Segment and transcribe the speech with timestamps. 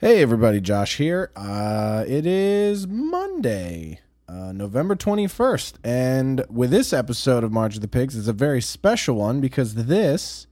[0.00, 1.32] Hey everybody, Josh here.
[1.34, 7.88] Uh, it is Monday, uh, November 21st, and with this episode of March of the
[7.88, 10.46] Pigs, it's a very special one because this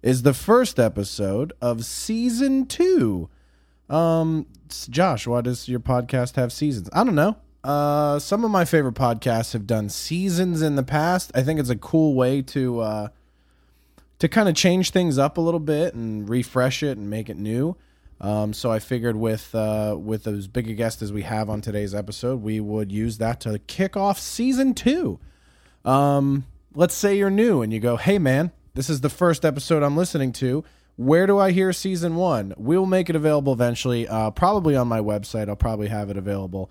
[0.00, 3.28] is the first episode of season two.
[3.90, 6.88] Um, Josh, why does your podcast have seasons?
[6.92, 7.38] I don't know.
[7.64, 11.32] Uh, some of my favorite podcasts have done seasons in the past.
[11.34, 13.08] I think it's a cool way to uh,
[14.20, 17.36] to kind of change things up a little bit and refresh it and make it
[17.36, 17.76] new.
[18.22, 21.60] Um, so I figured with uh, with as big a guest as we have on
[21.60, 25.18] today's episode, we would use that to kick off season two.
[25.84, 29.82] Um, let's say you're new and you go, "Hey, man, this is the first episode
[29.82, 30.64] I'm listening to.
[30.94, 32.54] Where do I hear season one?
[32.56, 35.48] We'll make it available eventually, uh, probably on my website.
[35.48, 36.70] I'll probably have it available."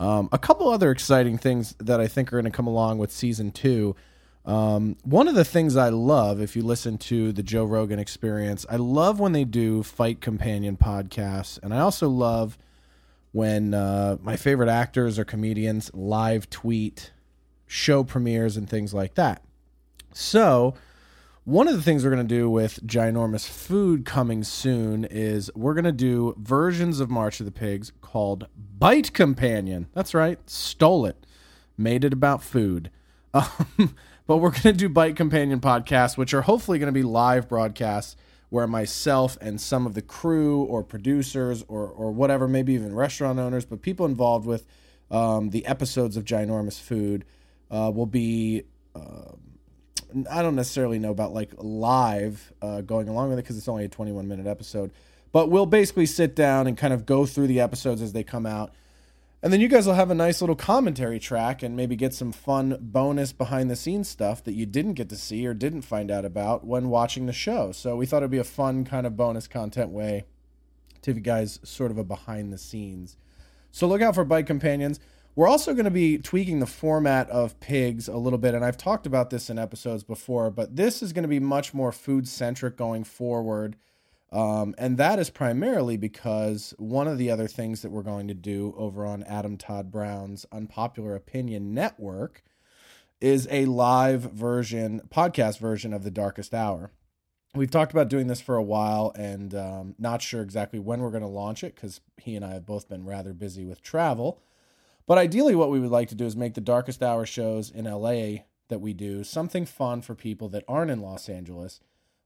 [0.00, 3.12] Um, a couple other exciting things that I think are going to come along with
[3.12, 3.94] season two.
[4.48, 8.64] Um, one of the things I love, if you listen to the Joe Rogan experience,
[8.70, 11.62] I love when they do fight companion podcasts.
[11.62, 12.56] And I also love
[13.32, 17.12] when uh, my favorite actors or comedians live tweet
[17.66, 19.42] show premieres and things like that.
[20.14, 20.74] So,
[21.44, 25.74] one of the things we're going to do with Ginormous Food coming soon is we're
[25.74, 28.46] going to do versions of March of the Pigs called
[28.78, 29.88] Bite Companion.
[29.92, 31.26] That's right, stole it,
[31.76, 32.90] made it about food.
[33.34, 33.94] Um,
[34.28, 37.48] but we're going to do Bite Companion podcasts, which are hopefully going to be live
[37.48, 38.14] broadcasts
[38.50, 43.38] where myself and some of the crew or producers or, or whatever, maybe even restaurant
[43.38, 44.64] owners, but people involved with
[45.10, 47.24] um, the episodes of Ginormous Food
[47.70, 48.62] uh, will be.
[48.94, 49.32] Uh,
[50.30, 53.84] I don't necessarily know about like live uh, going along with it because it's only
[53.84, 54.90] a 21 minute episode.
[55.32, 58.46] But we'll basically sit down and kind of go through the episodes as they come
[58.46, 58.72] out.
[59.40, 62.32] And then you guys will have a nice little commentary track and maybe get some
[62.32, 66.10] fun bonus behind the scenes stuff that you didn't get to see or didn't find
[66.10, 67.70] out about when watching the show.
[67.70, 70.24] So we thought it'd be a fun kind of bonus content way
[71.02, 73.16] to give you guys sort of a behind the scenes.
[73.70, 74.98] So look out for Bite Companions.
[75.36, 78.76] We're also going to be tweaking the format of pigs a little bit, and I've
[78.76, 82.26] talked about this in episodes before, but this is going to be much more food
[82.26, 83.76] centric going forward.
[84.30, 88.34] Um, and that is primarily because one of the other things that we're going to
[88.34, 92.42] do over on Adam Todd Brown's Unpopular Opinion Network
[93.20, 96.92] is a live version, podcast version of The Darkest Hour.
[97.54, 101.10] We've talked about doing this for a while and um, not sure exactly when we're
[101.10, 104.42] going to launch it because he and I have both been rather busy with travel.
[105.06, 107.86] But ideally, what we would like to do is make the darkest hour shows in
[107.86, 111.80] LA that we do something fun for people that aren't in Los Angeles,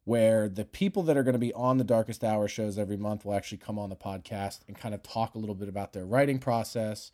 [0.05, 3.25] where the people that are going to be on the darkest hour shows every month
[3.25, 6.05] will actually come on the podcast and kind of talk a little bit about their
[6.05, 7.13] writing process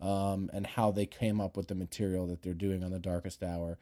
[0.00, 3.42] um, and how they came up with the material that they're doing on the darkest
[3.42, 3.78] hour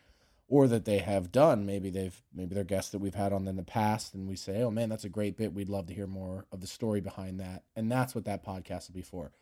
[0.49, 1.65] or that they have done.
[1.65, 4.63] Maybe they've maybe they're guests that we've had on in the past and we say
[4.63, 5.55] oh man that's a great bit.
[5.55, 7.63] We'd love to hear more of the story behind that.
[7.75, 9.33] And that's what that podcast will be for.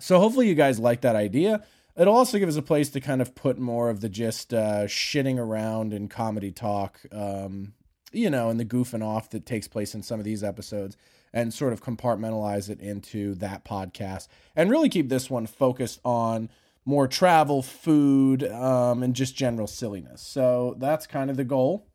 [0.00, 1.62] So hopefully you guys like that idea.
[1.96, 4.84] It'll also give us a place to kind of put more of the just uh,
[4.84, 7.72] shitting around and comedy talk, um,
[8.12, 10.96] you know, and the goofing off that takes place in some of these episodes,
[11.32, 16.48] and sort of compartmentalize it into that podcast, and really keep this one focused on
[16.84, 20.22] more travel, food, um, and just general silliness.
[20.22, 21.88] So that's kind of the goal.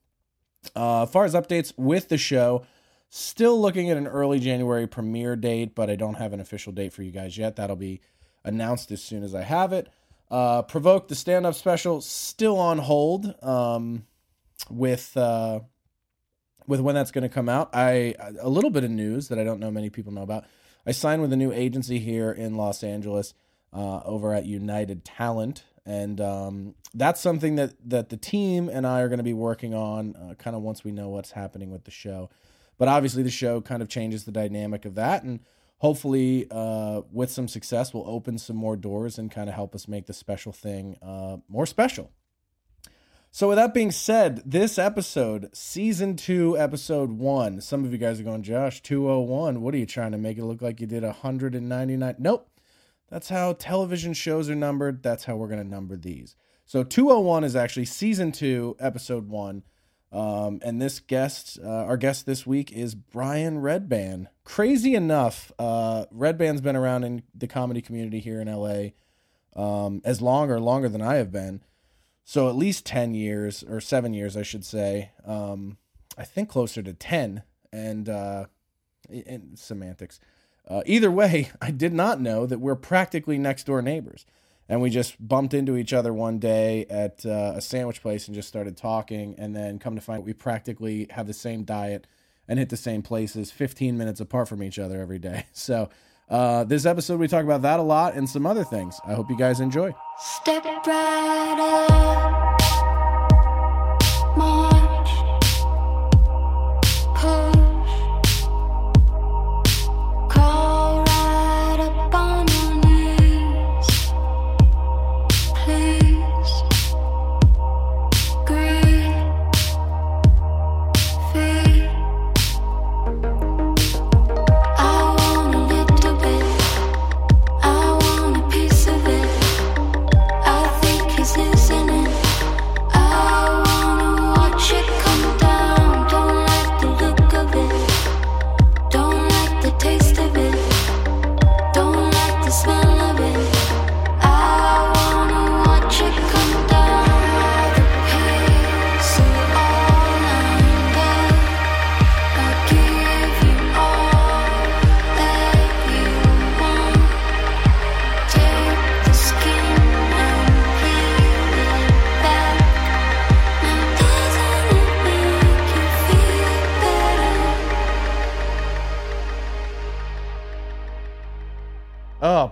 [0.76, 2.66] Uh, as far as updates with the show,
[3.14, 6.94] Still looking at an early January premiere date, but I don't have an official date
[6.94, 7.58] for you guys yet.
[7.58, 8.00] That'll be
[8.46, 9.90] announced as soon as I have it.
[10.30, 14.06] Uh, Provoke the stand up special still on hold um,
[14.70, 15.60] with uh,
[16.68, 17.70] with when that's going to come out.
[17.74, 20.46] I a little bit of news that I don't know many people know about.
[20.86, 23.34] I signed with a new agency here in Los Angeles
[23.74, 29.02] uh, over at United Talent, and um, that's something that that the team and I
[29.02, 31.84] are going to be working on, uh, kind of once we know what's happening with
[31.84, 32.30] the show.
[32.78, 35.40] But obviously, the show kind of changes the dynamic of that, and
[35.78, 39.88] hopefully, uh, with some success, we'll open some more doors and kind of help us
[39.88, 42.12] make the special thing uh, more special.
[43.34, 48.20] So, with that being said, this episode, season two, episode one, some of you guys
[48.20, 49.62] are going, Josh, 201.
[49.62, 52.16] What are you trying to make it look like you did 199?
[52.20, 52.50] Nope.
[53.10, 55.02] That's how television shows are numbered.
[55.02, 56.36] That's how we're going to number these.
[56.66, 59.64] So, 201 is actually season two, episode one.
[60.12, 64.28] Um, and this guest, uh, our guest this week is Brian Redban.
[64.44, 68.90] Crazy enough, uh, Redban's been around in the comedy community here in LA
[69.56, 71.62] um, as long or longer than I have been.
[72.32, 75.12] So at least 10 years or seven years, I should say.
[75.26, 75.76] Um,
[76.18, 77.44] I think closer to 10
[77.74, 78.46] and, uh,
[79.10, 80.22] in semantics.
[80.66, 84.26] Uh, either way, I did not know that we're practically next door neighbors.
[84.70, 88.34] And we just bumped into each other one day at uh, a sandwich place and
[88.34, 89.36] just started talking.
[89.38, 92.08] And then come to find we practically have the same diet
[92.48, 95.48] and hit the same places 15 minutes apart from each other every day.
[95.52, 95.90] So,
[96.32, 99.00] uh, this episode, we talk about that a lot and some other things.
[99.06, 99.94] I hope you guys enjoy.
[100.18, 102.62] Step right up,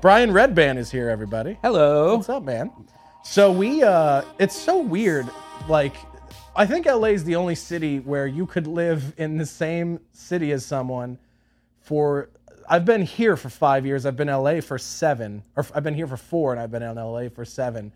[0.01, 1.57] Brian Redban is here, everybody.
[1.61, 2.15] Hello.
[2.15, 2.71] What's up, man?
[3.23, 5.27] So we uh it's so weird.
[5.67, 5.93] Like
[6.55, 10.53] I think LA is the only city where you could live in the same city
[10.53, 11.17] as someone
[11.81, 12.29] for
[12.69, 14.05] I've been here for 5 years.
[14.05, 16.95] I've been LA for 7 or I've been here for 4 and I've been in
[16.95, 17.91] LA for 7.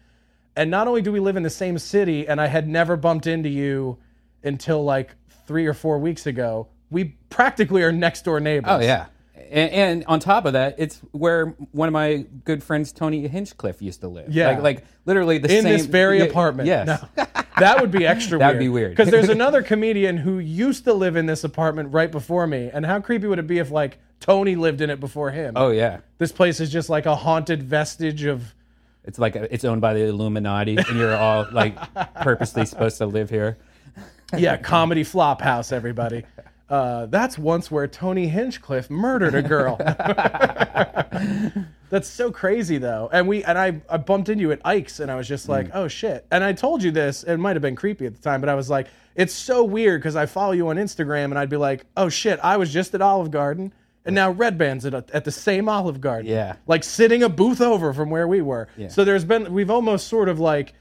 [0.57, 3.27] And not only do we live in the same city and I had never bumped
[3.27, 3.97] into you
[4.43, 5.15] until like
[5.47, 8.71] 3 or 4 weeks ago, we practically are next door neighbors.
[8.73, 9.05] Oh yeah.
[9.53, 13.83] And, and on top of that, it's where one of my good friends, Tony Hinchcliffe,
[13.83, 14.33] used to live.
[14.33, 14.47] Yeah.
[14.49, 15.59] like, like literally the same.
[15.59, 16.65] in same this very apartment.
[16.67, 17.25] Yes, No.
[17.59, 18.59] that would be extra That'd weird.
[18.59, 18.91] be weird.
[18.93, 22.71] Because there's another comedian who used to live in this apartment right before me.
[22.73, 25.53] And how creepy would it be if like Tony lived in it before him?
[25.55, 25.99] Oh yeah.
[26.17, 28.55] This place is just like a haunted vestige of
[29.03, 31.77] It's like uh, it's owned by the Illuminati, and you're all like
[32.21, 33.59] purposely supposed to live here.
[34.37, 36.23] yeah, comedy flop house, everybody.
[36.69, 39.77] Uh, that's once where Tony Hinchcliffe murdered a girl.
[41.89, 43.09] that's so crazy though.
[43.11, 45.69] And we and I, I bumped into you at Ike's and I was just like,
[45.73, 46.25] oh shit.
[46.31, 48.55] And I told you this, it might have been creepy at the time, but I
[48.55, 51.85] was like, it's so weird because I follow you on Instagram and I'd be like,
[51.97, 53.73] oh shit, I was just at Olive Garden
[54.05, 56.29] and now Redban's at, a, at the same Olive Garden.
[56.29, 56.55] Yeah.
[56.67, 58.67] Like sitting a booth over from where we were.
[58.77, 58.87] Yeah.
[58.87, 60.73] So there's been we've almost sort of like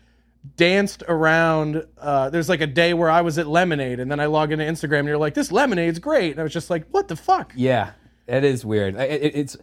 [0.56, 1.86] danced around.
[1.98, 4.64] Uh, there's like a day where I was at Lemonade, and then I log into
[4.64, 7.52] Instagram, and you're like, "This lemonade's great," and I was just like, "What the fuck?"
[7.56, 7.92] Yeah,
[8.26, 8.94] it is weird.
[8.96, 9.56] It, it- it's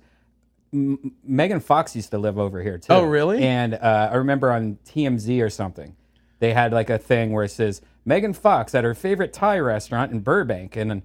[0.72, 2.94] M- Megan Fox used to live over here too.
[2.94, 3.44] Oh, really?
[3.44, 5.96] And uh, I remember on TMZ or something,
[6.40, 10.12] they had like a thing where it says Megan Fox at her favorite Thai restaurant
[10.12, 11.02] in Burbank, and and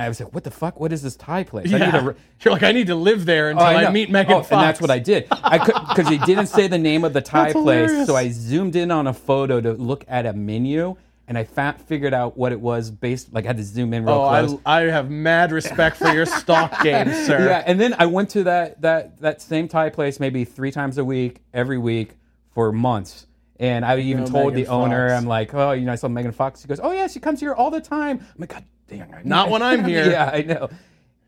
[0.00, 0.80] I was like, what the fuck?
[0.80, 1.68] What is this Thai place?
[1.68, 1.90] I need Yeah.
[1.92, 3.90] to re- You're like, I need to live there oh, until Oh, I, know.
[3.90, 4.52] meet Megan Oh, Fox.
[4.52, 5.26] And that's what I did.
[5.30, 8.06] I because he didn't say the name of the Thai place, hilarious.
[8.06, 10.96] so I zoomed in on a photo to look at a menu,
[11.28, 13.32] and I fa- figured out what it was based.
[13.34, 14.60] Like I had to zoom in real Oh, close.
[14.64, 17.46] I, I have mad respect for your stock game, sir.
[17.48, 20.96] Yeah, and then I went to that that that same Thai place maybe three times
[20.98, 22.16] a week, every week
[22.54, 23.26] for months.
[23.60, 26.08] And I even know told Megan the owner, I'm like, oh, you know, I saw
[26.08, 26.62] Megan Fox.
[26.62, 28.18] He goes, oh yeah, she comes here all the time.
[28.20, 28.64] I'm like, God
[28.98, 30.10] dang, I Not when I'm here.
[30.10, 30.68] yeah, I know.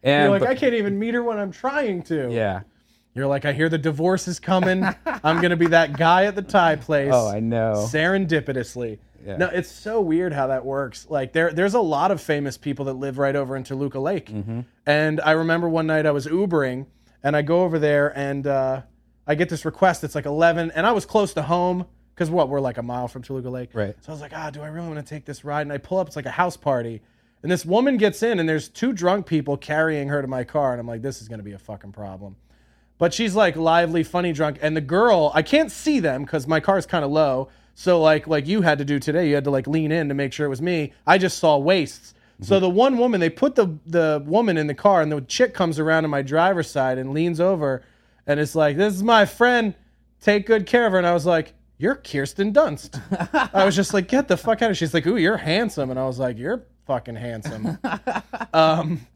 [0.02, 2.30] And You're like, but- I can't even meet her when I'm trying to.
[2.33, 2.61] yeah.
[3.16, 4.85] You're like, I hear the divorce is coming.
[5.06, 7.11] I'm gonna be that guy at the Thai place.
[7.14, 7.87] Oh, I know.
[7.88, 8.99] Serendipitously.
[9.25, 9.37] Yeah.
[9.37, 11.06] No, it's so weird how that works.
[11.09, 14.26] Like there, there's a lot of famous people that live right over in Toluca Lake.
[14.30, 14.61] Mm-hmm.
[14.87, 16.87] And I remember one night I was Ubering,
[17.23, 18.83] and I go over there, and uh,
[19.26, 20.04] I get this request.
[20.04, 23.09] It's like 11, and I was close to home because what we're like a mile
[23.09, 23.71] from Toluca Lake.
[23.73, 23.97] Right.
[24.02, 25.62] So I was like, ah, do I really want to take this ride?
[25.62, 26.09] And I pull up.
[26.09, 27.00] It's like a house party.
[27.45, 30.73] And this woman gets in, and there's two drunk people carrying her to my car,
[30.73, 32.37] and I'm like, this is gonna be a fucking problem.
[32.97, 36.59] But she's like lively, funny drunk, and the girl, I can't see them because my
[36.59, 37.51] car's kind of low.
[37.75, 40.15] So like like you had to do today, you had to like lean in to
[40.15, 40.95] make sure it was me.
[41.07, 42.15] I just saw waists.
[42.41, 42.63] So mm-hmm.
[42.63, 45.79] the one woman, they put the the woman in the car, and the chick comes
[45.79, 47.83] around to my driver's side and leans over,
[48.27, 49.75] and it's like, "This is my friend.
[50.19, 52.99] Take good care of her." And I was like, "You're Kirsten Dunst."
[53.53, 54.87] I was just like, "Get the fuck out of." Here.
[54.87, 57.79] She's like, "Ooh, you're handsome," and I was like, "You're fucking handsome."
[58.53, 59.07] um,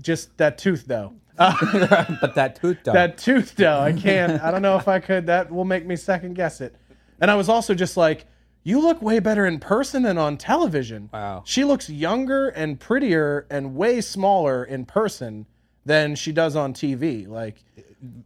[0.00, 1.14] just that tooth though.
[1.36, 2.92] but that tooth though.
[2.92, 4.42] That tooth though, I can't.
[4.42, 5.26] I don't know if I could.
[5.26, 6.74] That will make me second guess it.
[7.20, 8.26] And I was also just like,
[8.62, 11.08] you look way better in person than on television.
[11.12, 11.42] Wow.
[11.46, 15.46] She looks younger and prettier and way smaller in person
[15.86, 17.26] than she does on TV.
[17.26, 17.56] Like,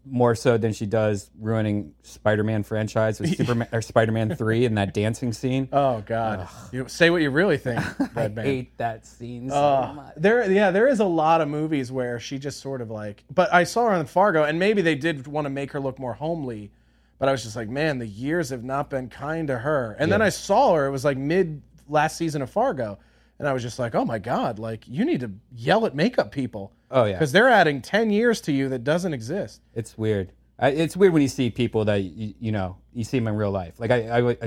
[0.06, 4.94] more so than she does ruining Spider-Man franchise with Superman or Spider-Man three and that
[4.94, 5.68] dancing scene.
[5.72, 7.80] oh god, you say what you really think,
[8.16, 8.42] I Redban.
[8.42, 10.12] hate that scene so Uh, much.
[10.16, 13.24] there, yeah, there is a lot of movies where she just sort of like.
[13.34, 15.98] But I saw her on Fargo, and maybe they did want to make her look
[15.98, 16.70] more homely.
[17.18, 19.96] But I was just like, man, the years have not been kind to her.
[19.98, 22.98] And then I saw her; it was like mid last season of Fargo,
[23.44, 26.32] and I was just like, oh my god, like you need to yell at makeup
[26.32, 26.72] people.
[26.90, 27.12] Oh, yeah.
[27.12, 29.60] because they're adding ten years to you that doesn't exist.
[29.74, 30.32] It's weird.
[30.58, 33.36] I, it's weird when you see people that you, you know you see them in
[33.36, 33.74] real life.
[33.78, 34.38] Like I, I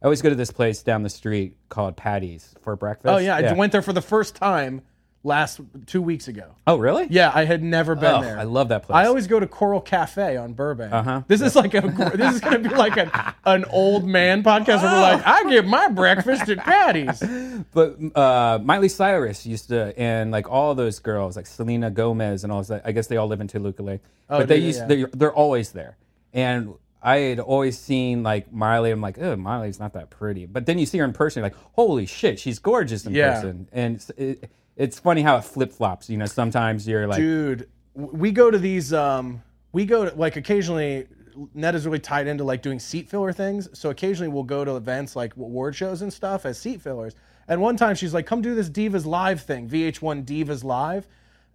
[0.00, 3.12] always go to this place down the street called Patty's for breakfast.
[3.12, 4.82] Oh yeah, I went there for the first time
[5.26, 6.54] last two weeks ago.
[6.66, 7.06] Oh really?
[7.10, 8.38] Yeah, I had never been Oh, there.
[8.38, 8.96] I love that place.
[8.96, 10.92] I always go to Coral Cafe on Burbank.
[10.92, 11.22] Uh-huh.
[11.28, 11.80] This is like a
[12.14, 13.10] this is going to be like an,
[13.44, 17.22] an old man podcast where we're like, I get my breakfast at Patty's.
[17.72, 22.52] But uh, Miley Cyrus used to, and like all those girls, like Selena Gomez and
[22.52, 22.82] all that.
[22.84, 24.00] I guess they all live in Toluca Lake.
[24.28, 24.86] but they used, yeah.
[24.86, 25.96] They're, they're always there.
[26.32, 28.90] And I had always seen like Miley.
[28.90, 30.44] I'm like, oh, Miley's not that pretty.
[30.46, 33.34] But then you see her in person, you're like, holy shit, she's gorgeous in Yeah.
[33.34, 33.68] person.
[33.72, 36.08] And it, it's funny how it flip flops.
[36.08, 38.92] You know, sometimes you're like, Dude, we go to these.
[38.92, 39.42] Um,
[39.72, 41.06] we go to like occasionally.
[41.52, 43.68] Ned is really tied into like doing seat filler things.
[43.78, 47.14] So occasionally we'll go to events like award shows and stuff as seat fillers.
[47.46, 51.06] And one time she's like, "Come do this Divas Live thing, VH1 Divas Live,"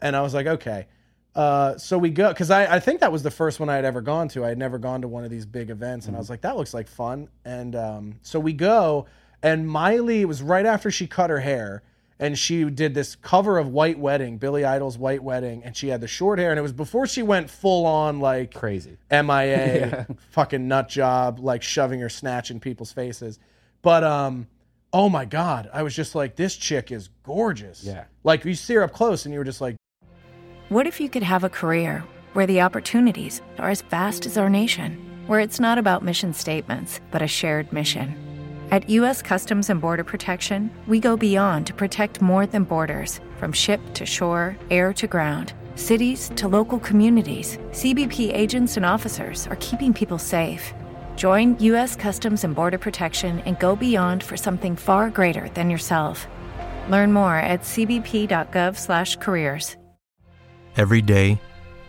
[0.01, 0.87] and I was like, "Okay."
[1.33, 3.85] Uh, so we go because I, I think that was the first one I had
[3.85, 4.43] ever gone to.
[4.43, 6.57] I had never gone to one of these big events, and I was like, "That
[6.57, 9.07] looks like fun." And um, so we go,
[9.41, 11.83] and Miley it was right after she cut her hair,
[12.21, 16.01] and she did this cover of White Wedding, Billy Idol's White Wedding, and she had
[16.01, 18.97] the short hair, and it was before she went full on like crazy.
[19.09, 23.39] MIA, fucking nut job, like shoving her snatch in people's faces.
[23.81, 24.47] But um,
[24.93, 27.83] oh my god, I was just like, this chick is gorgeous.
[27.83, 28.03] Yeah.
[28.23, 29.75] Like you see her up close, and you were just like,
[30.69, 34.49] What if you could have a career where the opportunities are as vast as our
[34.49, 38.30] nation, where it's not about mission statements, but a shared mission?
[38.71, 39.21] At U.S.
[39.21, 44.05] Customs and Border Protection, we go beyond to protect more than borders from ship to
[44.05, 45.51] shore, air to ground.
[45.75, 50.73] Cities to local communities, CBP agents and officers are keeping people safe.
[51.17, 51.97] Join U.S.
[51.97, 56.25] Customs and Border Protection and go beyond for something far greater than yourself.
[56.89, 59.75] Learn more at cbp.gov/careers.
[60.77, 61.41] Every day,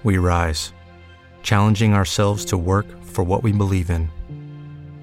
[0.02, 0.72] we rise,
[1.44, 4.10] challenging ourselves to work for what we believe in.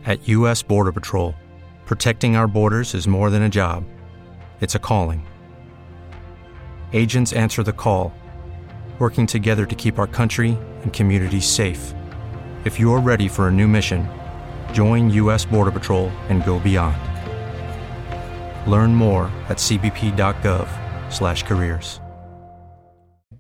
[0.04, 0.62] At U.S.
[0.62, 1.34] Border Patrol,
[1.90, 3.84] protecting our borders is more than a job,
[4.62, 5.26] it's a calling.
[6.94, 8.14] Agents answer the call,
[9.00, 11.96] working together to keep our country and communities safe.
[12.64, 14.08] If you're ready for a new mission,
[14.72, 15.46] join U.S.
[15.46, 16.96] Border Patrol and go beyond.
[18.70, 22.02] Learn more at cbp.gov/careers.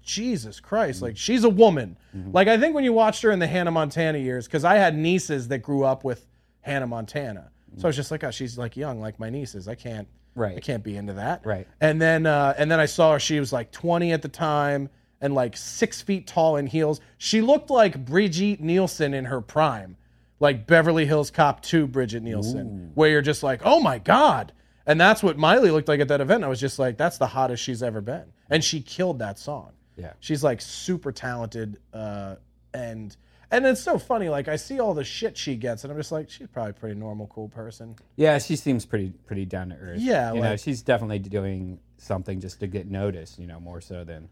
[0.01, 1.99] Jesus Christ, like she's a woman.
[2.17, 2.31] Mm-hmm.
[2.31, 4.97] Like I think when you watched her in the Hannah Montana years, because I had
[4.97, 6.25] nieces that grew up with
[6.61, 9.67] Hannah Montana, so I was just like, oh, she's like young, like my nieces.
[9.67, 10.55] I can't, Right.
[10.57, 11.45] I can't be into that.
[11.45, 11.67] Right.
[11.81, 13.19] And then, uh, and then I saw her.
[13.19, 14.89] She was like 20 at the time
[15.21, 17.01] and like six feet tall in heels.
[17.17, 19.97] She looked like Brigitte Nielsen in her prime,
[20.39, 24.53] like Beverly Hills Cop 2 Brigitte Nielsen, where you're just like, oh my God.
[24.85, 26.43] And that's what Miley looked like at that event.
[26.43, 28.25] I was just like, that's the hottest she's ever been.
[28.49, 29.73] And she killed that song.
[29.97, 30.13] Yeah.
[30.19, 31.79] She's like super talented.
[31.93, 32.35] Uh,
[32.73, 33.15] and,
[33.51, 34.29] and it's so funny.
[34.29, 36.73] Like I see all the shit she gets, and I'm just like, she's probably a
[36.73, 37.95] pretty normal, cool person.
[38.15, 39.99] Yeah, she seems pretty pretty down to earth.
[39.99, 43.39] Yeah, you know, she's definitely doing something just to get noticed.
[43.39, 44.29] You know, more so than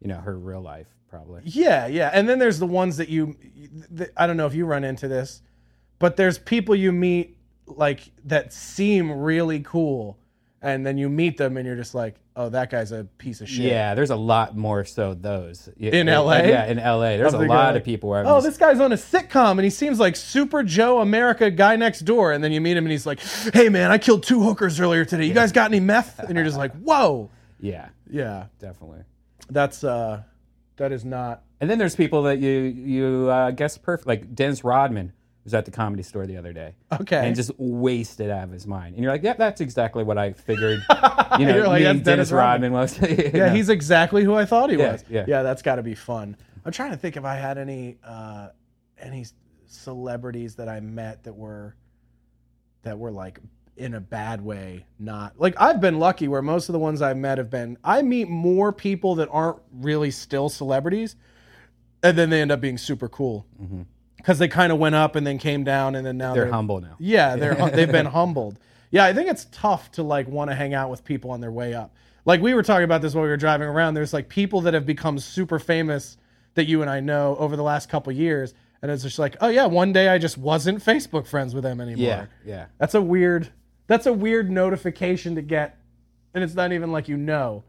[0.00, 1.42] you know her real life probably.
[1.44, 2.10] Yeah, yeah.
[2.12, 3.36] And then there's the ones that you,
[3.96, 5.42] th- I don't know if you run into this,
[5.98, 10.18] but there's people you meet like that seem really cool,
[10.62, 13.48] and then you meet them and you're just like, oh, that guy's a piece of
[13.48, 13.66] shit.
[13.66, 16.38] Yeah, there's a lot more so those Y- In LA?
[16.38, 18.80] Yeah, in LA, there's a lot guy- of people where I'm Oh, just- this guy's
[18.80, 22.32] on a sitcom and he seems like Super Joe America guy next door.
[22.32, 23.20] And then you meet him and he's like,
[23.52, 25.26] hey, man, I killed two hookers earlier today.
[25.26, 26.20] You guys got any meth?
[26.20, 27.28] And you're just like, whoa.
[27.60, 29.00] Yeah, Yeah, definitely.
[29.50, 30.22] that's uh,
[30.76, 31.42] that is not.
[31.60, 35.12] And then there's people that you you uh, guess perfect, like Dennis Rodman
[35.44, 36.74] was at the comedy store the other day.
[37.00, 37.26] Okay.
[37.26, 38.94] And just wasted out of his mind.
[38.94, 40.80] And you're like, yeah, that's exactly what I figured.
[41.38, 42.72] You know, You're like, that's Dennis Dennis Rodman.
[42.72, 43.32] Rodman was.
[43.34, 45.04] Yeah, he's exactly who I thought he Yeah, was.
[45.08, 45.24] yeah.
[45.28, 46.36] yeah, that's got to be fun.
[46.64, 48.48] I'm trying to think if I had any uh,
[48.98, 49.24] any
[49.66, 51.76] celebrities that I met that were
[52.82, 53.38] that were like
[53.76, 54.84] in a bad way.
[54.98, 57.76] Not like I've been lucky where most of the ones I've met have been.
[57.84, 61.14] I meet more people that aren't really still celebrities,
[62.02, 63.46] and then they end up being super cool
[64.18, 66.34] because they kind of went up and then came down, and then now Mm-hmm.
[66.40, 66.96] They're humble now.
[66.98, 68.58] yeah, they're they've been humbled.
[68.90, 71.50] Yeah, I think it's tough to like want to hang out with people on their
[71.52, 71.94] way up.
[72.24, 73.94] Like we were talking about this while we were driving around.
[73.94, 76.16] There's like people that have become super famous
[76.54, 79.48] that you and I know over the last couple years, and it's just like, oh
[79.48, 82.04] yeah, one day I just wasn't Facebook friends with them anymore.
[82.06, 82.66] Yeah, yeah.
[82.78, 83.48] That's a weird.
[83.86, 85.78] That's a weird notification to get,
[86.34, 87.64] and it's not even like you know.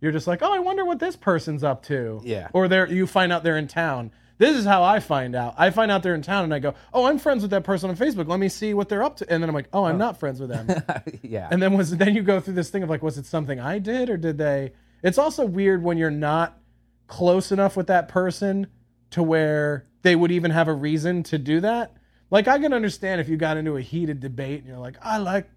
[0.00, 2.20] You're just like, oh, I wonder what this person's up to.
[2.24, 2.48] Yeah.
[2.52, 4.10] Or they're you find out they're in town.
[4.42, 5.54] This is how I find out.
[5.56, 7.90] I find out they're in town, and I go, oh, I'm friends with that person
[7.90, 8.26] on Facebook.
[8.26, 9.32] Let me see what they're up to.
[9.32, 10.82] And then I'm like, oh, I'm not friends with them.
[11.22, 11.46] yeah.
[11.48, 13.78] and then was then you go through this thing of like, was it something I
[13.78, 14.72] did or did they?
[15.00, 16.58] It's also weird when you're not
[17.06, 18.66] close enough with that person
[19.10, 21.96] to where they would even have a reason to do that.
[22.28, 25.18] Like I can understand if you got into a heated debate and you're like, I
[25.18, 25.48] like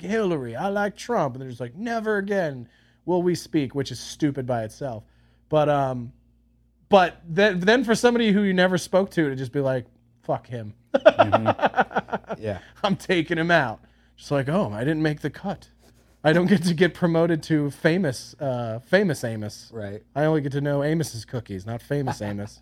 [0.00, 2.68] Hillary, I like Trump, and they're just like, never again
[3.04, 5.02] will we speak, which is stupid by itself.
[5.48, 6.12] But um,
[6.92, 9.86] but then then for somebody who you never spoke to to just be like,
[10.22, 10.74] fuck him,
[12.38, 12.58] yeah.
[12.84, 13.80] I'm taking him out.
[14.16, 15.68] Just like, oh, I didn't make the cut.
[16.24, 19.70] I don't get to get promoted to famous, uh, famous Amos.
[19.74, 20.02] Right.
[20.14, 22.60] I only get to know Amos's cookies, not famous Amos.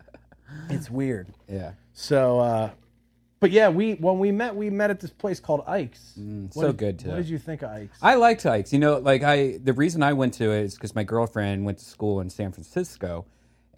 [0.70, 1.28] it's weird.
[1.48, 1.72] Yeah.
[1.92, 2.70] So, uh,
[3.40, 6.14] but yeah, we when we met, we met at this place called Ike's.
[6.16, 7.08] What Mm, so did- good, too.
[7.10, 7.96] What did you think of Ike's?
[8.02, 8.72] I liked Ike's.
[8.72, 11.78] You know, like I the reason I went to it is because my girlfriend went
[11.78, 13.26] to school in San Francisco,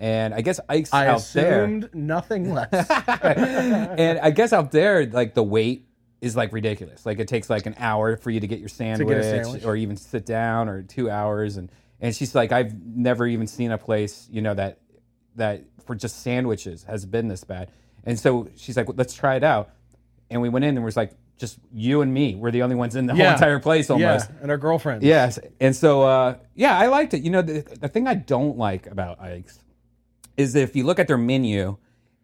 [0.01, 1.63] and I guess Ike's I out there.
[1.63, 2.73] assumed nothing less.
[3.21, 5.87] and I guess out there, like the wait
[6.23, 7.05] is like ridiculous.
[7.05, 9.65] Like it takes like an hour for you to get your sandwich, sandwich.
[9.65, 11.59] or even sit down, or two hours.
[11.59, 14.79] And and she's like, I've never even seen a place, you know, that
[15.37, 17.71] that for just sandwiches has been this bad.
[18.05, 19.69] And so she's like, let's try it out.
[20.31, 22.37] And we went in and it was like just you and me.
[22.37, 24.31] We're the only ones in the whole entire place almost.
[24.31, 25.05] yeah, and our girlfriends.
[25.05, 27.23] Yes, and so uh, yeah, I liked it.
[27.23, 29.59] You know, the, the thing I don't like about Ike's
[30.37, 31.77] is if you look at their menu,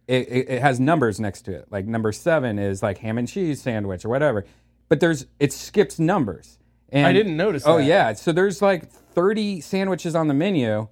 [0.06, 1.66] it, it, it has numbers next to it.
[1.70, 4.44] Like number seven is like ham and cheese sandwich or whatever,
[4.88, 6.58] but there's it skips numbers.
[6.90, 7.84] And, I didn't notice Oh that.
[7.84, 10.86] yeah, so there's like 30 sandwiches on the menu,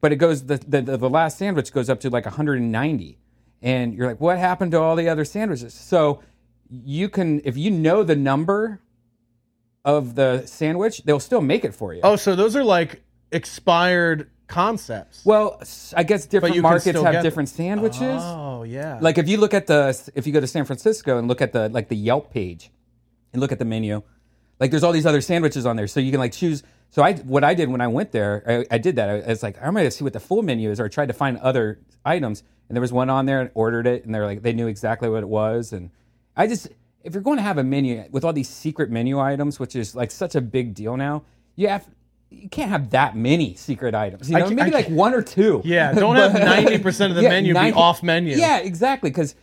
[0.00, 3.18] but it goes the the, the, the last sandwich goes up to like 190,
[3.62, 5.74] and you're like, what happened to all the other sandwiches?
[5.74, 6.22] So
[6.70, 8.80] you can if you know the number
[9.84, 12.00] of the sandwich, they'll still make it for you.
[12.04, 13.02] Oh, so those are like
[13.32, 15.24] expired concepts.
[15.24, 15.62] Well,
[15.96, 18.20] I guess different markets have different sandwiches.
[18.22, 18.98] Oh yeah.
[19.00, 21.52] Like if you look at the if you go to San Francisco and look at
[21.52, 22.70] the like the Yelp page
[23.32, 24.02] and look at the menu,
[24.58, 26.62] like there's all these other sandwiches on there, so you can like choose.
[26.90, 29.08] So I what I did when I went there, I, I did that.
[29.08, 31.08] I, I was like, I'm gonna see what the full menu is, or I tried
[31.08, 34.26] to find other items, and there was one on there and ordered it, and they're
[34.26, 35.90] like they knew exactly what it was, and
[36.36, 36.68] I just
[37.02, 39.94] if you're going to have a menu with all these secret menu items, which is
[39.94, 41.22] like such a big deal now,
[41.56, 41.88] you have.
[42.30, 44.30] You can't have that many secret items.
[44.30, 45.60] You know, maybe like one or two.
[45.64, 48.36] Yeah, don't have 90% of the menu be off menu.
[48.36, 49.10] Yeah, exactly.
[49.10, 49.34] Because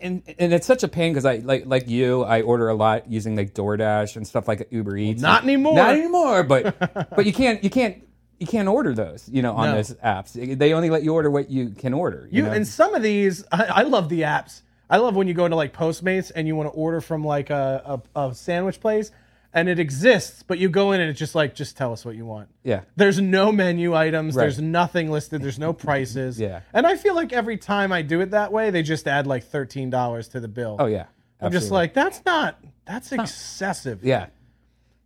[0.00, 3.10] and and it's such a pain because I like like you, I order a lot
[3.10, 5.22] using like DoorDash and stuff like Uber Eats.
[5.22, 5.74] not anymore.
[5.76, 6.42] Not anymore.
[6.42, 6.78] But
[7.16, 8.02] but you can't you can't
[8.38, 9.28] you can't order those.
[9.28, 9.76] You know, on No.
[9.76, 12.28] those apps, they only let you order what you can order.
[12.30, 12.54] You, You know?
[12.54, 14.62] and some of these, I, I love the apps.
[14.88, 17.50] I love when you go into like Postmates and you want to order from like
[17.50, 19.12] a, a, a sandwich place,
[19.52, 22.14] and it exists, but you go in and it's just like, just tell us what
[22.14, 22.48] you want.
[22.62, 22.82] yeah.
[22.96, 24.36] There's no menu items.
[24.36, 24.42] Right.
[24.44, 25.42] There's nothing listed.
[25.42, 26.38] There's no prices.
[26.38, 26.60] Yeah.
[26.72, 29.44] And I feel like every time I do it that way, they just add like
[29.44, 30.76] thirteen dollars to the bill.
[30.78, 31.06] Oh yeah.
[31.40, 32.62] I'm just like, that's not.
[32.84, 34.04] That's excessive.
[34.04, 34.26] Yeah.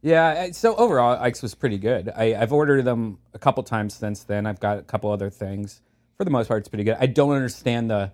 [0.02, 0.50] Yeah.
[0.52, 2.10] So overall, Ike's was pretty good.
[2.14, 4.46] I, I've ordered them a couple times since then.
[4.46, 5.80] I've got a couple other things.
[6.16, 6.96] For the most part, it's pretty good.
[6.98, 8.12] I don't understand the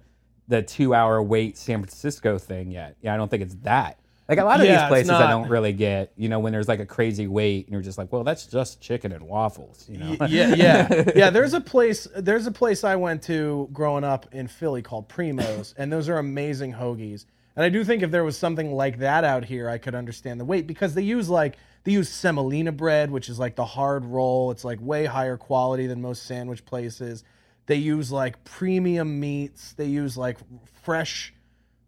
[0.49, 2.97] the two hour wait San Francisco thing yet.
[3.01, 4.00] Yeah, I don't think it's that.
[4.31, 6.12] Like a lot of Yeah, these places, I don't really get.
[6.16, 8.81] You know, when there's like a crazy wait, and you're just like, well, that's just
[8.81, 9.87] chicken and waffles.
[9.88, 10.16] You know.
[10.29, 11.31] yeah, yeah, yeah.
[11.31, 12.07] There's a place.
[12.16, 16.19] There's a place I went to growing up in Philly called Primos, and those are
[16.19, 17.27] amazing hoagies.
[17.57, 20.38] And I do think if there was something like that out here, I could understand
[20.38, 24.05] the wait because they use like they use semolina bread, which is like the hard
[24.05, 24.53] roll.
[24.53, 27.25] It's like way higher quality than most sandwich places.
[27.66, 29.73] They use like premium meats.
[29.73, 30.38] They use like
[30.83, 31.35] fresh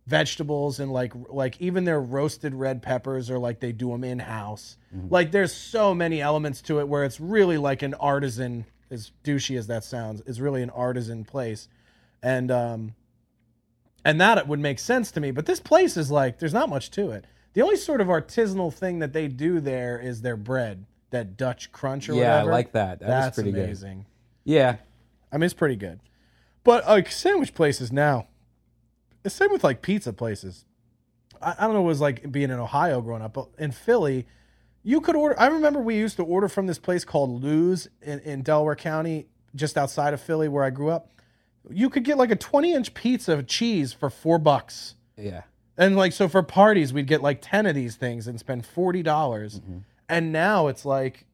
[0.07, 4.19] vegetables and like like even their roasted red peppers are like they do them in
[4.19, 4.77] house.
[5.09, 9.57] Like there's so many elements to it where it's really like an artisan, as douchey
[9.57, 11.69] as that sounds, is really an artisan place,
[12.23, 12.95] and um,
[14.05, 15.31] and that it would make sense to me.
[15.31, 17.25] But this place is like there's not much to it.
[17.55, 21.71] The only sort of artisanal thing that they do there is their bread, that Dutch
[21.71, 22.33] crunch or whatever.
[22.33, 23.01] Yeah, I like that.
[23.01, 23.65] That That's pretty good.
[23.65, 24.07] amazing.
[24.45, 24.77] Yeah.
[25.31, 26.01] I mean, it's pretty good.
[26.65, 28.27] But like sandwich places now,
[29.23, 30.65] the same with like pizza places.
[31.41, 34.27] I, I don't know it was like being in Ohio growing up, but in Philly,
[34.83, 35.39] you could order.
[35.39, 39.27] I remember we used to order from this place called Lou's in, in Delaware County,
[39.55, 41.11] just outside of Philly, where I grew up.
[41.71, 44.97] You could get like a 20 inch pizza of cheese for four bucks.
[45.17, 45.43] Yeah.
[45.79, 49.03] And like, so for parties, we'd get like 10 of these things and spend 40.
[49.03, 49.79] dollars Mm-hmm.
[50.09, 51.25] And now it's like,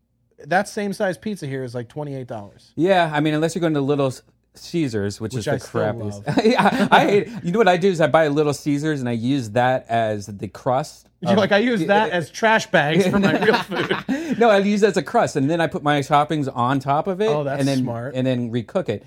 [0.47, 2.73] that same size pizza here is like $28.
[2.77, 4.13] Yeah, I mean, unless you're going to Little
[4.59, 6.45] Caesars, which, Which is the I crappiest.
[6.53, 7.29] yeah, I hate.
[7.43, 9.87] You know what I do is I buy a Little Caesars and I use that
[9.89, 11.09] as the crust.
[11.21, 14.39] You're of- like, I use that as trash bags for my real food.
[14.39, 17.07] no, I use it as a crust, and then I put my toppings on top
[17.09, 17.29] of it.
[17.29, 18.15] Oh, that's and then, smart.
[18.15, 19.05] And then recook it.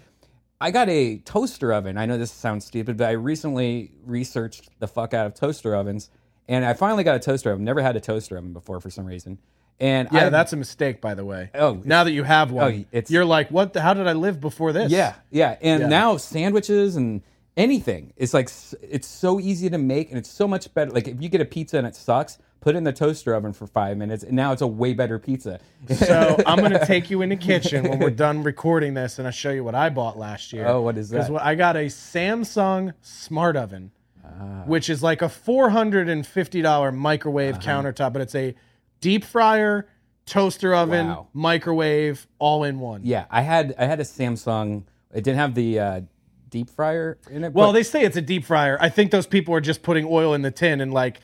[0.60, 1.98] I got a toaster oven.
[1.98, 6.10] I know this sounds stupid, but I recently researched the fuck out of toaster ovens,
[6.48, 7.64] and I finally got a toaster oven.
[7.64, 9.40] Never had a toaster oven before for some reason.
[9.82, 11.50] And Yeah, I, that's a mistake, by the way.
[11.56, 13.74] Oh, now that you have one, oh, you're like, what?
[13.74, 14.91] The, how did I live before this?
[14.91, 15.88] Yeah, yeah, and Yeah.
[15.88, 17.22] now sandwiches and
[17.58, 18.50] anything it's like
[18.82, 20.89] it's so easy to make and it's so much better.
[20.91, 23.52] Like if you get a pizza and it sucks, put it in the toaster oven
[23.54, 25.60] for five minutes, and now it's a way better pizza.
[25.96, 29.34] So I'm gonna take you in the kitchen when we're done recording this, and I'll
[29.34, 30.65] show you what I bought last year.
[30.67, 31.28] Oh, what is that?
[31.28, 33.91] Because I got a Samsung Smart Oven,
[34.24, 34.63] Ah.
[34.65, 37.63] which is like a four hundred and fifty dollar microwave Uh-huh.
[37.82, 38.56] countertop, but it's a
[39.02, 39.88] deep fryer,
[40.26, 41.28] toaster oven, Wow.
[41.34, 43.02] microwave, all in one.
[43.04, 44.84] yeah, I had I had a Samsung.
[45.14, 46.02] It didn't have the uh,
[46.50, 47.54] deep fryer in it.
[47.54, 48.78] Well, but- they say it's a deep fryer.
[48.80, 51.20] I think those people are just putting oil in the tin and like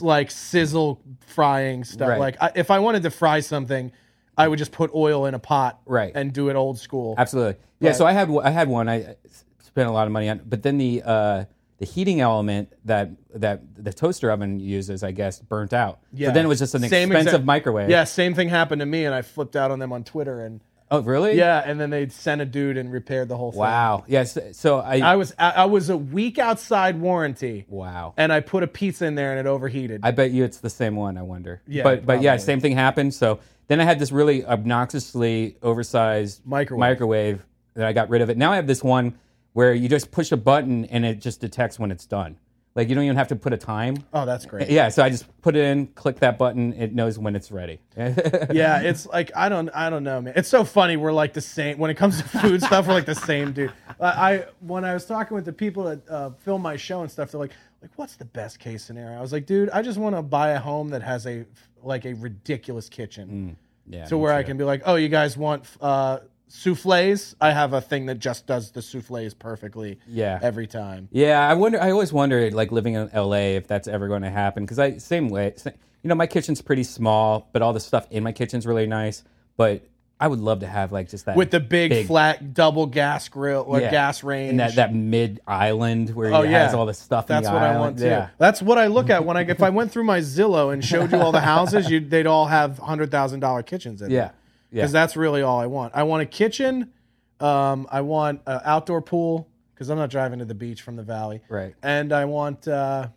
[0.00, 2.08] like sizzle frying stuff.
[2.08, 2.18] Right.
[2.18, 3.92] Like I, if I wanted to fry something,
[4.36, 6.10] I would just put oil in a pot Right.
[6.16, 7.14] and do it old school.
[7.16, 7.60] Absolutely.
[7.80, 7.90] Yeah.
[7.90, 7.96] Right.
[7.96, 8.88] So I had I had one.
[8.88, 9.14] I
[9.62, 11.44] spent a lot of money on, but then the uh,
[11.78, 16.00] the heating element that that the toaster oven uses, I guess, burnt out.
[16.12, 16.28] Yeah.
[16.28, 17.88] So then it was just an Same expensive exact- microwave.
[17.90, 20.60] Yeah, same thing happened to me, and I flipped out on them on Twitter, and
[20.90, 21.36] Oh, really?
[21.36, 23.60] yeah, and then they sent a dude and repaired the whole thing.
[23.60, 24.04] Wow.
[24.08, 24.38] Yes.
[24.52, 25.00] so I.
[25.00, 28.14] I was I, I was a week outside warranty, wow.
[28.16, 30.00] and I put a pizza in there and it overheated.
[30.02, 31.18] I bet you it's the same one.
[31.18, 31.60] I wonder.
[31.68, 33.12] Yeah, but but yeah, same thing happened.
[33.12, 33.38] So
[33.68, 36.80] then I had this really obnoxiously oversized Microwave.
[36.80, 38.38] microwave that I got rid of it.
[38.38, 39.18] Now I have this one
[39.52, 42.38] where you just push a button and it just detects when it's done.
[42.78, 43.96] Like you don't even have to put a time.
[44.12, 44.70] oh, that's great.
[44.70, 47.80] Yeah, so I just put it in, click that button, it knows when it's ready.
[47.96, 50.34] yeah, it's like I don't I don't know, man.
[50.36, 50.96] It's so funny.
[50.96, 52.86] We're like the same when it comes to food stuff.
[52.86, 53.72] We're like the same dude.
[54.00, 57.32] I, when I was talking with the people that uh, film my show and stuff,
[57.32, 57.50] they're like,
[57.82, 59.18] like what's the best case scenario?
[59.18, 61.46] I was like, dude, I just want to buy a home that has a
[61.82, 63.56] like a ridiculous kitchen,
[63.88, 64.04] yeah.
[64.04, 67.36] so me where I can be like, oh, you guys want uh, souffles?
[67.40, 69.98] I have a thing that just does the souffles perfectly.
[70.08, 70.38] Yeah.
[70.42, 71.08] every time.
[71.12, 71.80] Yeah, I wonder.
[71.80, 74.64] I always wondered, like living in LA, if that's ever going to happen.
[74.64, 78.22] Because I same way, you know, my kitchen's pretty small, but all the stuff in
[78.24, 79.22] my kitchen's really nice.
[79.56, 79.82] But
[80.20, 83.28] I would love to have like just that With the big, big- flat double gas
[83.28, 84.50] grill or yeah, gas range.
[84.50, 87.26] and that that mid island where Oh it yeah, has all the stuff.
[87.28, 88.06] That's in the what I want too.
[88.06, 88.30] Yeah.
[88.38, 91.12] That's what I look at when I if I went through my Zillow and showed
[91.12, 94.30] you all the houses, you they'd all have hundred thousand dollar kitchens in Yeah.
[94.70, 94.82] Yeah.
[94.82, 95.94] because that's really all I want.
[95.94, 96.92] I want a kitchen.
[97.40, 101.02] Um, I want an outdoor pool because I'm not driving to the beach from the
[101.02, 101.40] valley.
[101.48, 101.74] Right.
[101.82, 102.66] And I want.
[102.68, 103.08] Uh,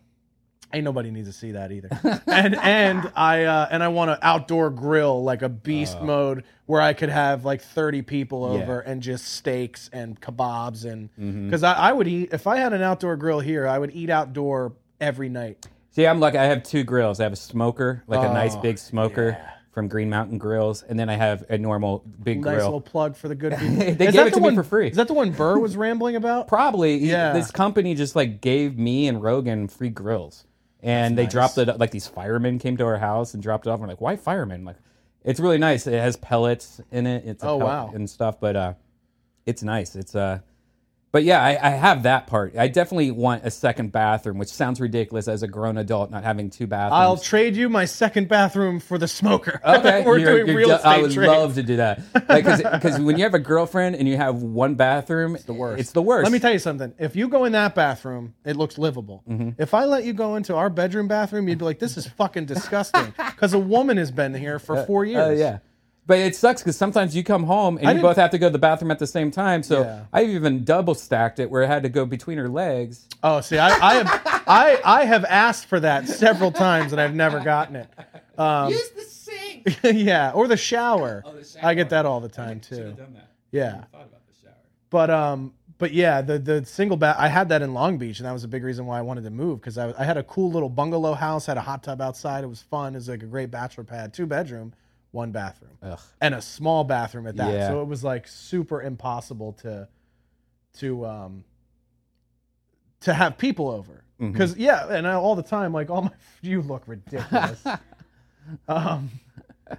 [0.74, 1.88] ain't nobody needs to see that either.
[2.26, 6.80] and and I uh, and I want an outdoor grill like a beast mode where
[6.80, 8.54] I could have like 30 people Uh.
[8.56, 8.62] Yeah.
[8.62, 11.46] over and just steaks and kebabs and Mm-hmm.
[11.46, 14.08] because I, I would eat if I had an outdoor grill here, I would eat
[14.08, 15.66] outdoor every night.
[15.90, 16.38] See, I'm lucky.
[16.38, 17.20] I have two grills.
[17.20, 19.36] I have a smoker, like a nice Oh, big smoker
[19.72, 22.52] from Green Mountain Grills, and then I have a normal big grill.
[22.52, 22.66] Nice grill.
[22.68, 23.74] little plug for the good people.
[23.76, 24.88] They gave it the to me one- for free.
[24.88, 26.46] Is that the one Burr was rambling about?
[26.46, 27.32] Probably, Yeah.
[27.32, 30.44] this company just like gave me and Rogan free grills,
[30.82, 31.78] and they dropped it.
[31.78, 33.80] Like these firemen came to our house and dropped it off.
[33.80, 34.64] I'm like, why firemen?
[34.64, 34.76] Like,
[35.24, 35.86] it's really nice.
[35.86, 37.24] It has pellets in it.
[37.24, 37.90] It's a Oh, wow.
[37.94, 38.74] and stuff, but uh,
[39.46, 39.96] it's nice.
[39.96, 40.40] It's uh,
[41.12, 42.56] but yeah, I, I have that part.
[42.56, 46.48] I definitely want a second bathroom, which sounds ridiculous as a grown adult not having
[46.50, 47.00] two bathrooms.
[47.00, 49.60] I'll trade you my second bathroom for the smoker.
[49.82, 51.26] Okay, we're you're- doing you're real ju- estate I would trade.
[51.28, 52.00] love to do that.
[52.12, 55.80] Because when you have a girlfriend and you have one bathroom, it's the worst.
[55.80, 56.24] It's the worst.
[56.24, 56.92] Let me tell you something.
[56.98, 59.22] If you go in that bathroom, it looks livable.
[59.28, 59.60] Mm-hmm.
[59.62, 62.46] If I let you go into our bedroom bathroom, you'd be like, "This is fucking
[62.46, 65.26] disgusting," because a woman has been here for four years.
[65.26, 65.58] Oh yeah.
[66.04, 68.38] But it sucks because sometimes you come home and I you didn't- both have to
[68.38, 69.62] go to the bathroom at the same time.
[69.62, 70.00] So Yeah.
[70.12, 73.06] I even double stacked it where I had to go between her legs.
[73.22, 77.14] Oh, see, I, I have I I have asked for that several times and I've
[77.14, 77.88] never gotten it.
[78.36, 79.78] Um, Use the sink.
[79.84, 81.22] yeah, or the shower.
[81.24, 82.84] Oh, the I get that all the time Should too.
[82.84, 83.28] have done that.
[83.52, 83.70] Yeah.
[83.72, 84.54] Thought about the shower.
[84.90, 87.14] But um, but yeah, the the single bath.
[87.18, 89.22] I had that in Long Beach, and that was a big reason why I wanted
[89.24, 92.00] to move because I, I had a cool little bungalow house, had a hot tub
[92.00, 92.42] outside.
[92.42, 92.94] It was fun.
[92.94, 94.72] It was like a great bachelor pad, two bedroom,
[95.12, 96.00] one bathroom, Ugh.
[96.20, 97.52] and a small bathroom at that.
[97.52, 97.68] Yeah.
[97.68, 99.88] So it was like super impossible to
[100.78, 101.44] to um
[103.00, 104.32] to have people over Mm-hmm.
[104.32, 106.10] because yeah, and I, all the time like all my
[106.42, 107.64] you look ridiculous.
[108.68, 109.10] um,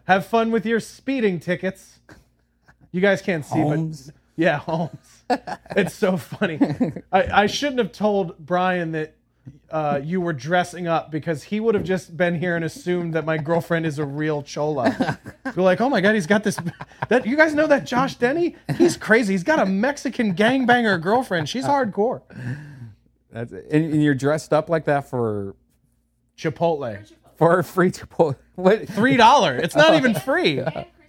[0.05, 1.99] have fun with your speeding tickets.
[2.91, 4.07] You guys can't see, Holmes.
[4.07, 5.23] but yeah, Holmes.
[5.77, 6.59] it's so funny.
[7.11, 9.15] I, I shouldn't have told Brian that
[9.69, 13.25] uh, you were dressing up because he would have just been here and assumed that
[13.25, 15.19] my girlfriend is a real chola.
[15.45, 16.57] You're like, oh my god, he's got this.
[17.09, 18.55] That you guys know that Josh Denny?
[18.77, 19.33] He's crazy.
[19.33, 21.49] He's got a Mexican gangbanger girlfriend.
[21.49, 22.21] She's hardcore.
[23.31, 23.65] That's it.
[23.71, 25.55] And, and you're dressed up like that for
[26.37, 27.11] Chipotle.
[27.35, 28.35] for a free Chipotle.
[28.55, 28.87] What?
[28.87, 29.57] Three dollar.
[29.57, 30.61] It's not even free.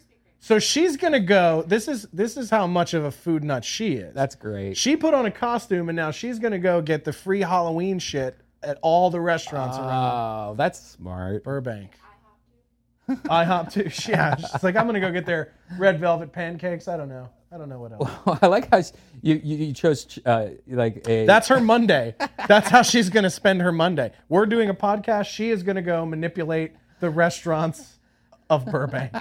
[0.45, 1.65] So she's gonna go.
[1.67, 4.15] This is this is how much of a food nut she is.
[4.15, 4.77] That's great.
[4.77, 8.37] She put on a costume and now she's gonna go get the free Halloween shit
[8.63, 11.45] at all the restaurants around Oh, that's smart.
[11.45, 11.93] Burbank.
[13.09, 13.73] IHOP
[14.05, 14.11] too.
[14.13, 16.89] Yeah, she's like, I'm gonna go get their red velvet pancakes.
[16.89, 17.31] I don't know.
[17.51, 18.11] I don't know what else.
[18.43, 18.91] I like how sh-
[19.23, 21.25] you you, you chose uh, like a.
[21.25, 22.17] That's her Monday.
[22.49, 24.13] That's how she's gonna spend her Monday.
[24.29, 25.25] We're doing a podcast.
[25.25, 27.97] She is gonna go manipulate the restaurants
[28.51, 29.15] of Burbank.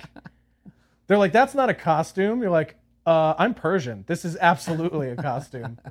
[1.14, 2.42] They're like, that's not a costume.
[2.42, 4.04] You're like, uh, I'm Persian.
[4.08, 5.78] This is absolutely a costume.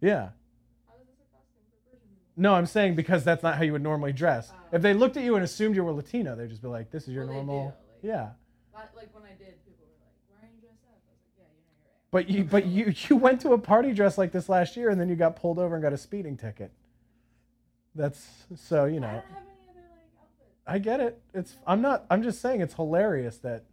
[0.00, 0.28] Yeah.
[2.36, 4.50] No, I'm saying because that's not how you would normally dress.
[4.72, 7.06] If they looked at you and assumed you were Latino, they'd just be like, "This
[7.06, 8.30] is your normal." yeah.
[8.72, 11.36] Like when I did, people were like, "Why aren't you dressed up?" I was like,
[11.36, 14.16] "Yeah, you know you're right." But you, but you, you went to a party dress
[14.16, 16.72] like this last year, and then you got pulled over and got a speeding ticket.
[17.94, 19.08] That's so you know.
[19.08, 20.62] I don't have any other like outfits.
[20.66, 21.20] I get it.
[21.34, 21.58] It's.
[21.66, 22.06] I'm not.
[22.08, 23.64] I'm just saying it's hilarious that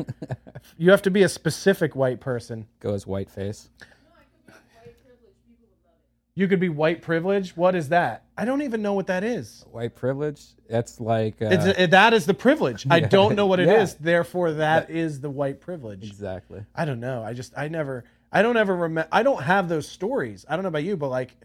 [0.76, 2.66] You have to be a specific white person.
[2.80, 3.70] Go as white face.
[3.78, 6.40] White privilege, people would love it.
[6.42, 7.56] You could be white privilege.
[7.56, 8.24] What is that?
[8.36, 9.64] I don't even know what that is.
[9.70, 10.42] White privilege.
[10.68, 11.40] That's like.
[11.40, 12.88] Uh, It's it, that is the privilege.
[12.90, 13.92] I don't know what it is.
[13.92, 13.98] Yeah.
[14.02, 16.04] Therefore, that is the white privilege.
[16.10, 16.66] exactly.
[16.74, 17.22] I don't know.
[17.24, 20.46] I just I never I don't ever remember I don't have those stories.
[20.48, 21.36] I don't know about you, but like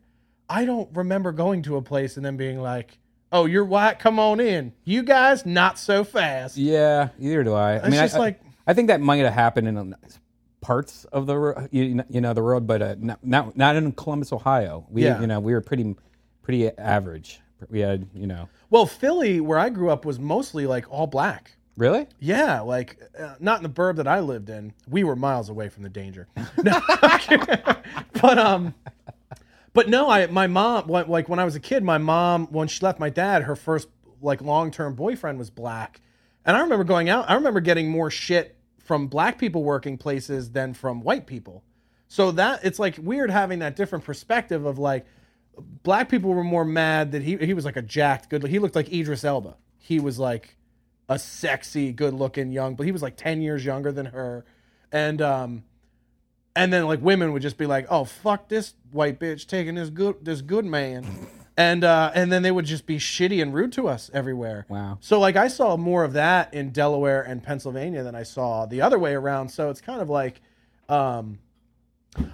[0.48, 2.98] I don't remember going to a place and then being like,
[3.32, 3.98] "Oh, you're white.
[3.98, 4.72] Come on in.
[4.84, 7.72] You guys not so fast." Yeah, either do I.
[7.72, 9.94] I It's mean, just I, like- I think that might have happened in um,
[10.60, 13.92] parts of the you, know- you know the road, but uh, not, not not in
[13.92, 14.86] Columbus, Ohio.
[14.88, 15.20] We Yeah.
[15.20, 15.96] you know we were pretty
[16.42, 17.40] pretty average.
[17.70, 21.55] We had you know Well, Philly, where I grew up, was mostly like all black.
[21.76, 24.72] Really Yeah, like uh, not in the burb that I lived in.
[24.88, 26.28] We were miles away from the danger.
[26.62, 26.80] No,
[28.20, 28.74] but um,
[29.72, 32.84] but no, I my mom like when I was a kid, my mom when she
[32.84, 33.88] left my dad, her first
[34.22, 36.00] like long term boyfriend was black,
[36.44, 37.28] and I remember going out.
[37.28, 41.62] I remember getting more shit from black people working places than from white people.
[42.08, 45.04] So that it's like weird having that different perspective of like
[45.82, 48.76] black people were more mad that he he was like a jacked good he looked
[48.76, 49.56] like Idris Elba.
[49.78, 50.56] He was like
[51.08, 54.44] a sexy, good looking young, but he was like 10 years younger than her.
[54.92, 55.64] And um
[56.54, 59.90] and then like women would just be like, "Oh, fuck this white bitch taking this
[59.90, 61.06] good this good man."
[61.58, 64.66] And uh and then they would just be shitty and rude to us everywhere.
[64.68, 64.98] Wow.
[65.00, 68.82] So like I saw more of that in Delaware and Pennsylvania than I saw the
[68.82, 69.48] other way around.
[69.48, 70.42] So it's kind of like
[70.90, 71.38] um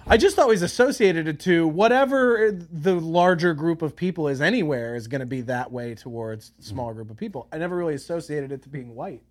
[0.07, 5.07] I just always associated it to whatever the larger group of people is anywhere is
[5.07, 6.69] going to be that way towards the mm-hmm.
[6.69, 7.47] smaller group of people.
[7.51, 9.21] I never really associated it to being white.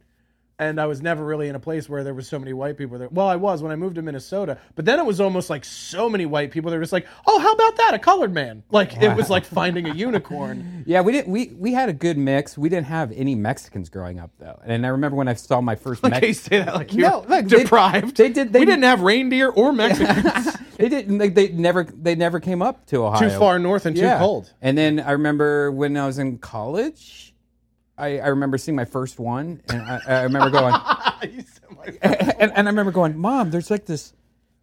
[0.58, 2.96] And I was never really in a place where there was so many white people
[2.96, 3.08] there.
[3.10, 6.08] Well, I was when I moved to Minnesota, but then it was almost like so
[6.08, 6.70] many white people.
[6.70, 7.94] They were just like, "Oh, how about that?
[7.94, 10.84] A colored man!" Like it was like finding a unicorn.
[10.86, 12.56] yeah we didn't we we had a good mix.
[12.56, 15.74] We didn't have any Mexicans growing up though, and I remember when I saw my
[15.74, 18.16] first Like Mex- you say that like you're No, they- deprived.
[18.16, 20.56] they did- they- we didn't have reindeer or Mexicans.
[20.76, 23.28] they didn't they, they never they never came up to Ohio.
[23.28, 24.18] Too far north and too Yeah.
[24.18, 24.52] cold.
[24.60, 27.31] And then I remember when I was in college,
[28.02, 30.74] I, I remember seeing my first one, and I, I remember going,
[32.02, 34.12] and, and I remember going, Mom, there's like this,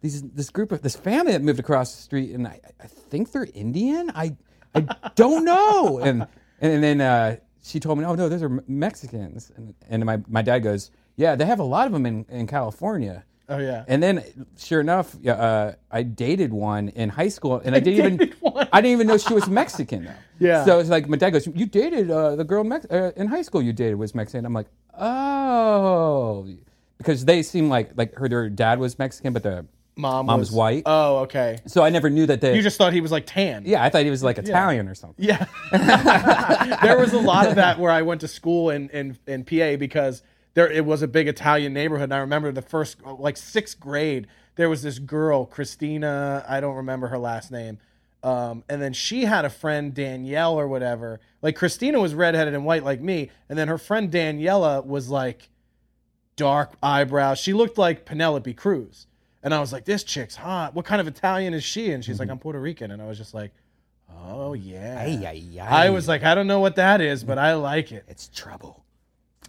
[0.02, 3.32] these this group of this family that moved across the street, and I, I think
[3.32, 4.10] they're Indian.
[4.14, 4.36] I
[4.74, 5.98] I don't know.
[6.00, 6.26] And
[6.60, 9.50] and then uh, she told me, Oh no, those are Mexicans.
[9.56, 12.46] And, and my my dad goes, Yeah, they have a lot of them in in
[12.46, 13.24] California.
[13.50, 13.84] Oh yeah.
[13.88, 14.22] And then,
[14.56, 18.68] sure enough, uh, I dated one in high school, and I didn't even one.
[18.72, 20.14] I didn't even know she was Mexican though.
[20.38, 20.64] Yeah.
[20.64, 23.26] So it's like my dad goes, "You dated uh, the girl in, Mex- uh, in
[23.26, 23.60] high school?
[23.60, 26.48] You dated was Mexican?" I'm like, "Oh,"
[26.96, 30.48] because they seem like like her their dad was Mexican, but the Mom, Mom was
[30.50, 30.82] was white.
[30.86, 31.58] Oh, okay.
[31.66, 32.56] so I never knew that they.
[32.56, 33.64] You just thought he was like tan.
[33.66, 35.22] yeah, I thought he was like Italian or something.
[35.22, 35.44] Yeah.
[36.82, 39.76] there was a lot of that where I went to school in, in, in PA
[39.76, 40.22] because
[40.54, 42.04] there it was a big Italian neighborhood.
[42.04, 46.76] And I remember the first like sixth grade, there was this girl, Christina, I don't
[46.76, 47.78] remember her last name.
[48.22, 51.20] Um, and then she had a friend, Danielle or whatever.
[51.40, 55.48] Like Christina was redheaded and white like me, and then her friend Daniela was like
[56.36, 57.38] dark eyebrows.
[57.38, 59.06] She looked like Penelope Cruz.
[59.42, 60.74] And I was like, this chick's hot.
[60.74, 61.92] What kind of Italian is she?
[61.92, 62.90] And she's like, I'm Puerto Rican.
[62.90, 63.52] And I was just like,
[64.10, 64.98] oh, yeah.
[65.00, 65.86] Ay, ay, ay.
[65.86, 68.04] I was like, I don't know what that is, but I like it.
[68.06, 68.84] it's trouble.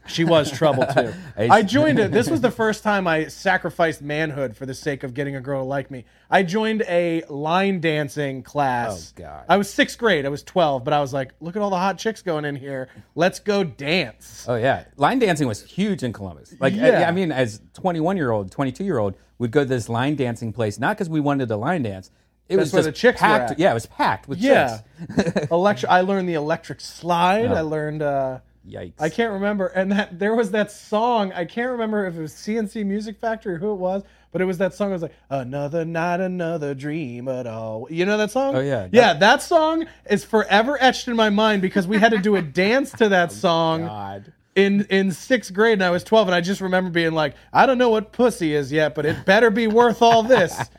[0.07, 1.13] She was trouble too.
[1.37, 2.11] I- joined it.
[2.11, 5.61] This was the first time I sacrificed manhood for the sake of getting a girl
[5.63, 6.05] to like me.
[6.29, 9.13] I joined a line dancing class.
[9.15, 9.45] Oh, God.
[9.47, 10.25] I was sixth grade.
[10.25, 12.55] I was 12, but I was like, look at all the hot chicks going in
[12.55, 12.89] here.
[13.15, 14.45] Let's go dance.
[14.47, 16.53] Oh yeah, line dancing was huge in Columbus.
[16.59, 17.01] Like, Yeah.
[17.01, 20.15] I, I mean, as 21 year old, 22 year old, we'd go to this line
[20.15, 22.11] dancing place not because we wanted to line dance.
[22.49, 23.59] It That's was just the chicks were packed.
[23.59, 24.79] Yeah, it was packed with Yeah.
[25.15, 25.47] chicks.
[25.51, 25.89] Electric.
[25.89, 27.45] I learned the electric slide.
[27.45, 27.55] Oh.
[27.55, 28.01] I learned.
[28.01, 28.93] Uh, Yikes!
[28.99, 29.67] I can't remember.
[29.67, 31.33] And that there was that song.
[31.33, 34.45] I can't remember if it was C+C Music Factory or who it was, but it
[34.45, 34.91] was that song.
[34.91, 37.87] It was like another night, another dream at all.
[37.89, 38.55] You know that song?
[38.55, 38.87] Oh, yeah.
[38.91, 39.13] yeah.
[39.13, 42.91] That song is forever etched in my mind because we had to do a dance
[42.93, 44.33] to that oh, song God.
[44.55, 47.65] in in sixth grade, and I was twelve, and I just remember being like, I
[47.65, 50.69] don't know what pussy is yet, but it better be worth all this.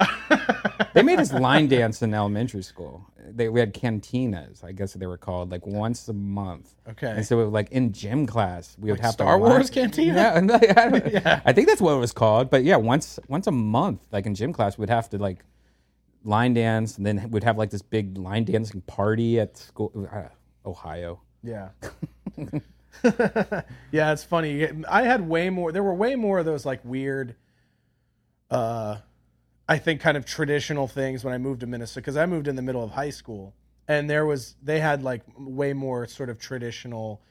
[0.94, 3.06] They made us line dance in elementary school.
[3.34, 6.74] They, we had cantinas, I guess they were called, like once a month.
[6.88, 7.10] Okay.
[7.10, 10.14] And so, it, like in gym class, we would have Star to Wars cantina?
[10.14, 10.34] Yeah,
[10.76, 12.50] I, don't- I think that's what it was called.
[12.50, 15.44] But yeah, once once a month, like in gym class, we'd have to like
[16.24, 20.28] line dance, and then we'd have like this big line dancing party at school, uh,
[20.68, 21.20] Ohio.
[21.42, 21.68] Yeah.
[23.92, 24.68] yeah, it's funny.
[24.88, 27.36] I had way more there were way more of those like weird
[28.50, 28.96] uh
[29.68, 32.56] I think kind of traditional things when I moved to Minnesota cuz I moved in
[32.56, 33.54] the middle of high school
[33.86, 37.22] and there was they had like way more sort of traditional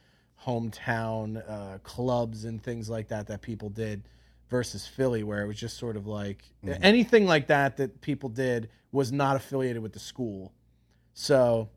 [0.46, 4.04] hometown uh clubs and things like that that people did
[4.48, 6.44] versus Philly where it was just sort of like
[6.82, 10.52] anything like that that people did was not affiliated with the school.
[11.12, 11.68] So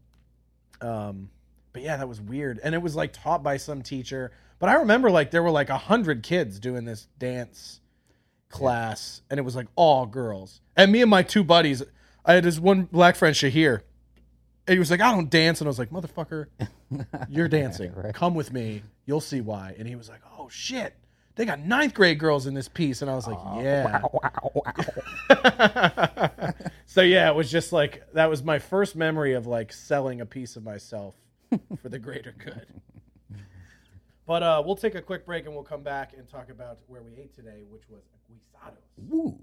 [0.82, 1.30] um,
[1.74, 4.32] but yeah, that was weird, and it was like taught by some teacher.
[4.60, 7.82] But I remember like there were like a hundred kids doing this dance
[8.52, 10.62] class, and it was like all girls.
[10.76, 11.84] And me and my two buddies,
[12.26, 13.82] I had this one black friend Shahir,
[14.68, 16.48] and he was like, "I don't dance," and I was like, "Motherfucker,
[17.30, 17.94] you're dancing.
[18.14, 18.84] Come with me.
[19.06, 20.96] You'll see why." And he was like, "Oh shit."
[21.36, 24.02] They got ninth grade girls in this piece, and I was like, oh, "Yeah."
[26.86, 30.26] so yeah, it was just like that was my first memory of like selling a
[30.26, 31.16] piece of myself
[31.82, 32.66] for the greater good.
[34.32, 37.02] But uh, we'll take a quick break and we'll come back and talk about where
[37.02, 38.00] we ate today, which was
[38.32, 38.78] guisados.
[38.96, 39.38] Woo.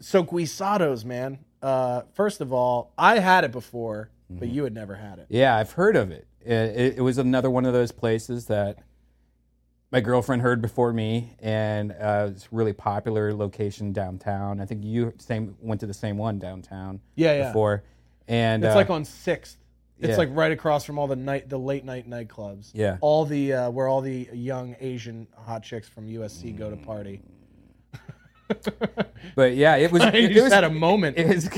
[0.00, 1.38] So guisados, man.
[1.62, 5.26] Uh, first of all, I had it before, but you had never had it.
[5.28, 6.26] Yeah, I've heard of it.
[6.44, 6.94] It, it.
[6.96, 8.80] it was another one of those places that
[9.92, 14.60] my girlfriend heard before me, and uh, it's a really popular location downtown.
[14.60, 17.00] I think you same went to the same one downtown.
[17.14, 17.46] Yeah, yeah.
[17.50, 17.84] Before,
[18.26, 19.58] and It's uh, like on Sixth.
[19.98, 20.16] It's yeah.
[20.16, 22.70] like right across from all the night, the late night nightclubs.
[22.74, 22.98] Yeah.
[23.00, 27.22] all the uh, where all the young Asian hot chicks from USC go to party.
[29.34, 30.02] But yeah, it was.
[30.04, 31.16] you it, just was had a moment.
[31.18, 31.48] It was,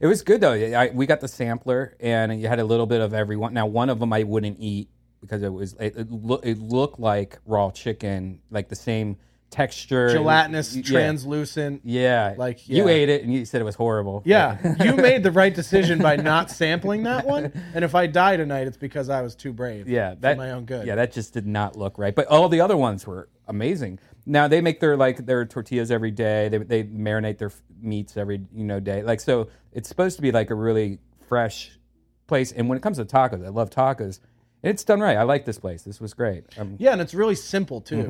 [0.00, 0.52] it was good though.
[0.52, 3.52] I, we got the sampler, and you had a little bit of everyone.
[3.54, 4.88] Now, one of them I wouldn't eat
[5.20, 9.18] because it was it, it, loo- it looked like raw chicken, like the same
[9.50, 10.82] texture, Gelatinous, Yeah.
[10.82, 11.80] translucent.
[11.84, 14.22] Yeah, Like, you ate it and you said it was horrible.
[14.24, 17.52] Yeah, you made the right decision by not sampling that one.
[17.74, 19.88] And if I die tonight, it's because I was too brave.
[19.88, 20.86] yeah, for that my own good.
[20.86, 22.14] Yeah, that just did not look right.
[22.14, 23.98] But all the other ones were amazing.
[24.26, 26.48] Now they make their like their tortillas every day.
[26.48, 29.02] They they marinate their meats every you know day.
[29.02, 31.78] Like so, it's supposed to be like a really fresh
[32.26, 32.50] place.
[32.50, 34.18] And when it comes to tacos, I love tacos.
[34.66, 35.16] It's done right.
[35.16, 35.82] I like this place.
[35.82, 36.44] This was great.
[36.58, 37.96] Um, Yeah, and it's really simple too.
[37.96, 38.02] They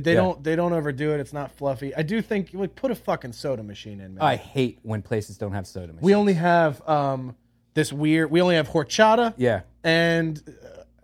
[0.00, 0.08] Mm-hmm.
[0.08, 0.14] Yeah.
[0.14, 1.20] don't they don't overdo it.
[1.20, 1.94] It's not fluffy.
[1.94, 4.22] I do think like put a fucking soda machine in, man.
[4.24, 6.02] I hate when places don't have soda machines.
[6.02, 7.36] we only have um
[7.74, 8.30] this weird.
[8.30, 9.34] We only have horchata.
[9.36, 10.42] yeah, And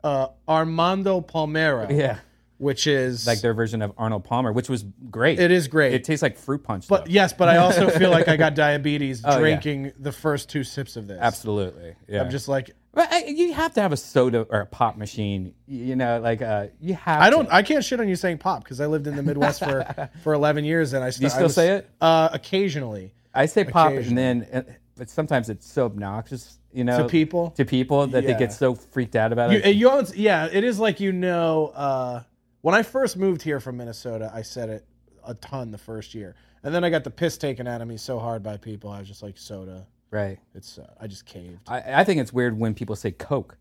[0.05, 1.91] uh, Armando Palmera.
[1.91, 2.19] yeah,
[2.59, 5.39] Which is like their version of Arnold Palmer, which was great.
[5.41, 5.93] It is great.
[5.95, 6.87] It tastes like fruit punch.
[6.89, 7.11] But though.
[7.11, 9.39] yes, but I also feel like I got diabetes Oh, yeah.
[9.39, 11.19] drinking the first two sips of this.
[11.21, 11.95] absolutely.
[12.09, 12.23] Yeah.
[12.23, 15.55] I'm just like But you have to have a soda or a pop machine.
[15.69, 17.23] You know, like uh, you have.
[17.23, 17.47] I don't.
[17.47, 17.55] To.
[17.55, 20.33] I can't shit on you saying pop because I lived in the Midwest for for
[20.35, 21.89] 11 years and I st- You I still was- say it?
[22.01, 23.13] Uh, occasionally.
[23.33, 24.63] I say pop, and then, uh,
[24.97, 26.59] but sometimes it's so obnoxious.
[26.73, 27.51] You know, To people?
[27.53, 29.77] to people that they get so freaked out about You, it.
[29.77, 31.69] you always- yeah, it is like you know.
[31.69, 32.23] Uh,
[32.63, 34.85] when I first moved here from Minnesota, I said it
[35.25, 36.35] a ton the first year,
[36.65, 38.91] and then I got the piss taken out of me so hard by people.
[38.91, 39.87] I was just like, soda.
[40.11, 40.39] Right.
[40.55, 40.79] It's.
[40.79, 41.61] Uh, I just caved.
[41.69, 43.57] I, I think it's weird when people say Coke,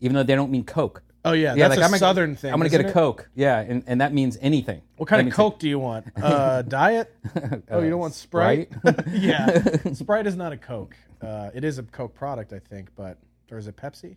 [0.00, 1.02] even though they don't mean Coke.
[1.24, 2.52] oh yeah, yeah, that's a I'm gonna- southern thing.
[2.52, 2.94] I'm gonna get isn't a it?
[2.94, 3.28] Coke.
[3.34, 4.82] Yeah, and, and that means anything.
[4.96, 6.06] What kind That of means- Coke do you want?
[6.22, 7.14] Uh, diet?
[7.70, 8.70] Oh, you don't want Sprite?
[9.12, 10.96] yeah, Sprite is not a Coke.
[11.20, 13.18] Uh, it is a Coke product, I think, but
[13.50, 14.16] or is it Pepsi?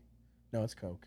[0.54, 1.06] No, it's Coke.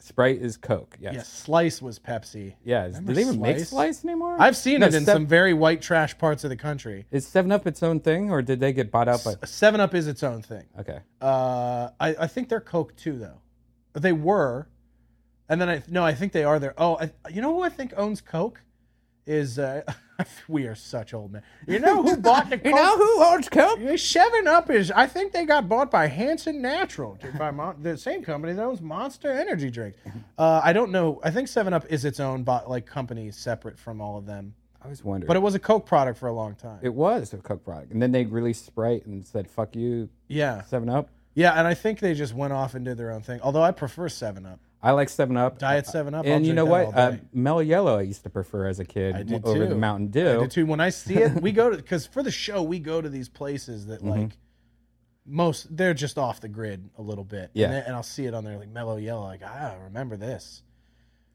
[0.00, 0.96] Sprite is Coke.
[1.00, 1.14] Yes.
[1.14, 2.54] Yeah, Slice was Pepsi.
[2.62, 2.84] Yeah.
[2.84, 3.68] Remember Do they even make Slice?
[3.70, 4.36] Slice anymore?
[4.38, 7.06] I've seen No, it in Sev- some very white trash parts of the country.
[7.10, 9.34] Is Seven Up its own thing, or did they get bought out by?
[9.46, 10.64] Seven Up is its own thing.
[10.78, 10.98] Okay.
[11.22, 13.40] Uh, I, I think they're Coke too, though.
[13.94, 14.68] They were,
[15.48, 16.74] and then I no, I think they are there.
[16.76, 18.60] Oh, I, you know who I think owns Coke?
[19.26, 19.82] Is uh,
[20.48, 21.42] we are such old men.
[21.66, 22.64] You know who bought the Coke?
[22.68, 23.78] You know who owns Coke?
[23.98, 24.90] Seven Up is.
[24.90, 28.80] I think they got bought by Hansen Natural, by Mon- the same company that owns
[28.80, 29.98] Monster Energy drinks.
[30.36, 31.20] Uh, I don't know.
[31.22, 34.54] I think Seven Up is its own, like company separate from all of them.
[34.82, 35.26] I was wondering.
[35.26, 36.78] But it was a Coke product for a long time.
[36.82, 40.62] It was a Coke product, and then they released Sprite and said "fuck you, yeah,
[40.64, 43.40] Seven Up." yeah, and I think they just went off and did their own thing.
[43.42, 45.58] Although I prefer Seven Up, I like Seven Up.
[45.58, 46.96] Diet 7 Up, I'll And you know what?
[46.96, 47.16] Uh.
[47.32, 49.66] Mellow Yellow, I used to prefer as a kid I did over too.
[49.68, 50.40] the Mountain I Dew.
[50.40, 50.66] did too.
[50.66, 53.28] When I see it, we go to because for the show we go to these
[53.28, 54.08] places that Mm-hmm.
[54.22, 54.30] like
[55.26, 57.50] most they're just off the grid a little bit.
[57.52, 57.66] Yeah.
[57.66, 59.24] and, then- and I'll see it on there like mellow yellow.
[59.24, 60.62] Like ah, remember this?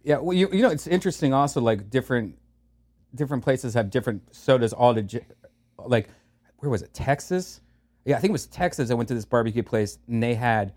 [0.03, 1.33] Yeah, well, you, you know, it's interesting.
[1.33, 2.37] Also, like different
[3.15, 4.73] different places have different sodas.
[4.73, 5.21] All the
[5.77, 6.09] like,
[6.57, 6.93] where was it?
[6.93, 7.61] Texas.
[8.05, 8.89] Yeah, I think it was Texas.
[8.91, 10.73] I went to this barbecue place and they had,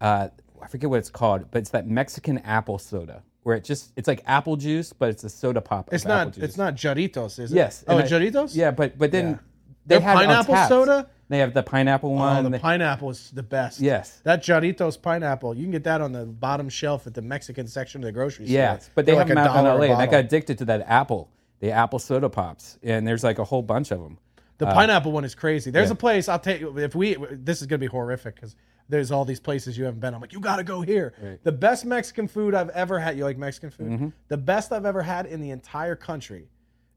[0.00, 0.28] uh,
[0.62, 4.08] I forget what it's called, but it's that Mexican apple soda where it just it's
[4.08, 5.88] like apple juice, but it's a soda pop.
[5.92, 6.36] It's not.
[6.38, 7.56] It's not Jarritos, is it?
[7.56, 7.84] Yes.
[7.88, 8.54] Oh, I- Jarritos.
[8.54, 9.38] Yeah, but but then Yeah.
[9.86, 11.08] they Their had pineapple soda?
[11.28, 12.46] They have the pineapple oh, one.
[12.46, 13.80] Oh, the pineapple is the best.
[13.80, 14.20] Yes.
[14.24, 15.54] that Jarritos pineapple.
[15.54, 18.46] You can get that on the bottom shelf at the Mexican section of the grocery
[18.46, 18.54] store.
[18.54, 20.64] Yes, but they For have like them out in LA, and I got addicted to
[20.66, 21.30] that apple,
[21.60, 24.18] the apple soda pops, and there's like a whole bunch of them.
[24.58, 25.70] The uh, pineapple one is crazy.
[25.70, 25.94] There's yeah.
[25.94, 27.16] a place I'll take you if we.
[27.30, 28.56] This is gonna be horrific because
[28.90, 30.14] there's all these places you haven't been.
[30.14, 31.14] I'm like, you gotta go here.
[31.42, 33.16] The best Mexican food I've ever had.
[33.16, 33.90] You like Mexican food?
[33.90, 34.08] Mm-hmm.
[34.28, 36.48] The best I've ever had in the entire country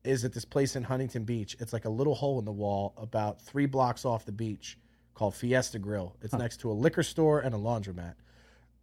[0.04, 1.56] is at this place in Huntington Beach.
[1.60, 4.78] It's like a little hole in the wall about three blocks off the beach
[5.14, 6.16] called Fiesta Grill.
[6.22, 8.16] It's next to a liquor store and a laundromat.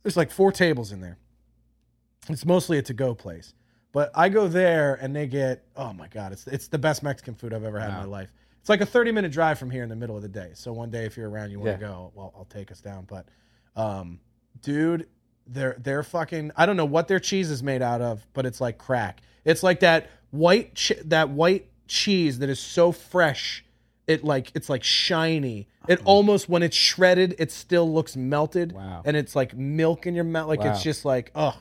[0.03, 1.19] There's like four tables in there.
[2.29, 3.55] It's mostly a to-go place.
[3.93, 7.35] But I go there and they get oh my god, it's it's the best Mexican
[7.35, 8.33] food I've ever had in my life.
[8.61, 10.51] It's like a 30 minute drive from here in the middle of the day.
[10.55, 13.07] So one day if you're around, you want to go, well, I'll take us down.
[13.09, 13.27] But
[13.77, 14.21] um,
[14.63, 15.09] dude,
[15.47, 16.53] they're they're fucking.
[16.57, 19.21] I don't know what their cheese is made out of, but it's like crack.
[19.45, 23.65] It's like that white che- that white cheese that is so fresh.
[24.07, 25.69] It like it's like shiny.
[25.89, 28.73] It almost when it's shredded, it still looks melted.
[28.73, 29.03] Wow.
[29.05, 30.49] And it's like milk in your mouth.
[30.49, 31.57] Like it's just like oh,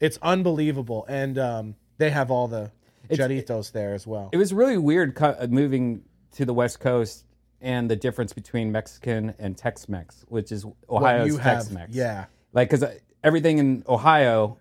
[0.00, 1.04] it's unbelievable.
[1.08, 2.70] And um, they have all the
[3.10, 4.30] Jarritos there as well.
[4.32, 7.24] It was really weird co- uh, moving to the West Coast
[7.60, 11.94] and the difference between Mexican and Tex-Mex, which is Ohio's have, Tex-Mex.
[11.94, 12.26] yeah.
[12.52, 14.58] like because uh, everything in Ohio,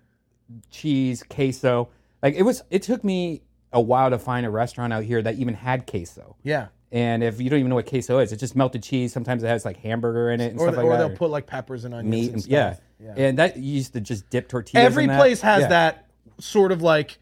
[0.71, 1.89] cheese, queso,
[2.23, 2.63] like it was.
[2.69, 3.41] It took me
[3.73, 6.35] a while to find a restaurant out here that even had queso.
[6.43, 6.67] yeah.
[6.89, 9.11] And if you don't even know what queso is, it's just melted cheese.
[9.11, 11.07] Sometimes it has like hamburger in it and Or, stuff they, like or that.
[11.09, 12.49] they'll put like peppers and onions meat and and stuff.
[12.49, 12.77] yeah.
[13.17, 13.23] Yeah.
[13.27, 14.85] And that you used to just dip tortillas.
[14.85, 15.19] Every in that.
[15.19, 15.67] place has Yeah.
[15.67, 16.07] that
[16.39, 17.19] sort of like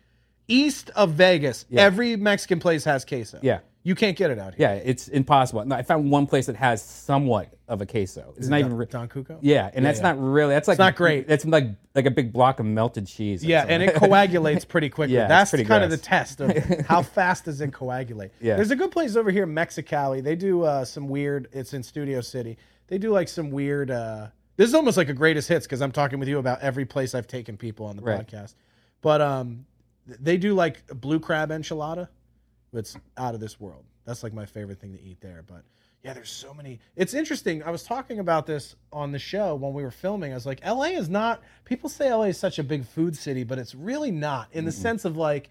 [0.47, 1.65] east of Vegas.
[1.67, 1.81] Yeah.
[1.81, 3.39] Every Mexican place has queso.
[3.41, 3.61] Yeah.
[3.85, 4.67] You can't get it out here.
[4.67, 5.63] Yeah, it's impossible.
[5.63, 8.33] No, I found one place that has somewhat of a queso.
[8.35, 8.77] It's not Don, even.
[8.77, 9.37] Re- Don Cuco?
[9.41, 10.11] yeah, and that's yeah.
[10.11, 10.55] not really.
[10.55, 11.27] That's like not great.
[11.27, 13.45] That's like like a big block of melted cheese.
[13.45, 15.13] Yeah, and it coagulates pretty quickly.
[15.13, 16.57] Yeah, That's pretty kind of the test of
[16.87, 18.31] how fast does it coagulate.
[18.41, 18.55] Yeah.
[18.55, 20.23] There's a good place over here, Mexicali.
[20.23, 21.47] They do uh, some weird.
[21.51, 22.57] It's in Studio City.
[22.87, 23.91] They do like some weird.
[23.91, 26.85] Uh, this is almost like a greatest hits because I'm talking with you about every
[26.85, 28.25] place I've taken people on the Right.
[28.25, 28.55] podcast.
[29.01, 29.67] But um,
[30.07, 32.07] they do like blue crab enchilada.
[32.77, 33.85] It's out of this world.
[34.05, 35.43] That's like my favorite thing to eat there.
[35.47, 35.63] But
[36.03, 36.79] yeah, there's so many.
[36.95, 37.63] It's interesting.
[37.63, 40.31] I was talking about this on the show when we were filming.
[40.31, 41.41] I was like, LA is not.
[41.65, 44.71] People say LA is such a big food city, but it's really not in the
[44.71, 45.49] sense of like.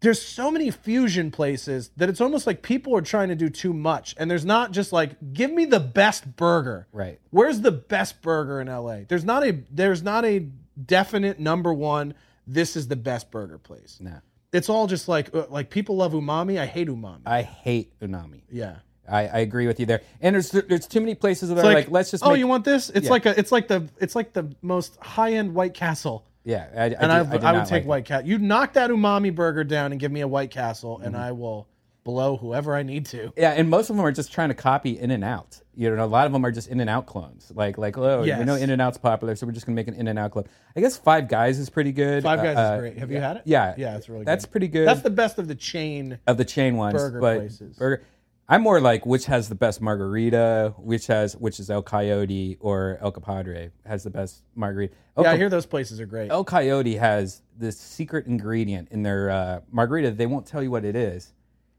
[0.00, 3.72] There's so many fusion places that it's almost like people are trying to do too
[3.72, 4.14] much.
[4.18, 6.86] And there's not just like, give me the best burger.
[6.92, 7.18] Right.
[7.30, 9.00] Where's the best burger in LA?
[9.08, 10.46] There's not a there's not a
[10.84, 12.12] definite number one.
[12.46, 13.96] This is the best burger place.
[13.98, 14.20] Nah.
[14.56, 16.58] It's all just like uh, like people love umami.
[16.58, 17.20] I hate umami.
[17.26, 18.42] I hate unami.
[18.50, 18.76] yeah.
[19.08, 20.00] I, I agree with you there.
[20.20, 22.48] And there's there's too many places that It's are like, let's just oh, make, you
[22.48, 22.90] want this?
[22.90, 23.10] It's Yeah.
[23.12, 26.24] like a, it's like the, it's like the most high end White Castle.
[26.42, 26.66] yeah.
[26.76, 27.86] I, I, and I, I, I, would take like.
[27.86, 28.26] White Castle.
[28.28, 31.06] You knock that umami burger down and give me a White Castle, Mm-hmm.
[31.06, 31.68] and I will
[32.06, 33.32] blow whoever I need to.
[33.36, 35.60] Yeah, and most of them are just trying to copy In and Out.
[35.74, 37.52] You know, a lot of them are just In and Out clones.
[37.54, 39.94] Like, like, oh, we know In and Out's popular, so we're just gonna make an
[39.94, 40.46] In and Out clone.
[40.76, 42.22] I guess Five Guys is pretty good.
[42.22, 42.98] Five Guys Uh, is great.
[42.98, 43.42] Have you had it?
[43.44, 44.20] Yeah, yeah, it's really.
[44.20, 44.28] Good.
[44.28, 44.50] That's good.
[44.52, 44.86] pretty good.
[44.86, 46.18] That's the best of the chain.
[46.28, 47.76] of the chain ones, burger but places.
[47.76, 48.04] burger.
[48.48, 52.96] I'm more like which has the best margarita, which has which is El Coyote or
[53.00, 54.94] El Compadre has the best margarita.
[55.16, 56.30] El, Yeah, I hear those places are great.
[56.30, 60.12] El Coyote has this secret ingredient in their uh, margarita.
[60.12, 61.32] They won't tell you what it is,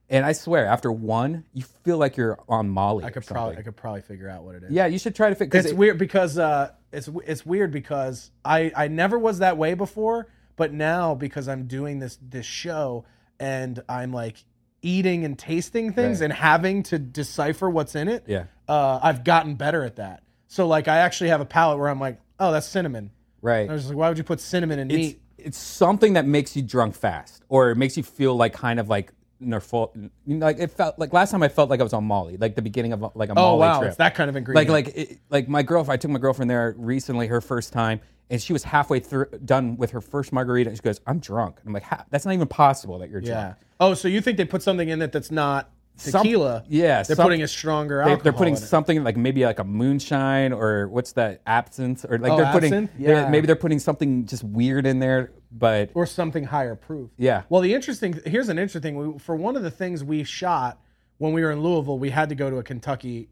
[0.10, 3.04] and I swear, after one, you feel like you're on Molly.
[3.06, 4.72] I could probably, I could probably figure out what it is.
[4.72, 5.52] Yeah, you should try to fit.
[5.52, 9.58] Cause it's it- weird because uh, it's it's weird because I I never was that
[9.58, 13.06] way before, but now because I'm doing this this show
[13.40, 14.38] and I'm like
[14.82, 16.26] eating and tasting things Right.
[16.26, 18.24] and having to decipher what's in it.
[18.28, 18.46] Yeah.
[18.68, 20.24] uh, I've gotten better at that.
[20.48, 23.12] So like I actually have a palate where I'm like, oh, that's cinnamon.
[23.42, 23.70] Right.
[23.70, 25.22] I was like, why would you put cinnamon in It's meat?
[25.38, 28.88] it's something that makes you drunk fast, or it makes you feel like kind of
[28.90, 29.94] like nerful.
[30.26, 32.62] Like it felt like last time I felt like I was on Molly, like the
[32.62, 33.88] beginning of like a Oh Molly wow, trip.
[33.90, 34.70] it's that kind of like ingredient.
[34.70, 35.98] like it, like my girlfriend.
[35.98, 39.78] I took my girlfriend there recently, her first time, and she was halfway through done
[39.78, 42.34] with her first margarita, and she goes, "I'm drunk." And I'm like, "Ha- "That's not
[42.34, 43.42] even possible that you're yeah.
[43.42, 46.64] drunk." Oh, so you think they put something in it that's not Some- tequila?
[46.68, 48.24] yeah, they're some- putting a stronger They, alcohol.
[48.24, 52.38] they're putting something like maybe like a moonshine or what's that absinthe or like Oh,
[52.38, 52.92] they're putting absinthe?
[53.00, 53.30] they're- Yeah.
[53.30, 57.12] maybe they're putting something just weird in there, but or something higher proof.
[57.18, 57.44] Yeah.
[57.50, 60.82] Well, the interesting here's an interesting we, for one of the things we shot
[61.18, 63.30] when we were in Louisville, we had to go to a Kentucky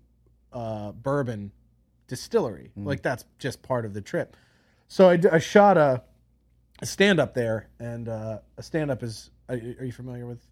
[0.51, 1.51] uh, bourbon
[2.07, 2.71] distillery.
[2.77, 2.85] Mm.
[2.85, 4.35] Like that's just part of the trip.
[4.87, 6.03] So I shot a,
[6.81, 10.25] a stand up there, and uh, a stand up is are you are you familiar
[10.25, 10.45] with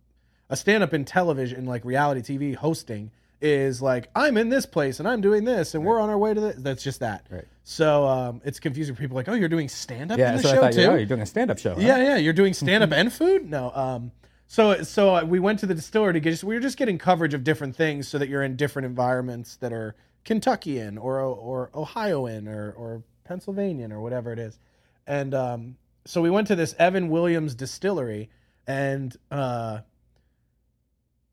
[0.49, 3.11] a stand up in television, like reality TV hosting?
[3.45, 6.33] Is like I'm in this place and I'm doing this and we're on our way
[6.33, 6.55] to this.
[6.59, 7.27] That's just that.
[7.29, 7.43] Right.
[7.65, 9.15] So um, it's confusing for people.
[9.15, 10.29] Like, oh, you're doing stand up yeah.
[10.31, 10.85] in the So I show thought, too.
[10.85, 11.73] oh, you're doing a stand-up show.
[11.75, 11.81] huh?
[11.81, 12.15] Yeah, yeah.
[12.15, 13.49] You're doing stand up and food?
[13.49, 13.69] No.
[13.75, 14.13] Um.
[14.47, 16.41] So so uh, we went to the distillery to get.
[16.41, 19.73] We were just getting coverage of different things so that you're in different environments that
[19.73, 24.57] are Kentuckian or or Ohioan or or Pennsylvanian or whatever it is,
[25.05, 25.75] and um.
[26.05, 28.29] So we went to this Evan Williams distillery,
[28.65, 29.79] and uh.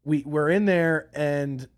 [0.02, 1.68] We were in there and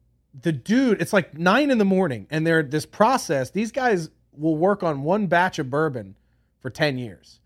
[0.41, 3.51] the dude, it's like nine in the morning, and they're this process.
[3.51, 6.17] These guys will work on one batch of bourbon
[6.61, 7.41] for ten years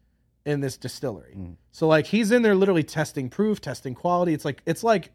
[0.45, 1.34] in this distillery.
[1.37, 1.57] Mm.
[1.72, 4.32] So like he's in there literally testing proof, testing quality.
[4.32, 5.11] It's like it's like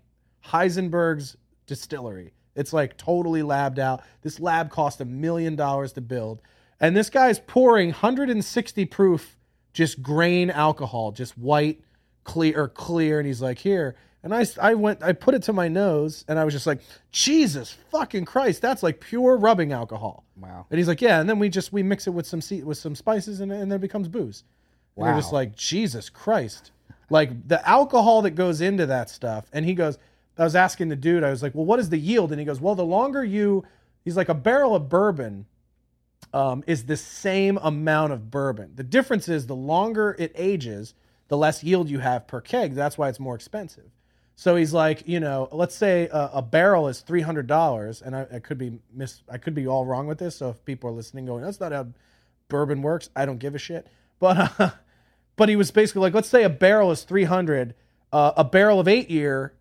[0.45, 2.33] Heisenberg's distillery.
[2.55, 4.03] It's like totally labbed out.
[4.21, 6.41] This lab cost a million dollars to build.
[6.81, 9.37] And this guy's pouring 160 proof
[9.71, 11.81] just grain alcohol, just white,
[12.25, 15.67] clear clear and he's like, "Here." And I, I went I put it to my
[15.67, 20.67] nose and I was just like, "Jesus fucking Christ, that's like pure rubbing alcohol." Wow.
[20.69, 22.77] And he's like, "Yeah." And then we just we mix it with some se- with
[22.77, 24.43] some spices and, and then it becomes booze.
[24.97, 26.71] And we're just like, Jesus Christ.
[27.09, 29.45] Like the alcohol that goes into that stuff.
[29.51, 29.97] And he goes,
[30.37, 32.31] I was asking the dude, I was like, well, what is the yield?
[32.31, 33.65] And he goes, well, the longer you,
[34.03, 35.45] he's like, a barrel of bourbon
[36.33, 38.71] um, is the same amount of bourbon.
[38.75, 40.93] The difference is the longer it ages,
[41.27, 42.75] the less yield you have per keg.
[42.75, 43.91] That's why it's more expensive.
[44.41, 48.15] So he's like, you know, let's say a, a barrel is three hundred dollars, and
[48.15, 50.37] I, I could be miss, I could be all wrong with this.
[50.37, 51.89] So if people are listening, going, that's not how
[52.47, 53.85] bourbon works, I don't give a shit.
[54.17, 54.71] But uh,
[55.35, 57.75] but he was basically like, let's say a barrel is three hundred,
[58.11, 59.53] uh, a barrel of eight year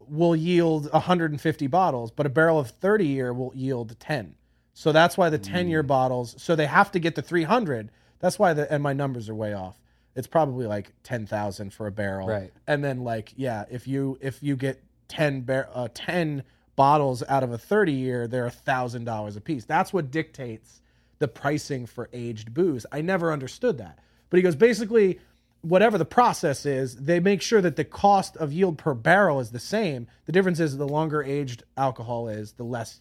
[0.00, 4.34] will yield 150 bottles, but a barrel of 30 year will yield 10.
[4.74, 5.70] So that's why the 10 Mm.
[5.70, 7.90] year bottles, so they have to get to 300.
[8.18, 9.76] That's why the, and my numbers are way off.
[10.16, 12.26] It's probably like 10,000 for a barrel.
[12.26, 12.52] Right.
[12.66, 16.42] And then like, yeah, if you, if you get 10 bar, uh, 10
[16.74, 19.64] bottles out of a 30 year, they're a thousand dollars a piece.
[19.64, 20.82] That's what dictates
[21.18, 22.84] the pricing for aged booze.
[22.92, 23.98] I never understood that.
[24.28, 25.20] But he goes, basically,
[25.62, 29.50] whatever the process is, they make sure that the cost of yield per barrel is
[29.50, 30.06] the same.
[30.26, 33.00] The difference is the longer aged alcohol is, the less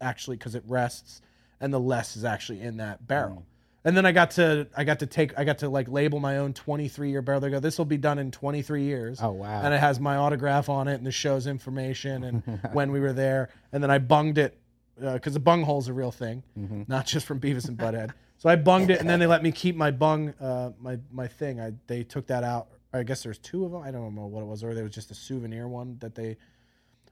[0.00, 1.20] actually because it rests,
[1.60, 3.44] and the less is actually in that barrel.
[3.84, 6.38] And then I got to I got to take I got to like label my
[6.38, 7.40] own 23 year barrel.
[7.40, 9.20] They go, this will be done in 23 years.
[9.22, 9.62] Oh, wow.
[9.62, 13.12] And it has my autograph on it and the show's information and when we were
[13.12, 13.50] there.
[13.72, 14.58] And then I bunged it
[15.00, 16.82] because the bung hole's a real thing, Mm-hmm.
[16.88, 18.10] not just from Beavis and Butthead.
[18.38, 21.26] So I bunged it, and then they let me keep my bung, uh, my my
[21.28, 21.60] thing.
[21.60, 22.68] I they took that out.
[22.92, 23.82] I guess there's two of them.
[23.82, 26.36] I don't know what it was, or there was just a souvenir one that they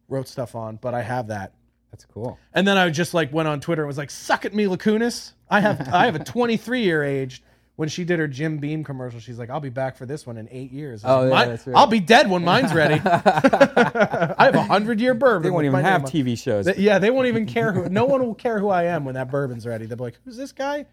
[0.09, 0.77] wrote stuff on.
[0.77, 1.53] But I have that.
[1.97, 2.39] That's cool.
[2.53, 5.33] And then I just like went on Twitter and was like, "Suck at Mila Kunis.
[5.49, 7.43] I have I have a 23 year aged
[7.77, 10.37] when she did her Jim Beam commercial, she's like, "I'll be back for this one
[10.39, 11.77] in eight years." I was Oh, like, yeah, "Mine- that's right.
[11.77, 12.95] I'll be dead when mine's ready.
[13.05, 15.43] I have a hundred year bourbon.
[15.43, 16.79] They won't with even my have name on- TV shows.
[16.79, 17.89] Yeah, they won't even care who.
[17.89, 19.87] No one will care who I am when that bourbon's ready.
[19.87, 20.87] They'll be like, "Who's this guy?"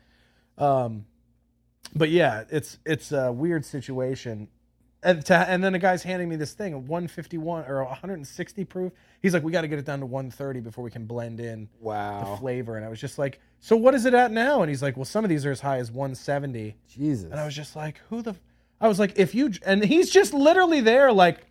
[0.58, 1.06] Um,
[1.95, 4.47] but yeah, it's it's a weird situation.
[5.04, 8.93] And, to, and then the guy's handing me this thing, a 151 or 160 proof.
[9.22, 11.68] He's like, "We got to get it down to 130 before we can blend in
[11.82, 14.82] the flavor." And I was just like, "So what is it at now?" And he's
[14.82, 17.32] like, "Well, some of these are as high as 170." Jesus.
[17.32, 18.41] And I was just like, "Who the?" f-"
[18.82, 21.45] I was like, "If you," and he's just literally there, like,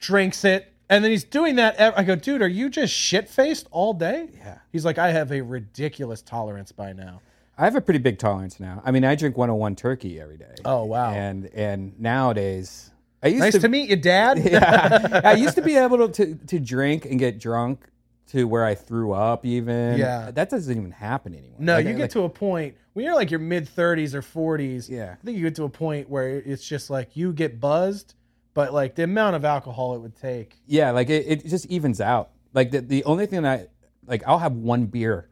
[0.00, 1.78] drinks it, and then he's doing that.
[1.80, 4.58] I go, "Dude, are you just shit faced all day?" Yeah.
[4.72, 7.20] He's like, "I have a ridiculous tolerance by now."
[7.58, 8.80] I have a pretty big tolerance now.
[8.84, 10.54] I mean, I drink 101 turkey every day.
[10.64, 11.10] Oh, wow.
[11.12, 12.90] And and nowadays,
[13.22, 14.38] I used Nice to, to meet you, Dad.
[14.44, 17.84] yeah, I used to be able to, to drink and get drunk
[18.28, 19.44] to where I threw up.
[19.44, 20.30] Even Yeah.
[20.30, 21.56] that doesn't even happen anymore.
[21.58, 24.22] No, Like, you get like- to a point when you're like your mid 30s or
[24.22, 24.88] 40s.
[24.88, 25.16] Yeah.
[25.20, 28.14] I think you get to a point where it's just like you get buzzed,
[28.54, 30.54] but like the amount of alcohol it would take.
[30.66, 32.30] yeah, like it, it just evens out.
[32.54, 33.70] Like the the only thing that
[34.06, 35.28] like I'll have one beer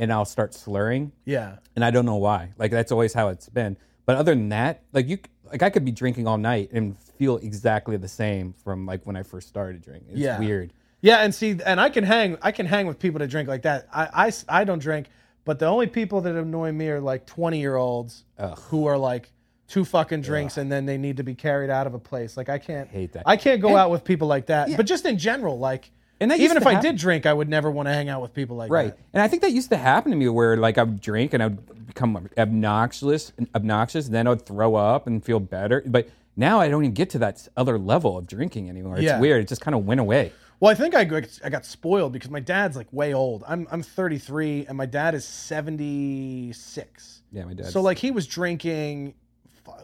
[0.00, 1.12] and I'll start slurring.
[1.24, 1.56] Yeah.
[1.76, 2.52] and I don't know why.
[2.58, 3.76] Like that's always how it's been.
[4.06, 7.36] But other than that, like you, like I could be drinking all night and feel
[7.36, 10.10] exactly the same from like when I first started drinking.
[10.12, 10.38] It's Yeah.
[10.40, 10.72] weird.
[11.02, 13.62] Yeah, and see, and I can hang, I can hang with people that drink like
[13.62, 13.88] that.
[13.92, 15.06] I, I, I don't drink,
[15.46, 18.24] but the only people that annoy me are like twenty year olds
[18.68, 19.30] who are like
[19.66, 22.36] two fucking drinks and then they need to be carried out of a place.
[22.36, 23.22] Like I can't Hate that.
[23.26, 24.68] I can't go out with people like that.
[24.76, 25.90] But just in general, like,
[26.20, 28.56] And even if I did drink, I would never want to hang out with people
[28.56, 28.88] like Right.
[28.88, 28.96] that.
[28.96, 29.04] Right.
[29.14, 31.42] And I think that used to happen to me where like I would drink and
[31.42, 35.82] I would become obnoxious, obnoxious, and then I would throw up and feel better.
[35.86, 38.96] But now I don't even get to that other level of drinking anymore.
[38.96, 39.18] It's Yeah.
[39.18, 39.42] weird.
[39.42, 40.32] It just kind of went away.
[40.60, 43.42] Well, I think I got, I got spoiled because my dad's like way old.
[43.48, 47.22] I'm I'm 33 and my dad is 76.
[47.32, 47.66] Yeah, my dad.
[47.66, 49.14] So like he was drinking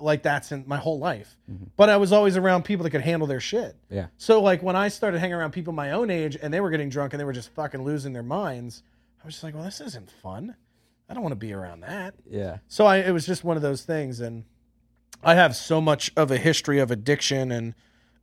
[0.00, 1.36] like that's in my whole life.
[1.76, 3.76] But I was always around people that could handle their shit.
[3.90, 4.06] yeah.
[4.16, 6.88] So like when I started hanging around people my own age and they were getting
[6.88, 8.82] drunk and they were just fucking losing their minds,
[9.22, 10.56] I was just like, well, this isn't fun.
[11.08, 12.14] I don't want to be around that.
[12.28, 12.58] Yeah.
[12.68, 14.44] So I, it was just one of those things, and
[15.22, 17.74] I have so much of a history of addiction and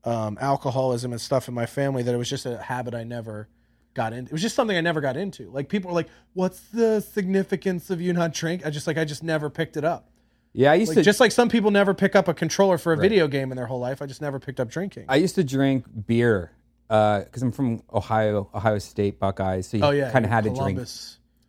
[0.04, 3.48] um, alcoholism and stuff in my family that it was just a habit I never
[3.94, 4.30] got into.
[4.30, 5.50] It was just something I never got into.
[5.50, 9.06] Like people were like, "What's the significance of you not drink?" I just like I
[9.06, 10.10] just never picked it up.
[10.54, 10.72] Yeah.
[10.72, 12.98] I used Like, to just like some people never pick up a controller for a
[12.98, 15.06] video game in their whole life, I just never picked up drinking.
[15.10, 16.52] I used to drink beer
[16.88, 19.68] because I'm from Ohio, Ohio State Buckeyes.
[19.68, 20.80] So you oh yeah, kind of had to drink.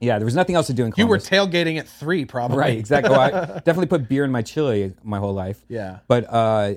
[0.01, 2.59] Yeah, there was nothing else to do in You were tailgating at three, probably.
[2.59, 3.11] right, exactly.
[3.11, 3.31] Well, I
[3.65, 5.65] definitely put beer in my chili my whole life.
[5.69, 6.01] Yeah.
[6.09, 6.75] But uh,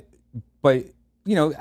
[0.62, 0.86] but
[1.26, 1.54] you know,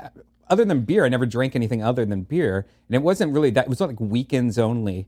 [0.49, 3.65] other than beer, I never drank anything other than beer, and it wasn't really that.
[3.65, 5.07] It was like weekends only.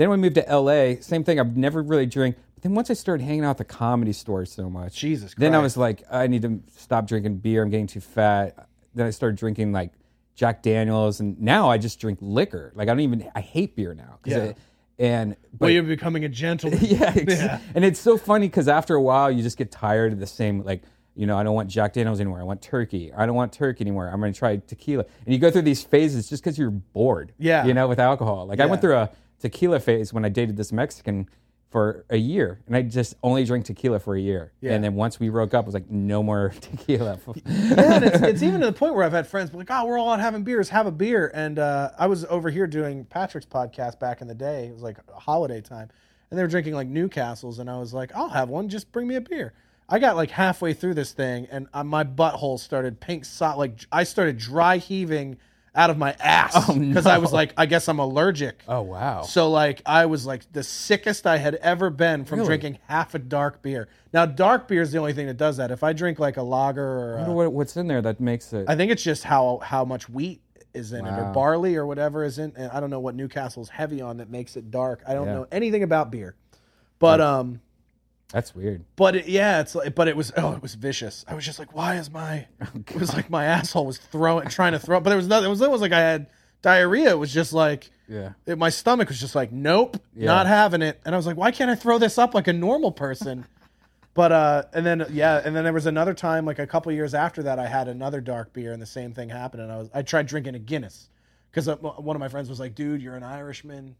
[0.00, 1.38] Then we moved to L.A., same thing.
[1.38, 2.36] I've never really drank.
[2.54, 5.54] But then once I started hanging out at the comedy store so much, Jesus Then
[5.54, 7.62] I was like, I need to stop drinking beer.
[7.62, 8.66] I'm getting too fat.
[8.94, 9.92] Then I started drinking like
[10.34, 12.72] Jack Daniels, and now I just drink liquor.
[12.74, 13.30] Like I don't even.
[13.34, 14.20] I hate beer now.
[14.24, 14.38] Yeah.
[14.38, 14.54] I-
[14.98, 16.78] and but, Well, you're becoming a gentleman.
[16.82, 17.60] yeah, Yeah.
[17.74, 20.62] and it's so funny because after a while you just get tired of the same
[20.62, 20.82] like
[21.14, 22.40] you know I don't want Jack Daniels anymore.
[22.40, 23.12] I want turkey.
[23.12, 24.08] I don't want turkey anymore.
[24.08, 25.04] I'm going to try tequila.
[25.26, 27.32] And you go through these phases just because you're bored.
[27.38, 27.66] Yeah.
[27.66, 28.46] you know, with alcohol.
[28.46, 29.10] Like I went through a
[29.40, 31.28] tequila phase when I dated this Mexican
[31.70, 34.52] for a year, and I just only drank tequila for a year.
[34.60, 34.72] Yeah.
[34.72, 37.18] And then once we broke up, I was like, no more tequila.
[37.46, 39.86] yeah, and it's, it's even to the point where I've had friends be like, "Oh,
[39.86, 40.68] we're all out having beers.
[40.70, 44.34] Have a beer." And uh, I was over here doing Patrick's podcast back in the
[44.34, 44.66] day.
[44.66, 45.88] It was like holiday time,
[46.30, 48.68] and they were drinking like Newcastles, and I was like, "I'll have one.
[48.68, 49.52] Just bring me a beer."
[49.88, 53.24] I got like halfway through this thing, and uh, my butthole started pink.
[53.24, 55.38] So- like I started dry heaving
[55.74, 59.22] out of my ass because I was like, "I guess I'm allergic." oh wow.
[59.22, 62.48] So like I was like the sickest I had ever been from Really?
[62.48, 63.88] drinking half a dark beer.
[64.12, 65.70] Now dark beer is the only thing that does that.
[65.70, 68.52] If I drink like a lager or I a, what, what's in there that makes
[68.52, 68.68] it.
[68.68, 70.40] I think it's just how how much wheat
[70.74, 72.52] is in it or barley or whatever is in.
[72.56, 75.02] And I don't know what Newcastle's heavy on that makes it dark.
[75.06, 75.34] I don't Yeah.
[75.34, 76.34] know anything about beer,
[77.00, 77.60] but um,
[78.32, 78.84] That's weird.
[78.96, 81.24] but it, yeah, it's like, but it was oh, it was vicious.
[81.26, 82.46] I was just like, why is my?
[82.74, 85.46] it was like my asshole was throwing, trying to throw, but there was nothing.
[85.46, 86.26] It was was like I had
[86.62, 87.10] diarrhea.
[87.10, 87.90] It was just like.
[88.08, 88.32] Yeah.
[88.44, 90.26] It, my stomach was just like, nope, Yeah.
[90.26, 91.00] not having it.
[91.04, 93.46] And I was like, why can't I throw this up like a normal person?
[94.14, 97.14] but uh, and then yeah, and then there was another time, like a couple years
[97.14, 99.62] after that, I had another dark beer, and the same thing happened.
[99.62, 101.08] And I was I tried drinking a Guinness
[101.52, 103.94] because one of my friends was like, dude, you're an Irishman,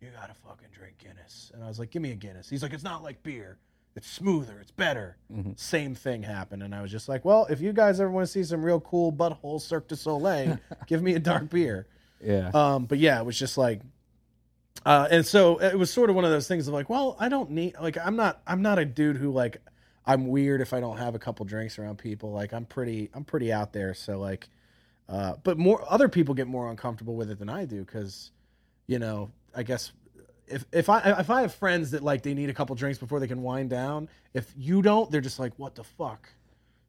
[0.00, 1.50] you gotta fucking drink Guinness.
[1.54, 2.48] And I was like, give me a Guinness.
[2.48, 3.58] He's like, it's not like beer.
[3.96, 4.58] It's smoother.
[4.60, 5.16] It's better.
[5.56, 8.32] Same thing happened, and I was just like, well, if you guys ever want to
[8.32, 11.88] see some real cool butthole Cirque du Soleil, give me a dark beer.
[12.24, 12.50] Yeah.
[12.54, 13.80] Um, but yeah, it was just like,
[14.86, 17.28] uh, and so it was sort of one of those things of like, well, I
[17.28, 19.58] don't need like I'm not I'm not a dude who like
[20.06, 22.32] I'm weird if I don't have a couple drinks around people.
[22.32, 23.92] Like I'm pretty I'm pretty out there.
[23.94, 24.48] So like,
[25.08, 28.30] uh, but more other people get more uncomfortable with it than I do because,
[28.86, 29.92] you know, I guess
[30.46, 33.20] if if I if I have friends that like they need a couple drinks before
[33.20, 36.28] they can wind down, if you don't, they're just like, what the fuck.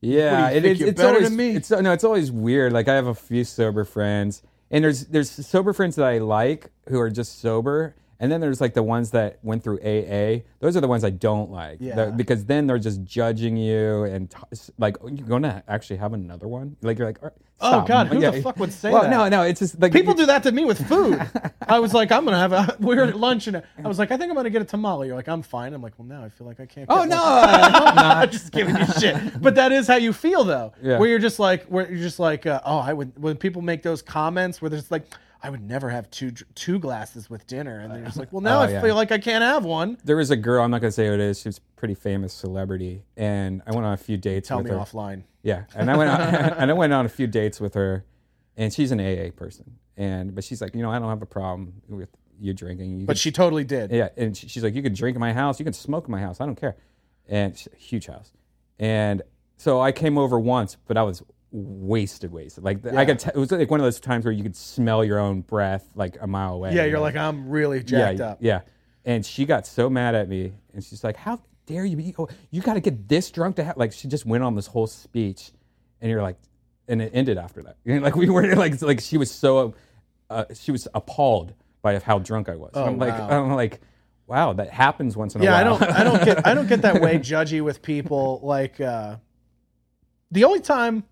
[0.01, 1.55] Yeah, What do you it, you're it's better always than me?
[1.55, 2.73] it's no, it's always weird.
[2.73, 4.41] Like I have a few sober friends,
[4.71, 8.61] and there's there's sober friends that I like who are just sober, and then there's
[8.61, 10.43] like the ones that went through AA.
[10.59, 11.95] Those are the ones I don't like, Yeah.
[11.95, 14.37] The- because then they're just judging you and t-
[14.77, 16.77] like "Oh, you're going to actually have another one.
[16.81, 19.09] Like you're like, "All right, Oh, stop." God, who the fuck would say well, that?
[19.09, 21.19] no, no, it's just like People do that to me with food.
[21.67, 22.77] I was like, I'm gonna have a.
[22.79, 25.07] We were at lunch and I was like, I think I'm gonna get a tamale.
[25.07, 25.73] You're like, I'm fine.
[25.73, 26.85] I'm like, well, now I feel like I can't.
[26.89, 27.23] Oh get no.
[27.23, 28.17] I'm not.
[28.17, 29.41] I'm just giving you shit.
[29.41, 30.73] But that is how you feel, though.
[30.81, 30.99] Yeah.
[30.99, 33.17] Where you're just like, where you're just like, uh, oh, I would.
[33.19, 35.05] When people make those comments, where there's like,
[35.43, 38.59] I would never have two two glasses with dinner, and they're just like, well, now
[38.59, 38.81] Oh, I yeah.
[38.81, 39.97] feel like I can't have one.
[40.03, 40.63] There was a girl.
[40.63, 41.41] I'm not gonna say who it is.
[41.41, 44.47] She was a pretty famous celebrity, and I went on a few dates.
[44.47, 44.77] Tell with me her.
[44.77, 45.23] offline.
[45.43, 46.19] Yeah, and I went on,
[46.59, 48.05] and I went on a few dates with her,
[48.57, 51.25] and she's an AA person, and but she's like, you know, I don't have a
[51.25, 52.99] problem with you drinking.
[52.99, 53.91] You But can- she totally did.
[53.91, 56.11] yeah, and she, she's like, you can drink in my house, you can smoke in
[56.11, 56.75] my house, I don't care,
[57.27, 58.31] and huge house,
[58.77, 59.23] and
[59.57, 62.63] so I came over once, but I was wasted, wasted.
[62.63, 65.03] Like I could, t- it was like one of those times where you could smell
[65.03, 66.73] your own breath like a mile away.
[66.73, 68.37] Yeah, you you're like, I'm really jacked yeah, up.
[68.41, 68.61] Yeah.
[69.03, 71.97] And she got so mad at me, and she's like, "How dare you?
[71.97, 74.53] be- oh, You got to get this drunk to have." Like she just went on
[74.53, 75.51] this whole speech,
[75.99, 76.37] and you're like,
[76.87, 77.77] and it ended after that.
[77.83, 79.73] Know, like we were like, like she was so,
[80.29, 82.71] uh, she was appalled by how drunk I was.
[82.75, 83.43] Oh, I'm like, wow.
[83.43, 83.81] I'm like,
[84.27, 85.53] wow, that happens once in a while.
[85.53, 88.39] yeah, I don't, I don't get, I don't get that way judgy with people.
[88.43, 89.15] Like, uh,
[90.29, 91.03] the only time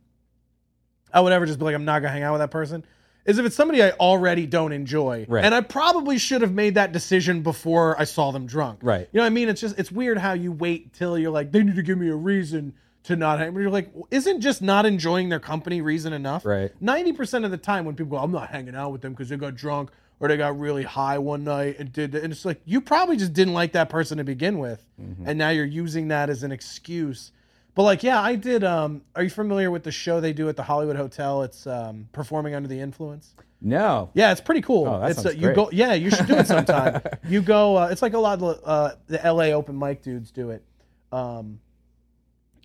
[1.13, 2.85] I would ever just be like, I'm not gonna hang out with that person,
[3.25, 5.43] is if it's somebody I already don't enjoy, Right.
[5.43, 8.79] and I probably should have made that decision before I saw them drunk.
[8.81, 9.07] Right.
[9.11, 9.49] You know what I mean?
[9.49, 12.09] It's just, it's weird how you wait till you're like, they need to give me
[12.09, 13.53] a reason to not hang.
[13.53, 16.45] But you're like, isn't just not enjoying their company reason enough?
[16.45, 16.71] Right.
[16.81, 19.29] Ninety percent of the time, when people go, I'm not hanging out with them because
[19.29, 22.59] they got drunk or they got really high one night and did, and it's like
[22.65, 25.23] you probably just didn't like that person to begin with, mm-hmm.
[25.25, 27.31] and now you're using that as an excuse.
[27.75, 28.63] But like, yeah, I did.
[28.63, 31.43] Um, are you familiar with the show they do at the Hollywood Hotel?
[31.43, 33.33] It's um, performing under the influence.
[33.61, 34.09] no.
[34.13, 34.87] Yeah, it's pretty cool.
[34.87, 35.55] Oh, that it's sounds you great.
[35.55, 35.69] go.
[35.71, 37.01] Yeah, you should do it sometime.
[37.27, 37.77] you go.
[37.77, 39.53] Uh, it's like a lot of uh, the L.A.
[39.53, 40.63] open mic dudes do it.
[41.11, 41.59] Um,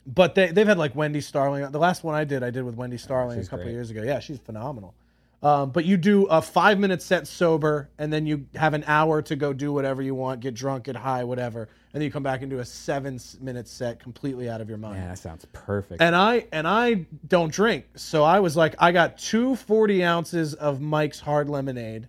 [0.07, 1.71] but they they've had like Wendy Starling.
[1.71, 4.03] The last one I did, I did with Wendy Starling a couple years ago.
[4.03, 4.95] Yeah, she's phenomenal.
[5.43, 9.21] Um, but you do a five minute set sober, and then you have an hour
[9.23, 12.25] to go do whatever you want, get drunk, get high, whatever, and then you come
[12.25, 15.47] back and do a seven minute set completely out of your mind Man, that sounds
[15.53, 16.03] perfect.
[16.03, 20.55] and I and I don't drink, so I was like, I got two 40 ounces
[20.55, 22.09] of Mike's hard lemonade,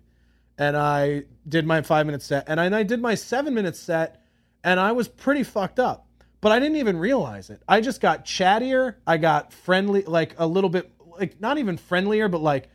[0.58, 3.76] and I did my five minute set, and I, and I did my seven minute
[3.76, 4.22] set,
[4.64, 6.08] and I was pretty fucked up,
[6.40, 7.62] but I didn't even realize it.
[7.68, 12.28] I just got chattier, I got friendly, like a little bit, like not even friendlier,
[12.28, 12.68] but like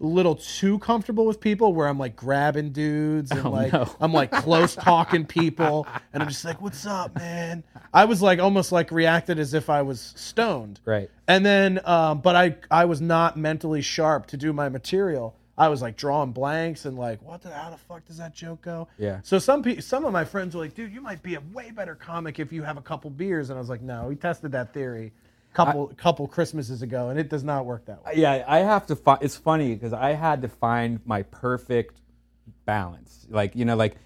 [0.00, 3.90] little too comfortable with people where I'm like grabbing dudes and like no.
[4.00, 7.64] I'm like close talking people and I'm just like, what's up, man?
[7.92, 10.80] I was like almost like reacted as if I was stoned.
[10.84, 11.10] right.
[11.26, 15.34] And then um, but I I was not mentally sharp to do my material.
[15.58, 18.62] I was like drawing blanks and like, what the how the fuck does that joke
[18.62, 18.86] go?
[18.96, 19.20] Yeah.
[19.24, 21.72] So some pe- some of my friends were like, dude, you might be a way
[21.72, 23.50] better comic if you have a couple beers.
[23.50, 25.12] And I was like, no, we tested that theory
[25.54, 28.12] couple couple Christmases ago, and it does not work that way.
[28.16, 29.22] yeah, I have to find.
[29.22, 32.00] It's funny because I had to find my perfect
[32.64, 33.26] balance.
[33.28, 33.96] Like you know, like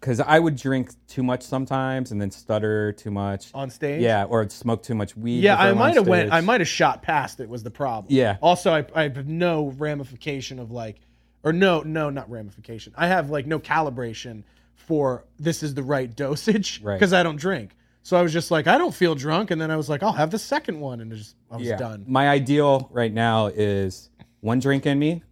[0.00, 4.02] because I would drink too much sometimes and then stutter too much On stage?
[4.02, 5.44] Yeah, or smoke too much weed.
[5.44, 6.32] Yeah, I might have went.
[6.32, 7.48] I might have shot past it.
[7.48, 8.06] Was the problem?
[8.12, 8.36] Yeah.
[8.40, 10.96] Also, I, I have no ramification of like,
[11.44, 12.92] or no, no, not ramification.
[12.96, 14.42] I have like no calibration
[14.74, 16.96] for this is the right dosage Right.
[16.98, 17.70] because I don't drink.
[18.04, 20.12] So I was just like, I don't feel drunk, and then I was like, I'll
[20.12, 21.76] have the second one, and just I was Yeah.
[21.76, 22.04] done.
[22.08, 25.22] My ideal right now is one drink in me,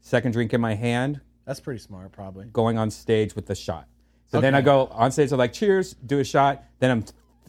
[0.00, 2.46] second drink in my hand, That's pretty smart, probably.
[2.46, 3.86] going on stage with the shot.
[4.26, 6.64] So then I go on stage, I'm like, cheers, do a shot.
[6.80, 7.04] Then I'm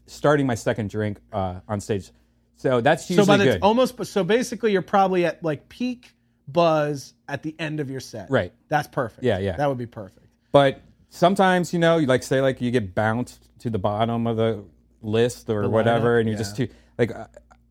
[0.06, 2.12] starting my second drink uh, on stage.
[2.58, 3.60] So that's So usually by the good.
[3.64, 6.14] almost, so basically, you're probably at like peak
[6.48, 8.30] buzz at the end of your set.
[8.30, 8.54] Right.
[8.68, 9.24] That's perfect.
[9.24, 9.56] Yeah, yeah.
[9.56, 10.28] That would be perfect.
[10.52, 10.80] But
[11.16, 14.64] sometimes, you know, you like say like you get bounced to the bottom of the
[15.02, 16.44] list or The whatever, lineup, and you're yeah.
[16.44, 17.12] just too like.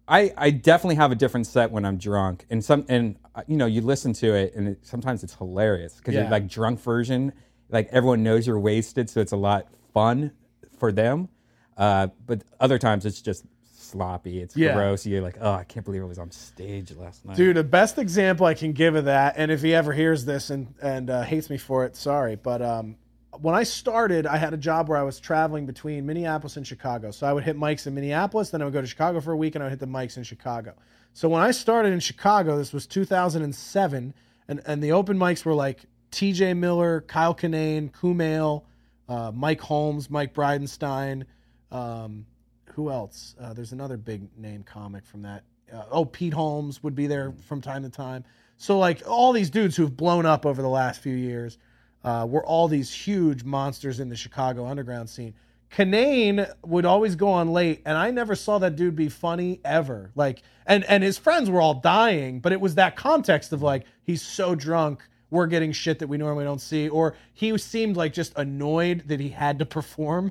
[0.07, 3.57] I I definitely have a different set when I'm drunk, and some and uh, you
[3.57, 6.29] know you listen to it, and it, sometimes it's hilarious because Yeah.
[6.29, 7.33] like drunk version,
[7.71, 10.33] like everyone knows you're wasted, so it's a lot fun
[10.79, 11.31] for them.
[11.79, 14.75] Uh, but other times it's just sloppy, it's Yeah.
[14.75, 15.07] gross.
[15.07, 17.37] You're like, oh, I can't believe I was on stage last night.
[17.39, 20.51] Dude, the best example I can give of that, and if he ever hears this
[20.51, 22.97] and and uh, hates me for it, sorry, but um,
[23.41, 27.11] when I started, I had a job where I was traveling between Minneapolis and Chicago.
[27.11, 29.37] So I would hit mics in Minneapolis, then I would go to Chicago for a
[29.37, 30.75] week, and I would hit the mics in Chicago.
[31.13, 34.15] So when I started in Chicago, this was 2007,
[34.49, 38.65] and, and the open mics were like TJ Miller, Kyle Kinane, Kumail,
[39.09, 41.25] uh, Mike Holmes, Mike Bridenstine.
[41.71, 42.27] Um,
[42.75, 43.35] who else?
[43.41, 45.45] Uh, there's another big name comic from that.
[45.73, 48.25] Uh, oh, Pete Holmes would be there from time to time.
[48.57, 51.59] So like all these dudes who've blown up over the last few years
[52.05, 55.35] uh, were all these huge monsters in the Chicago underground scene.
[55.73, 60.11] Kinane would always go on late, and I never saw that dude be funny ever.
[60.15, 63.85] Like, and and his friends were all dying, but it was that context of like
[64.05, 68.13] he's so drunk, we're getting shit that we normally don't see, or he seemed like
[68.13, 70.31] just annoyed that he had to perform.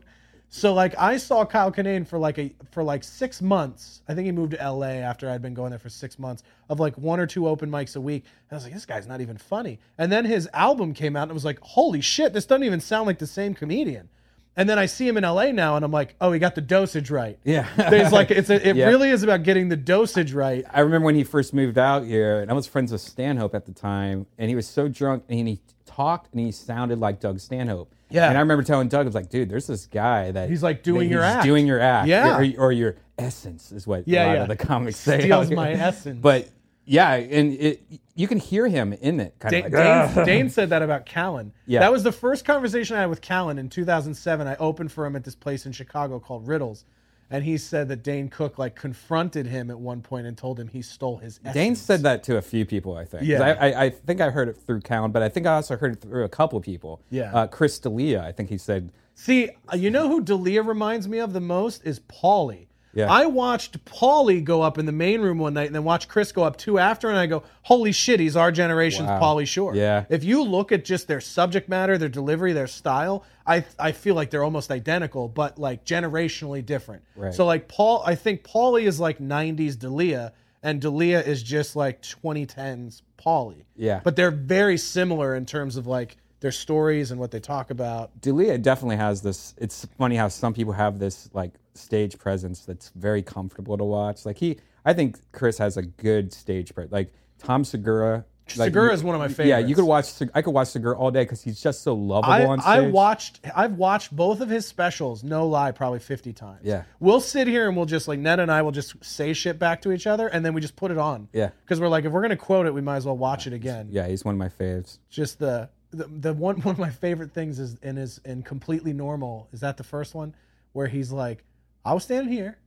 [0.56, 4.04] So like I saw Kyle Kinane for like a for like six months.
[4.08, 6.80] I think he moved to LA after I'd been going there for six months of
[6.80, 8.24] like one or two open mics a week.
[8.24, 9.80] And I was like, this guy's not even funny.
[9.97, 12.82] And then his album came out and it was like, holy shit, this doesn't even
[12.82, 14.10] sound like the same comedian.
[14.56, 16.62] And then I see him in LA now and I'm like, oh, he got the
[16.62, 17.39] dosage right.
[17.43, 17.68] Yeah.
[17.76, 18.89] There's like it's a, it Yeah.
[18.89, 20.64] really is about getting the dosage right.
[20.72, 23.66] I remember when he first moved out here, and I was friends with Stanhope at
[23.66, 25.60] the time, and he was so drunk, and he
[25.95, 27.93] talked, and he sounded like Doug Stanhope.
[28.09, 28.27] Yeah.
[28.29, 30.83] And I remember telling Doug, I was like, dude, there's this guy that He's, like,
[30.83, 31.43] doing your he's act.
[31.45, 32.37] doing your act, Yeah.
[32.37, 34.41] or, or your essence is what Yeah, a lot yeah.
[34.43, 35.21] of the comics say.
[35.21, 36.19] Steals my essence.
[36.21, 36.49] But
[36.85, 37.81] yeah, and it
[38.15, 41.05] you can hear him in it, kind Dane, of like, Dane, Dane said that about
[41.05, 41.53] Callan.
[41.65, 41.79] Yeah.
[41.79, 44.45] That was the first conversation I had with Callan in 2007.
[44.47, 46.85] I opened for him at this place in Chicago called Riddles.
[47.30, 50.67] And he said that Dane Cook like confronted him at one point and told him
[50.67, 51.53] he stole his essence.
[51.53, 53.24] Dane said that to a few people, I think.
[53.24, 53.41] Yeah.
[53.41, 55.93] I, I, I think I heard it through Callan, but I think I also heard
[55.93, 57.01] it through a couple people.
[57.09, 57.34] Yeah.
[57.34, 61.19] Uh, Chris D'Elia, I think he said, See, uh, you know who D'Elia reminds me
[61.19, 62.67] of the most is Pauly.
[62.93, 63.11] Yeah.
[63.11, 66.31] I watched Pauly go up in the main room one night and then watch Chris
[66.31, 69.19] go up two after, and I go, holy shit, he's our generation's Wow.
[69.19, 69.75] Pauly Shore.
[69.75, 70.05] Yeah.
[70.09, 74.13] If you look at just their subject matter, their delivery, their style, I I feel
[74.15, 77.03] like they're almost identical, but like generationally different.
[77.15, 77.33] Right.
[77.33, 82.01] So like Paul, I think Pauly is like '90s D'Elia, and D'Elia is just like
[82.03, 83.63] 2010s Pauly.
[83.75, 84.01] Yeah.
[84.03, 88.21] But they're very similar in terms of like their stories and what they talk about.
[88.21, 89.55] D'Elia definitely has this.
[89.57, 94.26] It's funny how some people have this like stage presence that's very comfortable to watch.
[94.26, 96.91] Like he, I think Chris has a good stage presence.
[96.91, 98.26] Like Tom Segura.
[98.57, 99.49] like, Segura is one of my favorites.
[99.49, 100.09] Yeah, you could watch.
[100.34, 102.69] I could watch Segura all day because he's just so lovable I, on stage.
[102.69, 106.61] I watched I've watched both of his specials, no lie, probably 50 times.
[106.63, 106.84] Yeah.
[106.99, 109.82] We'll sit here and we'll just like Ned and I will just say shit back
[109.84, 111.30] to each other and then we just put it on.
[111.34, 111.49] Yeah.
[111.63, 113.88] Because we're like, if we're gonna quote it, we might as well watch it again.
[113.91, 114.99] Yeah, he's one of my faves.
[115.09, 118.93] Just the the, the one one of my favorite things is in his in completely
[118.93, 120.36] normal, is that the first one?
[120.74, 121.43] Where he's like,
[121.86, 122.57] I was standing here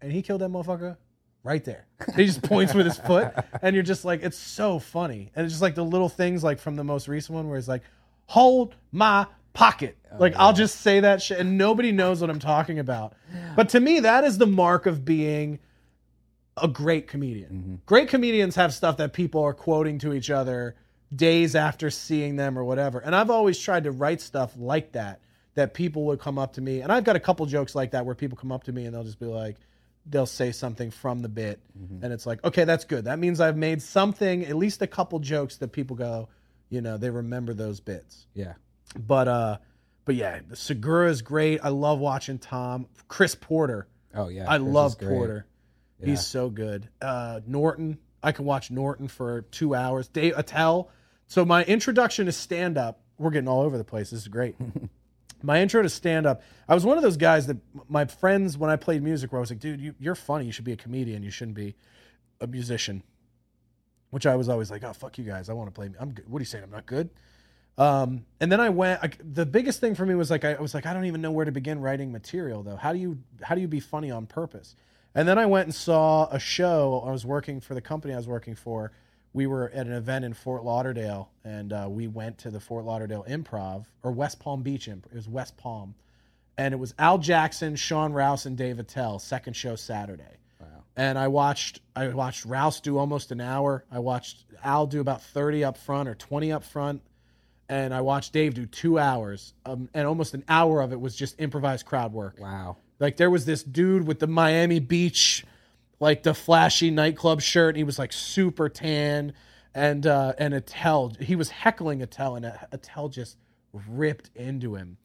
[0.00, 0.96] and he killed that motherfucker
[1.42, 1.86] right there.
[2.16, 5.30] He just points with his foot, and you're just like, it's so funny.
[5.34, 7.68] And it's just like the little things like from the most recent one where he's
[7.68, 7.82] like,
[8.26, 9.96] hold my pocket.
[10.12, 13.14] Oh, like I'll just say that shit and nobody knows what I'm talking about.
[13.54, 15.60] But to me, that is the mark of being
[16.60, 17.50] a great comedian.
[17.50, 17.74] Mm-hmm.
[17.86, 20.74] Great comedians have stuff that people are quoting to each other
[21.14, 22.98] days after seeing them or whatever.
[22.98, 25.20] And I've always tried to write stuff like that
[25.56, 26.80] that people would come up to me.
[26.80, 28.94] And I've got a couple jokes like that where people come up to me and
[28.94, 29.56] they'll just be like
[30.08, 31.60] they'll say something from the bit
[32.00, 33.06] and it's like, "Okay, that's good.
[33.06, 36.28] That means I've made something, at least a couple jokes that people go,
[36.68, 38.52] you know, they remember those bits." Yeah.
[38.96, 39.56] But uh
[40.04, 41.60] but yeah, the Segura is great.
[41.64, 42.86] I love watching Tom.
[43.08, 43.88] Chris Porter.
[44.14, 44.48] Oh yeah.
[44.48, 44.98] I Chris love.
[45.00, 45.46] Porter.
[45.98, 46.06] Yeah.
[46.06, 46.88] He's so good.
[47.00, 50.08] Uh, Norton, I can watch Norton for two hours.
[50.08, 50.90] Dave Attell.
[51.26, 54.10] So my introduction to stand up, we're getting all over the place.
[54.10, 54.54] This is great.
[55.42, 57.58] my intro to stand up, I was one of those guys that
[57.88, 60.46] my friends when I played music were always like, dude, you, you're funny.
[60.46, 61.22] You should be a comedian.
[61.22, 61.74] You shouldn't be
[62.40, 63.02] a musician.
[64.10, 65.48] Which I was always like, oh fuck you guys.
[65.48, 65.90] I want to play.
[65.98, 66.28] I'm good.
[66.28, 66.64] What are you saying?
[66.64, 67.10] I'm not good.
[67.78, 69.02] Um, and then I went.
[69.02, 71.20] I, the biggest thing for me was like I, I was like I don't even
[71.20, 72.76] know where to begin writing material though.
[72.76, 74.76] How do you how do you be funny on purpose?
[75.14, 77.02] And then I went and saw a show.
[77.06, 78.92] I was working for the company I was working for.
[79.36, 82.84] We were at an event in Fort Lauderdale, and uh, we went to the Fort
[82.84, 85.12] Lauderdale Improv or West Palm Beach Improv.
[85.12, 85.94] It was West Palm,
[86.56, 89.18] and it was Al Jackson, Sean Rouse, and Dave Attell.
[89.18, 90.38] Second show Saturday
[90.96, 93.84] and I watched I watched Rouse do almost an hour.
[93.90, 97.02] I watched Al do about thirty up front or twenty up front,
[97.68, 99.52] and I watched Dave do two hours.
[99.66, 102.38] Um, and almost an hour of it was just improvised crowd work.
[102.40, 102.78] Wow.
[102.98, 105.44] Like there was this dude with the Miami Beach,
[106.00, 107.70] like the flashy nightclub shirt.
[107.70, 109.32] And he was like super tan,
[109.74, 113.36] and uh, and Attell he was heckling Attell, and Attell just
[113.88, 114.96] ripped into him,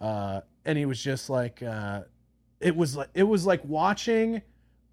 [0.00, 2.02] uh, and he was just like, uh,
[2.60, 4.42] it was like it was like watching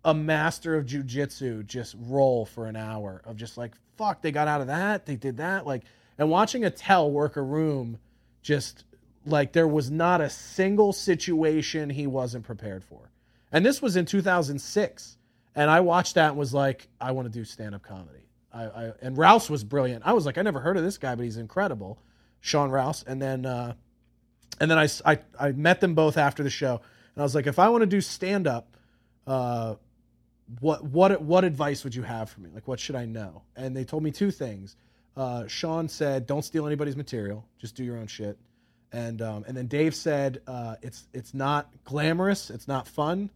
[0.04, 4.48] a master of jujitsu just roll for an hour of just like fuck they got
[4.48, 5.84] out of that they did that like
[6.18, 8.00] and watching Attell work a room
[8.42, 8.84] just
[9.26, 13.12] Like there was not a single situation he wasn't prepared for.
[13.52, 15.18] And this was in 2006.
[15.56, 18.20] And I watched that and was like, I want to do stand up comedy.
[18.54, 20.04] I, I and Rouse was brilliant.
[20.06, 22.00] I was like, I never heard of this guy, but he's incredible,
[22.40, 23.04] Sean Rouse.
[23.04, 23.74] And then uh,
[24.60, 26.82] and then I, I, I met them both after the show,
[27.16, 28.78] and I was like, if I want to do stand up,
[29.28, 29.76] uh,
[30.60, 32.50] what what what advice would you have for me?
[32.54, 33.44] Like, what should I know?
[33.56, 34.76] And they told me two things.
[35.16, 38.38] Uh, Sean said, don't steal anybody's material, just do your own shit.
[38.94, 43.30] And um, and then Dave said, uh, it's it's not glamorous, it's not fun,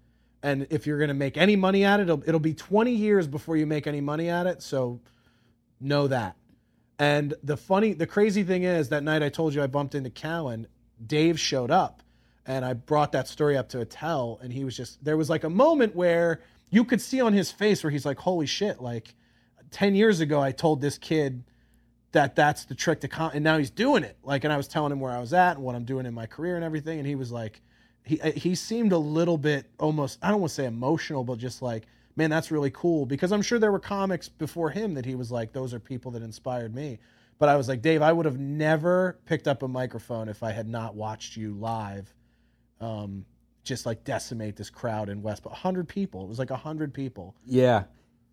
[0.46, 3.58] and if you're gonna make any money at it, it'll, it'll be 20 years before
[3.58, 4.62] you make any money at it.
[4.62, 5.02] So
[5.82, 6.36] know that.
[7.00, 10.12] And the funny, the crazy thing is that night I told you I bumped into
[10.12, 10.68] Cowan.
[11.04, 12.04] Dave showed up,
[12.46, 15.44] and I brought that story up to Attell, and he was just there was like
[15.44, 19.16] a moment where you could see on his face where he's like, "Holy shit!" Like
[19.72, 21.44] ten years ago, I told this kid
[22.12, 24.16] that that's the trick to con, and now he's doing it.
[24.24, 26.14] Like, and I was telling him where I was at and what I'm doing in
[26.14, 27.62] my career and everything, and he was like,
[28.06, 31.62] he he seemed a little bit almost I don't want to say emotional, but just
[31.62, 31.86] like,
[32.16, 35.32] man, that's really cool because I'm sure there were comics before him that he was
[35.32, 37.00] like, those are people that inspired me.
[37.40, 40.52] But I was like, Dave, I would have never picked up a microphone if I
[40.52, 42.14] had not watched you live.
[42.80, 43.26] Um,
[43.64, 46.24] just like decimate this crowd in West, but 100 people.
[46.24, 47.36] It was like 100 people.
[47.46, 47.86] Yeah,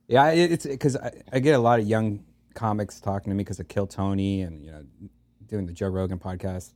[0.07, 0.31] yeah.
[0.31, 2.23] it- It's because I, I get a lot of young
[2.55, 4.85] comics talking to me because of Kill Tony and you know
[5.47, 6.75] doing the Joe Rogan podcast.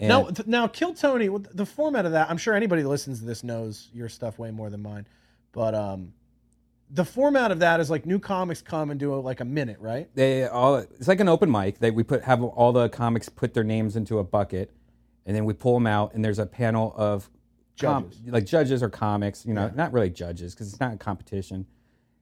[0.00, 1.28] And now, th- now, Kill Tony.
[1.28, 4.50] The format of that, I'm sure anybody that listens to this knows your stuff way
[4.50, 5.06] more than mine.
[5.52, 6.14] But um,
[6.90, 9.78] the format of that is like new comics come and do a, like a minute,
[9.78, 10.08] right?
[10.14, 11.78] they all it's like an open mic.
[11.78, 14.70] They we put have all the comics put their names into a bucket,
[15.26, 17.28] and then we pull them out, and there's a panel of
[17.78, 18.20] com- Judges.
[18.26, 19.44] like judges or comics.
[19.44, 21.66] You know, not really judges because it's not a competition.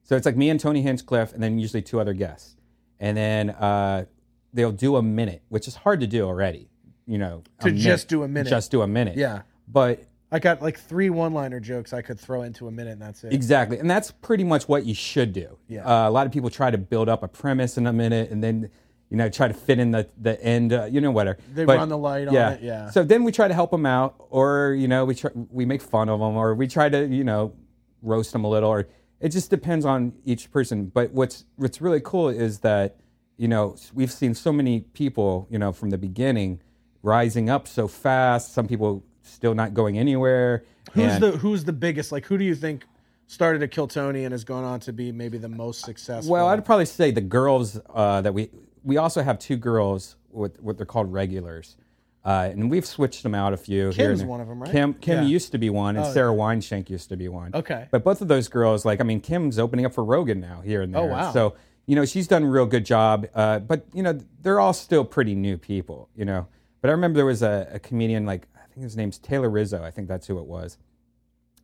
[0.03, 2.57] So it's like me and Tony Hinchcliffe, and then usually two other guests,
[2.99, 4.07] and then uh,
[4.53, 6.67] they'll do a minute, which is hard to do already.
[7.09, 8.50] You know, To just do a minute.
[8.50, 9.16] just do a minute.
[9.16, 9.42] Yeah.
[9.66, 13.24] but I got like three one-liner jokes I could throw into a minute, and that's
[13.24, 13.32] it.
[13.32, 15.56] Exactly, and that's pretty much what you should do.
[15.68, 15.86] Yeah.
[15.86, 18.44] Uh, a lot of people try to build up a premise in a minute, and
[18.44, 18.68] then
[19.09, 20.74] you know try to fit in the the end.
[20.74, 21.38] Uh, you know, whatever.
[21.54, 22.90] They run the light on it, yeah.
[22.90, 25.80] So then we try to help them out, or you know we try, we make
[25.80, 27.54] fun of them, or we try to you know
[28.02, 28.86] roast them a little, or
[29.20, 30.86] it just depends on each person.
[30.92, 32.98] But what's what's really cool is that
[33.38, 36.61] you know we've seen so many people you know from the beginning
[37.03, 38.53] rising up so fast.
[38.55, 40.64] Some people still not going anywhere.
[40.92, 42.12] Who's and- the Who's the biggest?
[42.12, 42.84] Like, who do you think
[43.26, 46.32] started at Kill Tony and has gone on to be maybe the most successful?
[46.32, 48.51] Well, I'd probably say the girls uh, that we
[48.84, 51.76] we also have two girls with what they're called regulars,
[52.24, 53.90] uh, and we've switched them out a few.
[53.92, 54.70] Kim's one of 'em, right?
[54.72, 55.28] Kim Kim Yeah.
[55.28, 57.51] used to be one, and Oh, Sarah Weinshenk used to be one.
[57.55, 57.86] Okay.
[57.90, 60.80] but both of those girls, like I mean, Kim's opening up for Rogan now here
[60.82, 61.03] and there.
[61.03, 61.32] Oh, wow.
[61.32, 61.55] So
[61.86, 65.05] you know she's done a real good job, uh, but you know they're all still
[65.05, 66.09] pretty new people.
[66.16, 66.46] You know,
[66.81, 69.83] but I remember there was a, a comedian like I think his name's Taylor Rizzo.
[69.83, 70.79] I think that's who it was.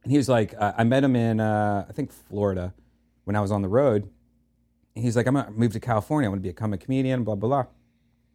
[0.02, 2.74] And he was like, uh, I met him in, uh, I think, Florida
[3.24, 4.08] when I was on the road.
[4.94, 6.28] And he's like, I'm going to move to California.
[6.28, 7.66] I want to become a comedian, blah, blah, blah.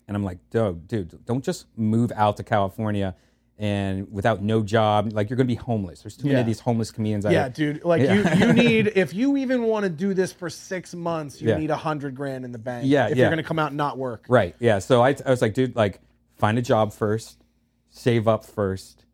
[0.07, 3.15] And I'm like, dude, dude, don't just move out to California
[3.59, 5.11] and without no job.
[5.13, 6.01] Like, you're going to be homeless.
[6.01, 7.73] There's too many of these homeless comedians out yeah, here.
[7.73, 7.85] dude.
[7.85, 8.33] Like Yeah.
[8.35, 11.57] you, you need if you even want to do this for six months, you Yeah.
[11.59, 12.85] need a hundred grand in the bank.
[12.87, 13.25] Yeah, if yeah.
[13.25, 14.25] you're gonna come out and not work.
[14.27, 14.55] Right.
[14.59, 14.79] Yeah.
[14.79, 15.99] So I, I was like, dude, like,
[16.39, 17.43] find a job first,
[17.89, 19.05] save up first,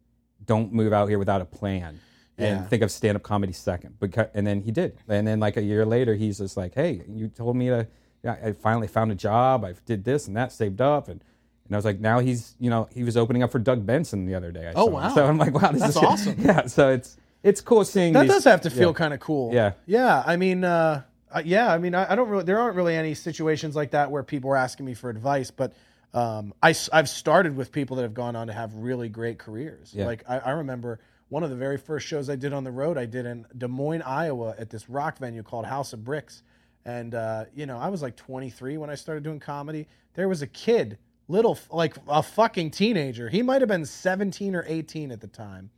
[0.45, 1.99] don't move out here without a plan.
[2.37, 2.67] And Yeah.
[2.67, 3.99] think of stand up comedy second.
[3.99, 4.97] Because, and then he did.
[5.07, 7.87] And then, like, a year later, he's just like, hey, you told me to,
[8.27, 9.63] I finally found a job.
[9.63, 11.07] I did this and that, saved up.
[11.07, 11.23] And,
[11.65, 14.25] and I was like, now he's, you know, he was opening up for Doug Benson
[14.25, 14.67] the other day.
[14.67, 14.93] I Oh, saw him.
[14.93, 15.15] wow.
[15.15, 16.35] So I'm like, wow, this That's is awesome.
[16.39, 16.65] Yeah.
[16.67, 18.93] So it's, it's cool seeing That these- does have to feel yeah.
[18.93, 19.53] kind of cool.
[19.53, 19.71] Yeah.
[19.85, 20.21] Yeah.
[20.25, 21.71] I mean, uh, uh, yeah.
[21.71, 22.43] I mean, I, I don't really.
[22.43, 25.71] There aren't really any situations like that where people are asking me for advice, but.
[26.15, 29.91] Um, I, have started with people that have gone on to have really great careers.
[29.93, 30.05] Yeah.
[30.05, 32.97] Like I, I remember one of the very first shows I did on the road,
[32.97, 36.41] I did in Des Moines, Iowa, at this rock venue called House of Bricks.
[36.85, 39.87] And uh, you know, I was like 23 when I started doing comedy.
[40.13, 40.97] There was a kid,
[41.27, 43.27] little like a fucking teenager.
[43.27, 45.69] He might have been 17 or 18 at the time.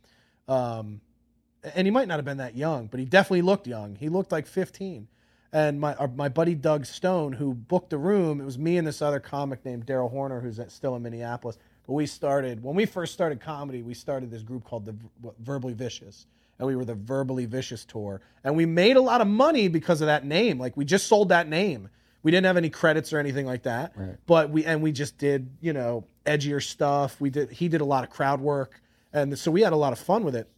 [0.46, 1.00] Um,
[1.74, 3.96] and he might not have been that young, but he definitely looked young.
[3.96, 5.08] He looked like 15.
[5.52, 8.86] And my our, my buddy Doug Stone, who booked the room, it was me and
[8.86, 11.56] this other comic named Daryl Horner, who's at, still in Minneapolis.
[11.86, 13.82] But we started when we first started comedy.
[13.82, 16.26] We started this group called the V- Verbally Vicious,
[16.58, 18.20] and we were the Verbally Vicious tour.
[18.44, 20.58] And we made a lot of money because of that name.
[20.58, 21.88] Like we just sold that name.
[22.22, 23.92] We didn't have any credits or anything like that.
[23.96, 24.16] right.
[24.26, 27.18] But we and we just did you know edgier stuff.
[27.22, 28.82] We did he did a lot of crowd work,
[29.14, 30.50] and so we had a lot of fun with it.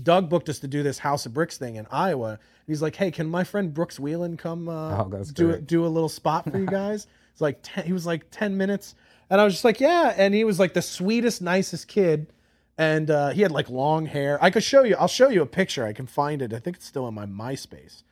[0.00, 2.38] Doug booked us to do this House of Bricks thing in Iowa.
[2.66, 5.66] He's like, "Hey, can my friend Brooks Wheelan come uh, Oh, do great.
[5.66, 8.94] do a little spot for you guys?" It's like ten, he was like ten minutes,
[9.30, 10.12] And I was just like, yeah.
[10.16, 12.32] And he was like the sweetest, nicest kid.
[12.78, 14.38] And uh, he had like long hair.
[14.42, 14.96] I could show you.
[14.98, 15.84] I'll show you a picture.
[15.86, 16.52] I can find it.
[16.52, 18.02] I think it's still in my MySpace.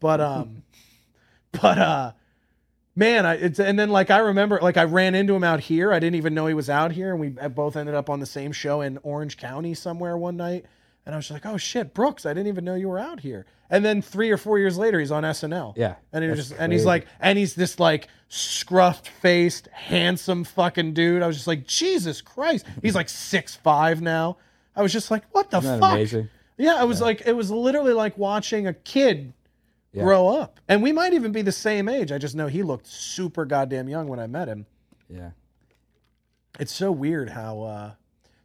[0.00, 0.62] But um,
[1.52, 2.12] but uh,
[2.94, 5.92] man, I it's and then like I remember like I ran into him out here.
[5.92, 8.26] I didn't even know he was out here, and we both ended up on the
[8.26, 10.66] same show in Orange County somewhere one night.
[11.08, 13.20] And I was just like, oh shit, Brooks, I didn't even know you were out
[13.20, 13.46] here.
[13.70, 15.72] And then three or four years later, he's on SNL.
[15.74, 20.92] Yeah, and he just and he's like, and he's this like scruffed faced, handsome fucking
[20.92, 21.22] dude.
[21.22, 24.36] I was just like, Jesus Christ, he's like six five now.
[24.76, 25.92] I was just like, what the fuck?
[25.94, 26.28] amazing?
[26.58, 29.32] Yeah, I was like, it was literally like watching a kid
[29.92, 30.02] Yeah.
[30.02, 30.60] grow up.
[30.68, 32.12] And we might even be the same age.
[32.12, 34.66] I just know he looked super goddamn young when I met him.
[35.08, 35.30] Yeah.
[36.60, 37.90] It's so weird how uh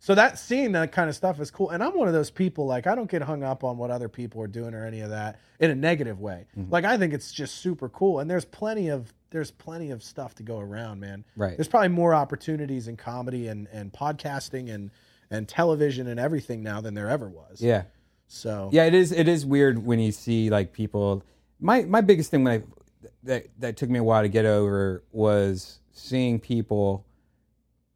[0.03, 1.69] so that seeing that kind of stuff is cool.
[1.69, 4.09] And I'm one of those people like I don't get hung up on what other
[4.09, 6.45] people are doing or any of that in a negative way.
[6.57, 6.73] Mm-hmm.
[6.73, 8.19] Like I think it's just super cool.
[8.19, 11.23] And there's plenty of there's plenty of stuff to go around, man.
[11.37, 11.55] Right.
[11.55, 14.91] There's probably more opportunities in comedy and, and podcasting and
[15.31, 17.61] and television and everything now than there ever was.
[17.61, 17.83] Yeah.
[18.27, 19.13] So Yeah, it is.
[19.13, 21.23] It is weird when you see like people.
[21.61, 25.01] My my biggest thing when I that that took me a while to get over
[25.13, 27.05] was seeing people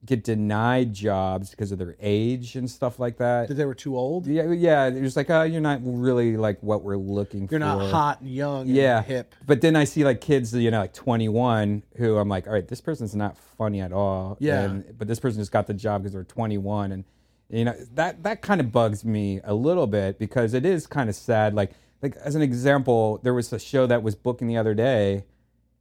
[0.05, 3.47] get denied jobs because of their age and stuff like that.
[3.47, 4.27] that they were too old.
[4.27, 4.87] Yeah, yeah.
[4.87, 7.55] It was like, oh, you're not really like what we're looking for.
[7.55, 7.65] You're for.
[7.65, 9.33] not hot and young and yeah, hip.
[9.45, 12.67] But then I see like kids, you know, like 21, who I'm like, all right,
[12.67, 14.37] this person's not funny at all.
[14.39, 14.61] Yeah.
[14.63, 17.03] And, but this person just got the job because they're 21, and
[17.49, 21.09] you know that that kind of bugs me a little bit because it is kind
[21.09, 21.53] of sad.
[21.53, 21.71] Like
[22.01, 25.23] like as an example, there was a show that was booking the other day.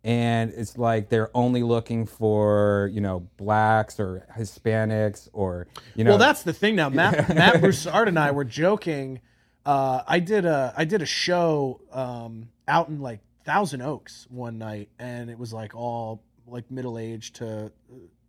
[0.06, 6.10] And it's like they're only looking for you know blacks or Hispanics or you know
[6.10, 6.88] well, that's the thing now.
[6.88, 9.20] Matt, Matt Broussard and I were joking.
[9.66, 14.58] Uh, I did a I did a show um, out in like Thousand Oaks one
[14.58, 17.72] night, and it was like all like middle age to,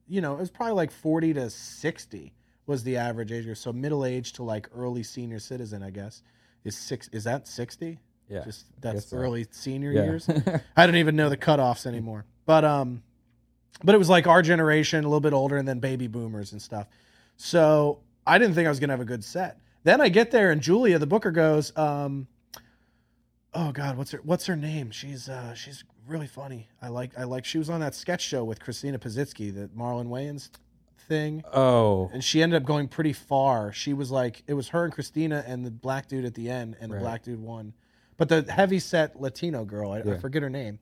[0.08, 2.34] you know, it was probably like forty to sixty
[2.66, 3.56] was the average age.
[3.56, 6.24] So middle age to like early senior citizen, I guess,
[6.64, 7.08] is six.
[7.10, 8.00] Is that sixty?
[8.30, 9.18] Yeah, just that's so.
[9.18, 10.04] early senior Yeah.
[10.04, 10.30] years.
[10.78, 12.26] I don't even know the cutoffs anymore.
[12.46, 13.04] But um,
[13.84, 16.62] but it was like our generation, a little bit older, and then baby boomers and
[16.62, 16.88] stuff.
[17.38, 19.60] So I didn't think I was gonna have a good set.
[19.84, 22.28] Then I get there, and Julia, the booker, goes, um,
[23.54, 24.92] "Oh God, what's her what's her name?
[24.92, 26.68] She's uh, she's really funny.
[26.82, 27.46] I like I like.
[27.46, 30.50] She was on that sketch show with Christina Pazitsky, the Marlon Wayans
[31.08, 33.72] thing, oh and she ended up going pretty far.
[33.72, 36.76] She was like, it was her and Christina and the black dude at the end,
[36.82, 37.74] and the black dude won.
[38.18, 40.80] But the heavy set Latino girl, I, I forget her name,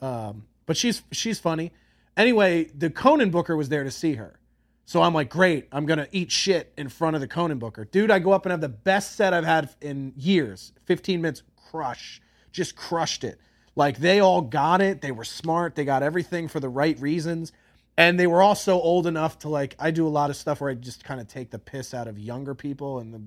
[0.00, 1.72] um, but she's she's funny.
[2.16, 4.38] Anyway, the Conan Booker was there to see her.
[4.84, 7.84] So I'm like, great, I'm gonna eat shit in front of the Conan Booker.
[7.84, 10.72] Dude, I go up and have the best set I've had in years.
[10.86, 12.22] 15 minutes, crush.
[12.52, 13.38] Just crushed it.
[13.76, 15.02] Like they all got it.
[15.02, 15.74] They were smart.
[15.74, 17.52] They got everything for the right reasons.
[17.96, 20.70] And they were also old enough to like I do a lot of stuff where
[20.70, 23.22] I just kind of take the piss out of younger people and the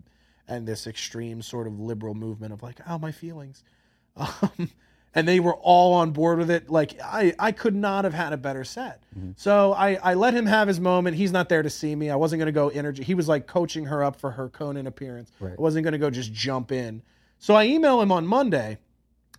[0.51, 3.63] and this extreme sort of liberal movement of like, oh my feelings.
[4.17, 4.69] Um,
[5.13, 6.69] and they were all on board with it.
[6.69, 9.03] Like I, I could not have had a better set.
[9.35, 11.17] So I, I let him have his moment.
[11.17, 12.09] He's not there to see me.
[12.09, 13.03] I wasn't going to go energy.
[13.03, 15.31] He was like coaching her up for her Conan appearance.
[15.39, 15.55] Right.
[15.57, 17.01] I wasn't going to go just jump in.
[17.39, 18.77] So I email him on Monday.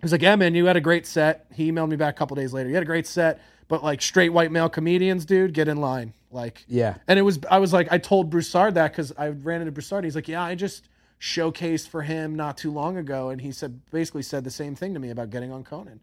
[0.03, 1.47] He's like, yeah, man, you had a great set.
[1.55, 2.69] He emailed me back a couple days later.
[2.69, 6.13] You had a great set, but like straight white male comedians, dude, get in line.
[6.31, 9.61] Like, yeah and it was, I was like, I told Broussard that because I ran
[9.61, 10.05] into Broussard.
[10.05, 10.89] He's like, yeah, I just
[11.23, 14.93] showcased for him not too long ago, and he said basically said the same thing
[14.93, 16.01] to me about getting on Conan,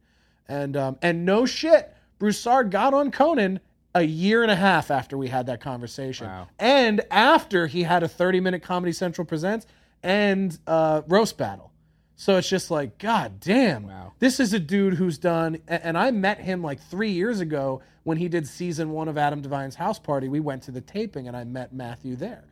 [0.48, 3.60] and um, and no shit, Broussard got on Conan
[3.94, 6.48] a year and a half after we had that conversation, Wow.
[6.58, 9.68] and after he had a thirty minute Comedy Central presents
[10.02, 11.72] and uh, roast battle.
[12.16, 13.88] So it's just like, God damn.
[13.88, 14.14] Wow.
[14.20, 18.18] This is a dude who's done, and I met him like three years ago when
[18.18, 20.30] he did season one of Adam Devine's House Party.
[20.30, 22.44] We went to the taping and I met Matthew there.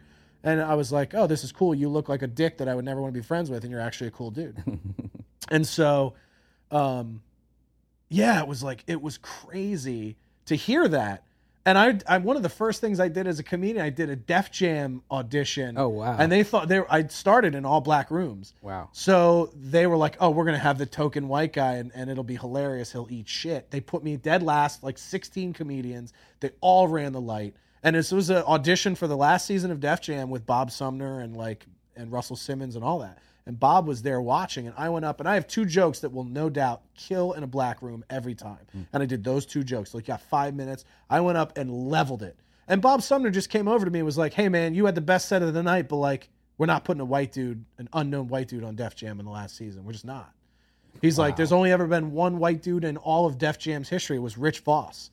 [0.43, 1.73] And I was like, oh, this is cool.
[1.75, 3.71] You look like a dick that I would never want to be friends with, and
[3.71, 4.61] you're actually a cool dude.
[5.49, 6.13] and so,
[6.71, 7.21] um,
[8.09, 10.15] yeah, it was like, it was crazy
[10.45, 11.23] to hear that.
[11.65, 14.09] And I, I, one of the first things I did as a comedian, I did
[14.09, 15.77] a Def Jam audition.
[15.77, 16.15] Oh, wow.
[16.17, 18.53] And they thought they, were- I started in all black rooms.
[18.61, 22.09] wow So they were like, "Oh, we're gonna have the token white guy, and, and
[22.09, 22.93] it'll be hilarious.
[22.93, 26.13] He'll eat shit." They put me dead last, like 16 comedians.
[26.39, 27.53] They all ran the light,
[27.83, 31.19] and this was an audition for the last season of Def Jam with Bob Sumner
[31.19, 33.19] and like and Russell Simmons and all that.
[33.45, 36.11] And Bob was there watching, and I went up, and I have two jokes that
[36.11, 38.59] will no doubt kill in a black room every time.
[38.73, 38.81] Hmm.
[38.91, 39.93] And I did those two jokes.
[39.93, 40.83] Like, yeah, five minutes.
[41.09, 42.37] I went up and leveled it.
[42.67, 44.95] And Bob Sumner just came over to me and was like, "Hey, man, you had
[44.95, 47.87] the best set of the night, but like." We're not putting a white dude, an
[47.93, 49.85] unknown white dude, on Def Jam in the last season.
[49.85, 50.33] We're just not.
[51.01, 54.17] He's like, there's only ever been one white dude in all of Def Jam's history.
[54.17, 55.11] It was Rich Voss.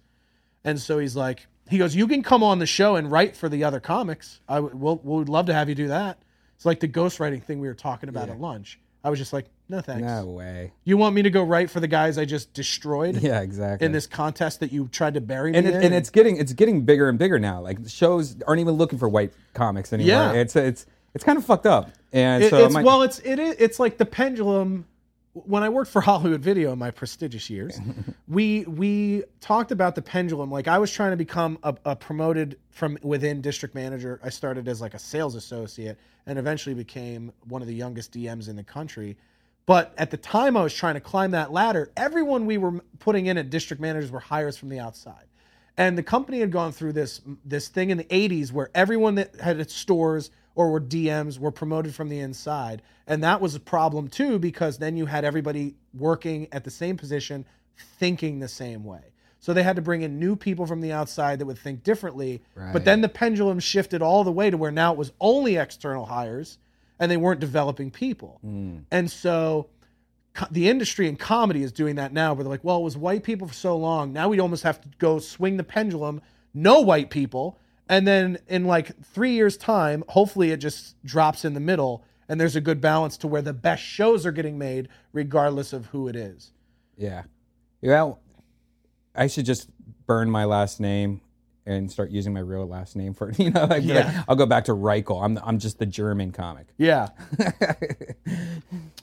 [0.64, 3.48] And so he's like, he goes, "You can come on the show and write for
[3.48, 4.40] the other comics.
[4.48, 6.18] I w- we'll, we'd love to have you do that."
[6.56, 8.78] It's like the ghostwriting thing we were talking about at lunch.
[9.02, 10.02] I was just like, "No thanks.
[10.02, 10.72] No way.
[10.84, 13.84] You want me to go write for the guys I just destroyed Yeah, exactly.
[13.84, 16.36] in this contest that you tried to bury me and, it, in?" and it's getting
[16.38, 17.60] it's getting bigger and bigger now.
[17.60, 20.08] Like shows aren't even looking for white comics anymore.
[20.08, 20.32] Yeah.
[20.32, 21.90] It's it's it's kind of fucked up.
[22.12, 24.86] And It- so it's my- well, it's it is it's like the pendulum.
[25.34, 27.78] When I worked for Hollywood Video in my prestigious years,
[28.28, 30.50] we we talked about the pendulum.
[30.50, 34.20] Like I was trying to become a, a promoted from within district manager.
[34.22, 38.48] I started as like a sales associate and eventually became one of the youngest DMs
[38.48, 39.16] in the country.
[39.66, 43.26] But at the time I was trying to climb that ladder, everyone we were putting
[43.26, 45.24] in at district managers were hires from the outside.
[45.76, 49.40] And the company had gone through this this thing in the 80s where everyone that
[49.40, 52.82] had its stores or were DMs were promoted from the inside.
[53.06, 56.96] And that was a problem too because then you had everybody working at the same
[56.96, 57.44] position
[57.98, 59.12] thinking the same way.
[59.40, 62.42] So they had to bring in new people from the outside that would think differently.
[62.72, 66.06] But then the pendulum shifted all the way to where now it was only external
[66.06, 66.56] hires
[66.98, 68.40] and they weren't developing people.
[68.46, 68.84] Mm.
[68.90, 69.68] And so
[70.50, 73.22] the industry in comedy is doing that now where they're like, well, it was white
[73.22, 74.12] people for so long.
[74.12, 76.22] Now we almost have to go swing the pendulum,
[76.54, 77.58] no white people.
[77.88, 82.40] And then in like three years' time, hopefully it just drops in the middle and
[82.40, 86.08] there's a good balance to where the best shows are getting made regardless of who
[86.08, 86.52] it is.
[87.82, 88.20] yeah, well,
[89.14, 89.68] I should just
[90.06, 91.20] burn my last name
[91.66, 93.38] and start using my real last name for it.
[93.38, 93.64] you know.
[93.64, 95.22] Like, be like, I'll go back to Reichel.
[95.22, 96.68] I'm I'm just the German comic.
[96.76, 97.08] Yeah.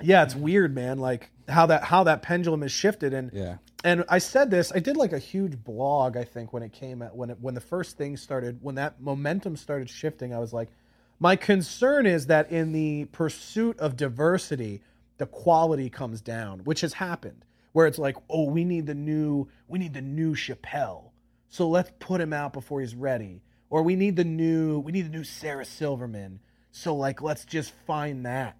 [0.02, 0.99] yeah, it's weird, man.
[0.99, 3.58] Like how that how that pendulum has shifted and Yeah.
[3.84, 7.02] And I said this, I did like a huge blog, I think, when it came
[7.02, 10.53] at when it when the first thing started, when that momentum started shifting, I was
[10.53, 10.70] like,
[11.20, 14.82] my concern is that in the pursuit of diversity,
[15.18, 17.45] the quality comes down, which has happened.
[17.74, 21.12] Where it's like, oh, we need the new, we need the new Chappelle.
[21.48, 23.41] So let's put him out before he's ready.
[23.70, 26.41] Or we need the new, we need the new Sarah Silverman.
[26.72, 28.58] So like let's just find that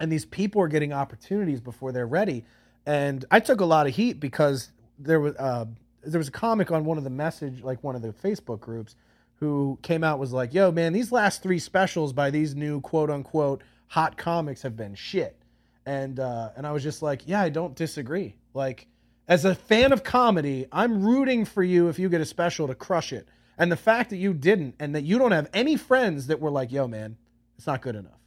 [0.00, 2.44] and these people are getting opportunities before they're ready.
[2.88, 5.66] And I took a lot of heat because there was uh,
[6.02, 8.96] there was a comic on one of the message like one of the Facebook groups
[9.40, 13.10] who came out was like, "Yo, man, these last three specials by these new quote
[13.10, 15.36] unquote hot comics have been shit."
[15.84, 18.86] And uh, and I was just like, "Yeah, I don't disagree." Like
[19.28, 22.74] as a fan of comedy, I'm rooting for you if you get a special to
[22.74, 23.28] crush it.
[23.58, 26.50] And the fact that you didn't and that you don't have any friends that were
[26.50, 27.18] like, "Yo, man,
[27.58, 28.18] it's not good enough."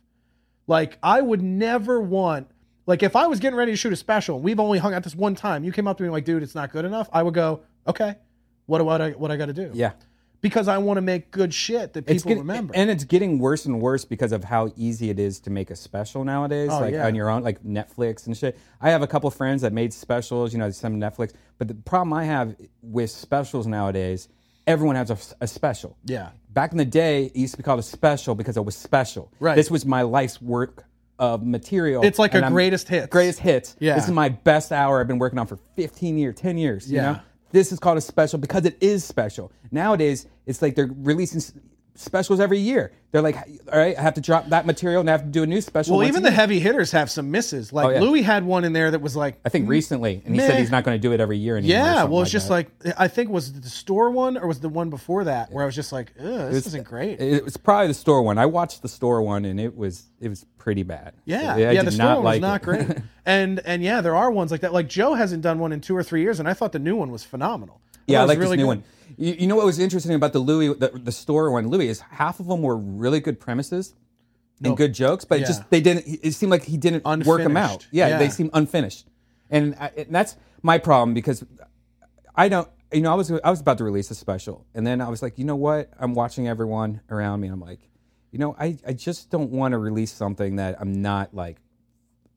[0.68, 2.52] Like I would never want
[2.86, 5.04] like if I was getting ready to shoot a special and we've only hung out
[5.04, 7.10] this one time, you came up to me like, dude, it's not good enough.
[7.14, 8.16] I would go, okay,
[8.66, 9.72] what what I what I got to do?
[9.74, 9.92] Yeah.
[10.42, 12.74] because I want to make good shit that people remember.
[12.76, 15.76] and it's getting worse and worse because of how easy it is to make a
[15.76, 17.06] special nowadays, Oh, like yeah.
[17.06, 18.58] on your own, like Netflix and shit.
[18.82, 21.34] I have a couple friends that made specials, you know, some Netflix.
[21.60, 24.30] But the problem I have with specials nowadays,
[24.66, 25.96] everyone has a, a special.
[26.06, 26.30] Yeah.
[26.50, 29.32] Back in the day, it used to be called a special because it was special.
[29.40, 29.56] Right.
[29.56, 30.86] This was my life's work
[31.22, 32.04] of material.
[32.04, 33.06] It's like a I'm- greatest hits.
[33.08, 33.76] Greatest hits.
[33.80, 33.94] Yeah.
[33.94, 36.90] This is my best hour I've been working on for 15 years, 10 years.
[36.92, 37.12] You Yeah.
[37.14, 37.20] know?
[37.52, 39.52] This is called a special because it is special.
[39.72, 41.42] Nowadays, it's like they're releasing
[42.02, 42.92] specials every year.
[43.12, 43.36] They're like,
[43.72, 45.60] all right, I have to drop that material and I have to do a new
[45.60, 45.98] special.
[45.98, 47.74] well, even the heavy hitters have some misses.
[47.74, 48.00] Like Oh, yeah.
[48.00, 50.58] Louis had one in there that was like I think mm, recently, and he said
[50.60, 51.76] he's not going to do it every year anymore.
[51.78, 52.54] yeah, well, it's just that.
[52.54, 55.66] like I think was the store one or was the one before that where I
[55.66, 56.26] was just like, this
[56.58, 57.20] It's- isn't great.
[57.20, 58.38] It was probably the store one.
[58.38, 61.14] I watched the store one, and it was it was pretty bad.
[61.26, 62.88] Yeah, I yeah, the store one like was not great.
[63.26, 64.72] and and yeah, there are ones like that.
[64.72, 66.96] Like Joe hasn't done one in two or three years, and I thought the new
[66.96, 67.82] one was phenomenal.
[68.08, 68.68] Yeah, I like really this new good.
[68.68, 68.84] one.
[69.18, 72.00] You, you know what was interesting about the Louis, the, the store one, Louis, is
[72.00, 73.94] half of them were really good premises
[74.64, 76.06] and good jokes, but it just they didn't.
[76.08, 77.88] It seemed like he didn't work them out.
[77.92, 78.18] Yeah, Yeah.
[78.20, 79.08] they seem unfinished,
[79.50, 81.44] and, I, and that's my problem because
[82.36, 82.68] I don't.
[82.94, 85.22] You know, I was I was about to release a special, and then I was
[85.22, 85.90] like, you know what?
[86.00, 87.80] I'm watching everyone around me, and I'm like,
[88.32, 91.58] you know, I I just don't want to release something that I'm not like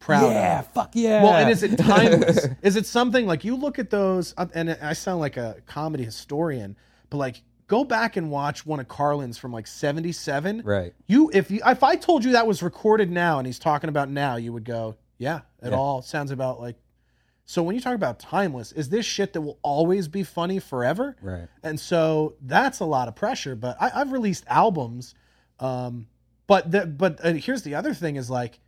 [0.05, 0.67] Proud yeah, of.
[0.73, 1.23] fuck yeah.
[1.23, 2.47] Well, and is it timeless?
[2.63, 6.05] is it something like you look at those, uh, and I sound like a comedy
[6.05, 6.77] historian,
[7.09, 10.61] but like go back and watch one of Carlin's from like '77.
[10.63, 10.93] Right.
[11.07, 14.11] You, if you, if I told you that was recorded now and he's talking about
[14.11, 15.77] now, you would go, yeah, it Yeah.
[15.77, 16.77] all sounds about like.
[17.47, 21.17] So when you talk about timeless, is this shit that will always be funny forever?
[21.23, 21.49] Right.
[21.63, 23.57] And so that's a lot of pressure.
[23.57, 25.15] But I, I've released albums,
[25.61, 26.09] um,
[26.47, 28.61] but the, but uh, here's the other thing: is like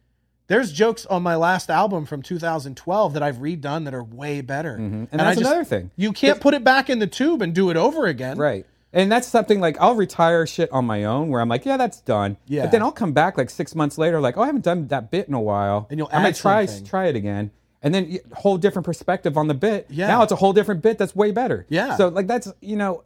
[0.48, 4.74] there's jokes on my last album from 2012 that I've redone that are way better.
[4.74, 5.16] And, Mm-hmm.
[5.16, 5.90] that's another thing.
[5.96, 8.38] You can't put it back in the tube and do it over again.
[8.38, 8.64] Right.
[8.92, 12.00] And that's something like I'll retire shit on my own where I'm like, yeah, that's
[12.00, 12.36] done.
[12.46, 12.62] Yeah.
[12.62, 15.10] But then I'll come back like six months later, like, oh, I haven't done that
[15.10, 15.86] bit in a while.
[15.90, 16.86] And you'll I'm try something.
[16.86, 17.50] try it again.
[17.82, 19.86] And then whole different perspective on the bit.
[19.90, 20.06] Yeah.
[20.06, 21.66] Now it's a whole different bit that's way better.
[21.68, 21.96] Yeah.
[21.96, 23.02] So like that's you know,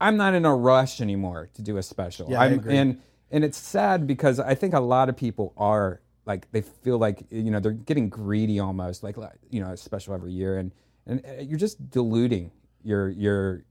[0.00, 2.30] I'm not in a rush anymore to do a special.
[2.30, 2.76] Yeah, I I'm agree.
[2.76, 3.00] and
[3.30, 7.24] and it's sad because I think a lot of people are like they feel like
[7.30, 9.16] you know they're getting greedy almost like
[9.50, 10.72] you know special every year and
[11.06, 12.50] and uh, you're just diluting
[12.82, 13.64] your your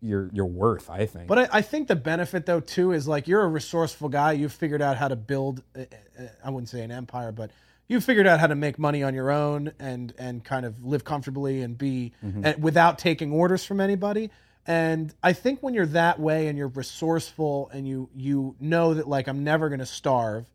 [0.00, 0.90] your your worth.
[0.90, 1.28] I think.
[1.28, 4.32] But I, I think the benefit though too is like you're a resourceful guy.
[4.32, 5.62] You've figured out how to build.
[5.76, 5.80] uh,
[6.18, 7.50] uh, I wouldn't say an empire, but
[7.88, 11.04] you've figured out how to make money on your own and and kind of live
[11.04, 14.30] comfortably and be and without taking orders from anybody.
[14.66, 19.08] And I think when you're that way and you're resourceful and you you know that
[19.08, 20.46] like I'm never going to starve,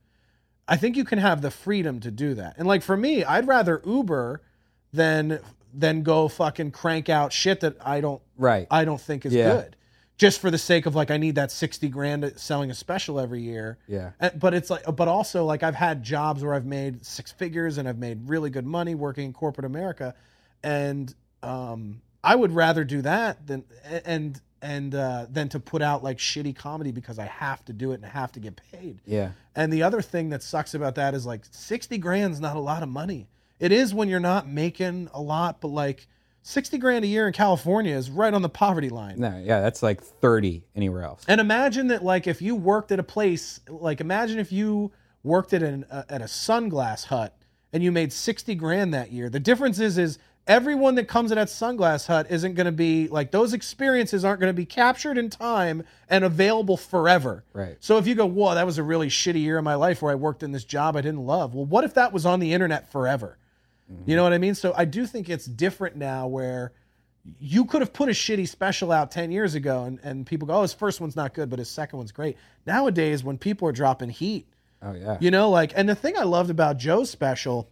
[0.68, 2.56] I think you can have the freedom to do that.
[2.57, 4.41] And like for me, I'd rather Uber
[4.94, 5.39] than
[5.73, 8.68] than go fucking crank out shit that I don't right.
[8.72, 9.53] I don't think is Yeah.
[9.53, 9.76] good.
[10.18, 13.41] Just for the sake of like I need that 60 grand selling a special every
[13.41, 13.77] year.
[13.88, 14.11] yeah.
[14.35, 17.88] But it's like but also like I've had jobs where I've made six figures and
[17.88, 20.15] I've made really good money working in corporate America
[20.64, 21.14] and
[21.44, 23.64] um I would rather do that than
[24.06, 27.91] and and uh than to put out like shitty comedy because I have to do
[27.91, 29.01] it and I have to get paid.
[29.05, 29.31] Yeah.
[29.55, 32.84] And the other thing that sucks about that is like 60 grand's not a lot
[32.84, 33.29] of money.
[33.59, 36.07] It is when you're not making a lot, but like
[36.43, 39.19] 60 grand a year in California is right on the poverty line.
[39.19, 39.41] No.
[39.43, 39.61] Yeah.
[39.61, 41.25] That's like thirty anywhere else.
[41.27, 44.91] And imagine that like if you worked at a place, like imagine if you
[45.23, 47.35] worked at an uh, at a sunglass hut
[47.73, 49.29] and you made 60 grand that year.
[49.29, 53.07] The difference is is everyone that comes to that sunglass hut isn't going to be
[53.09, 57.43] like those experiences aren't going to be captured in time and available forever.
[57.53, 57.77] Right.
[57.79, 60.11] So if you go, "Whoa, that was a really shitty year of my life where
[60.11, 62.53] I worked in this job I didn't love." Well, what if that was on the
[62.53, 63.37] internet forever?
[64.05, 64.53] You know what I mean?
[64.53, 66.73] So I do think it's different now where
[67.39, 70.55] you could have put a shitty special out 10 years ago and, and people go,
[70.55, 72.35] oh, his first one's not good, but his second one's great.
[72.65, 74.45] Nowadays, when people are dropping heat,
[74.81, 75.15] Oh yeah.
[75.21, 77.69] you know, like, and the thing I loved about Joe's special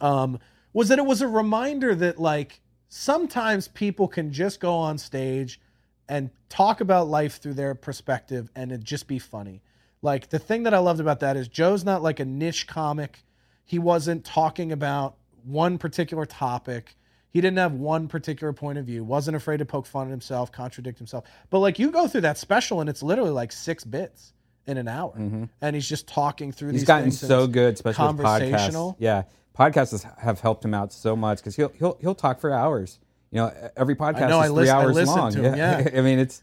[0.00, 0.40] um,
[0.72, 5.60] was that it was a reminder that, like, sometimes people can just go on stage
[6.08, 9.62] and talk about life through their perspective and it just be funny.
[10.02, 13.24] Like, the thing that I loved about that is Joe's not like a niche comic.
[13.64, 16.96] He wasn't talking about one particular topic.
[17.30, 19.04] He didn't have one particular point of view.
[19.04, 21.24] Wasn't afraid to poke fun at himself, contradict himself.
[21.50, 24.34] But like you go through that special and it's literally like six bits
[24.66, 25.12] in an hour,
[25.60, 26.68] and he's just talking through.
[26.68, 26.74] Mm-hmm.
[26.74, 28.22] He's these gotten so good, especially with podcasts.
[28.22, 28.96] conversational.
[28.98, 29.22] Yeah,
[29.58, 32.98] podcasts have helped him out so much because he'll he'll he'll talk for hours.
[33.30, 35.32] You know, every podcast know, I is three listen- hours long.
[35.32, 35.88] him, yeah.
[35.96, 36.42] I mean, it's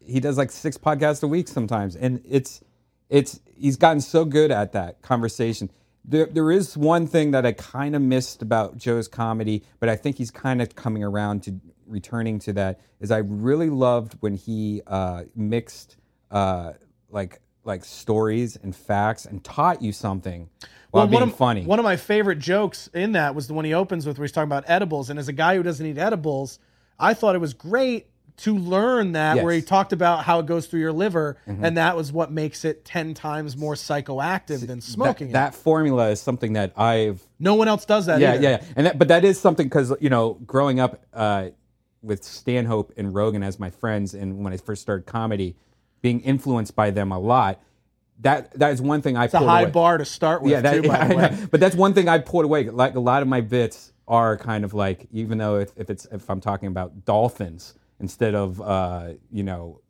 [0.00, 2.62] he does like six podcasts a week sometimes, and it's
[3.08, 5.70] it's he's gotten so good at that conversation.
[6.04, 9.96] There, there is one thing that I kind of missed about Joe's comedy, but I
[9.96, 12.80] think he's kind of coming around to returning to that.
[13.00, 15.96] Is I really loved when he uh, mixed
[16.30, 16.72] uh,
[17.10, 20.48] like like stories and facts and taught you something
[20.90, 21.64] while being one of, funny.
[21.64, 24.32] One of my favorite jokes in that was the one he opens with, where he's
[24.32, 25.10] talking about edibles.
[25.10, 26.58] And as a guy who doesn't eat edibles,
[26.98, 28.06] I thought it was great
[28.38, 29.66] to learn that, where he Mm-hmm.
[29.66, 33.12] talked about how it goes through your liver, and that was what makes it ten
[33.12, 35.32] times more psychoactive than smoking.
[35.32, 35.52] that, it.
[35.52, 38.20] that formula is something that I've no one else does that.
[38.20, 38.42] yeah, either.
[38.42, 38.64] yeah, yeah.
[38.76, 41.48] And that, but that is something because you know, growing up uh,
[42.00, 45.56] with Stanhope and Rogan as my friends, and when I first started comedy,
[46.00, 47.60] being influenced by them a lot,
[48.20, 49.70] that that is one thing I It's a high away.
[49.70, 50.88] bar to start with, Yeah, that, too.
[50.88, 52.68] Yeah, but that's one thing I pulled away.
[52.68, 56.06] Like a lot of my bits are kind of like, even though if, if it's
[56.06, 59.80] if I'm talking about dolphins instead of uh, you know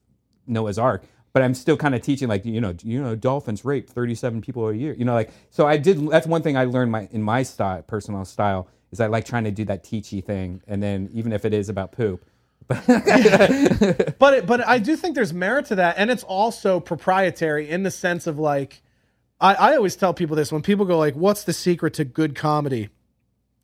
[0.46, 3.88] Noah's Ark, but I'm still kind of teaching like you know you know dolphins rape
[3.88, 4.94] 37 people a year.
[4.94, 6.08] You know, like so I did.
[6.10, 9.44] That's one thing I learned my in my style, personal style, is I like trying
[9.44, 12.24] to do that teachy thing, and then even if it is about poop.
[12.68, 17.82] but it, but I do think there's merit to that, and it's also proprietary in
[17.82, 18.82] the sense of like,
[19.40, 22.34] I, I always tell people this when people go like, "What's the secret to good
[22.34, 22.90] comedy?"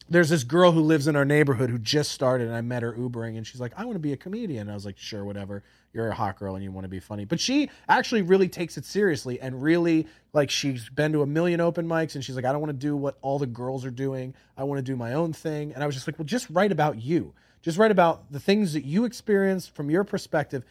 [0.08, 2.92] There's this girl who lives in our neighborhood who just started, and I met her
[2.94, 5.22] Ubering, and she's like, "I want to be a comedian." And I was like, "Sure,
[5.22, 5.62] whatever.
[5.92, 8.78] You're a hot girl and you want to be funny." But she actually really takes
[8.78, 12.46] it seriously and really like she's been to a million open mics, and she's like,
[12.46, 14.34] "I don't want to do what all the girls are doing.
[14.56, 16.72] I want to do my own thing." And I was just like, "Well, just write
[16.72, 17.34] about you."
[17.64, 20.62] Just write about the things that you experienced from your perspective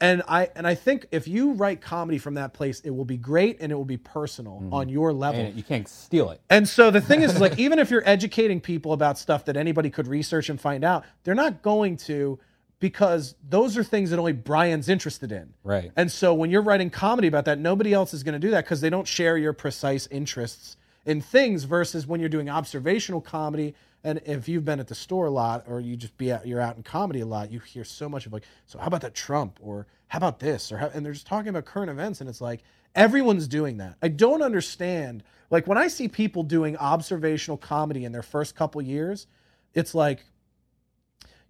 [0.00, 3.16] and i and i think if you write comedy from that place it will be
[3.16, 4.74] great and it will be personal mm-hmm.
[4.74, 6.40] on your level And you can't steal it.
[6.50, 9.90] and so the thing is, like, even if you're educating people about stuff that anybody
[9.90, 12.38] could research and find out, they're not going to
[12.82, 15.54] because those are things that only Brian's interested in.
[15.62, 15.92] Right.
[15.94, 18.64] And so when you're writing comedy about that, nobody else is going to do that
[18.64, 20.76] because they don't share your precise interests
[21.06, 23.76] in things versus when you're doing observational comedy.
[24.04, 26.60] And if you've been at the store a lot or you just be out, you're
[26.60, 29.14] out in comedy a lot, you hear so much of like, so how about that
[29.14, 32.28] Trump or how about this or how, and they're just talking about current events and
[32.28, 32.62] it's like
[32.94, 33.96] everyone's doing that.
[34.02, 35.22] I don't understand.
[35.50, 39.26] Like when I see people doing observational comedy in their first couple years,
[39.74, 40.24] it's like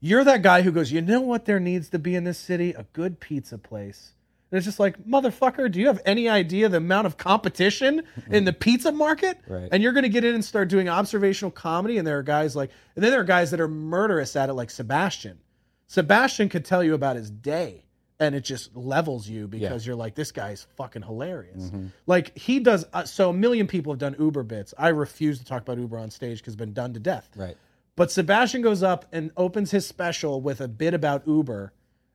[0.05, 2.71] You're that guy who goes, you know what there needs to be in this city?
[2.73, 4.15] A good pizza place.
[4.53, 8.45] And it's just like, motherfucker, do you have any idea the amount of competition in
[8.45, 9.39] the pizza market?
[9.49, 9.71] Right.
[9.73, 11.97] And you're going to get in and start doing observational comedy.
[11.97, 14.53] And there are guys like, and then there are guys that are murderous at it,
[14.53, 15.39] like Sebastian.
[15.87, 17.87] Sebastian could tell you about his day
[18.21, 21.73] and it just levels you because you're like, this guy's fucking hilarious.
[22.07, 22.85] Like he does.
[22.93, 24.75] Uh, so a million people have done Uber bits.
[24.79, 27.31] I refuse to talk about Uber on stage because it's been done to death.
[27.35, 27.57] Right.
[27.97, 31.73] But Sebastian goes up and opens his special with a bit about Uber,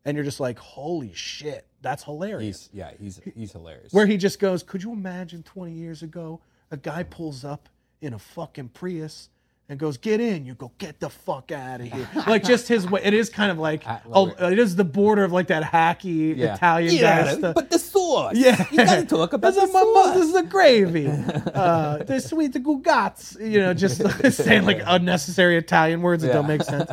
[0.08, 2.70] and you're just like, holy shit, that's hilarious.
[2.72, 3.92] He's yeah, he's he's hilarious.
[3.92, 6.40] Where he just goes, could you imagine 20 years ago,
[6.72, 7.68] a guy pulls up
[8.02, 9.30] in a fucking Prius
[9.70, 10.46] and goes, get in.
[10.46, 12.08] You go, get the fuck out of here.
[12.28, 13.02] like just his way.
[13.04, 16.38] It is kind of like, oh, love it is the border of like that hacky
[16.38, 16.56] Yeah.
[16.56, 17.54] Italian guy stuff.
[17.54, 18.34] but the sauce.
[18.38, 20.14] Yeah, you gotta talk about this the is my sauce.
[20.16, 21.08] this is the gravy.
[21.58, 23.38] Uh, the sweet the gugats.
[23.40, 24.02] You know, just
[24.34, 26.90] saying like unnecessary Italian words that don't make sense.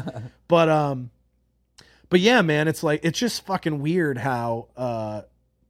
[0.48, 1.10] But um,
[2.14, 5.22] but yeah, man, it's like it's just fucking weird how uh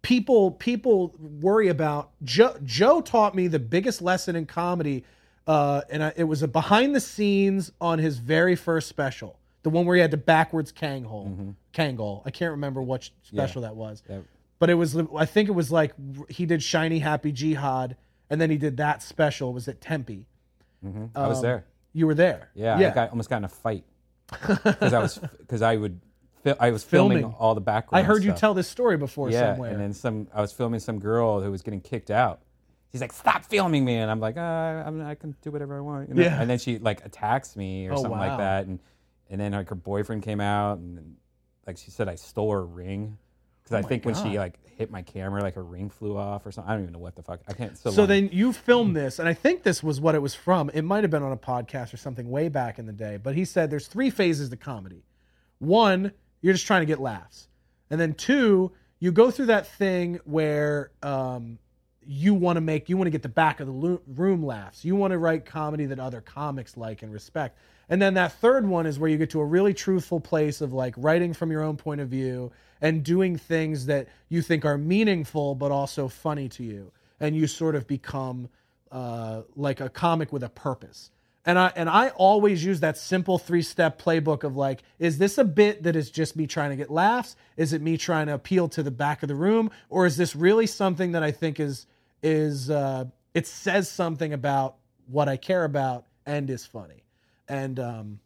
[0.02, 2.54] people people worry about Joe.
[2.62, 5.04] Joe taught me the biggest lesson in comedy,
[5.46, 9.70] uh, and I, it was a behind the scenes on his very first special, the
[9.70, 11.54] one where he had the backwards Kangol.
[11.72, 12.20] Kangol.
[12.26, 14.18] I can't remember what special that was Yeah.
[14.58, 15.94] but it was I think it was like
[16.28, 17.96] he did Shiny Happy Jihad,
[18.28, 19.48] and then he did that special.
[19.48, 20.26] It was at Tempe.
[21.14, 21.64] I was Um, there.
[21.94, 22.50] You were there.
[22.54, 22.90] Yeah, yeah.
[22.90, 23.84] I got, almost got in a fight
[24.30, 26.00] because I was because I would
[26.44, 27.36] fil- I was filming, Filming.
[27.38, 28.04] all the background.
[28.04, 29.72] I heard you tell this story before yeah, somewhere.
[29.72, 30.28] and then some.
[30.32, 32.40] I was filming some girl who was getting kicked out.
[32.92, 35.80] She's like, "Stop filming me!" And I'm like, uh, I'm, "I can do whatever I
[35.80, 36.22] want." You know?
[36.22, 36.40] Yeah.
[36.40, 38.28] And then she like attacks me or Oh, something wow.
[38.28, 38.78] like that, and
[39.28, 41.16] and then like her boyfriend came out and
[41.66, 43.18] like she said I stole her ring
[43.64, 46.16] because I Oh my think when she like hit my camera, like her ring flew
[46.16, 46.70] off or something.
[46.70, 47.40] I don't even know what the fuck.
[47.48, 47.76] I can't.
[47.78, 50.68] So, so then you filmed this, and I think this was what it was from.
[50.74, 53.16] It might have been on a podcast or something way back in the day.
[53.20, 55.02] But he said there's three phases to comedy.
[55.58, 56.12] One,
[56.44, 57.48] you're just trying to get laughs,
[57.90, 61.58] and then two, you go through that thing where um,
[62.06, 64.84] you want to make, you want to get the back of the lo- room laughs.
[64.84, 67.58] You want to write comedy that other comics like and respect.
[67.88, 70.72] And then that third one is where you get to a really truthful place of
[70.72, 74.78] like writing from your own point of view and doing things that you think are
[74.78, 76.92] meaningful but also funny to you.
[77.20, 78.48] And you sort of become
[78.90, 81.10] uh, like a comic with a purpose.
[81.46, 85.36] And I and I always use that simple three step playbook of like, is this
[85.36, 87.36] a bit that is just me trying to get laughs?
[87.56, 90.34] Is it me trying to appeal to the back of the room, or is this
[90.34, 91.86] really something that I think is
[92.22, 93.04] is uh,
[93.34, 94.76] it says something about
[95.06, 97.04] what I care about and is funny?
[97.46, 98.20] And um,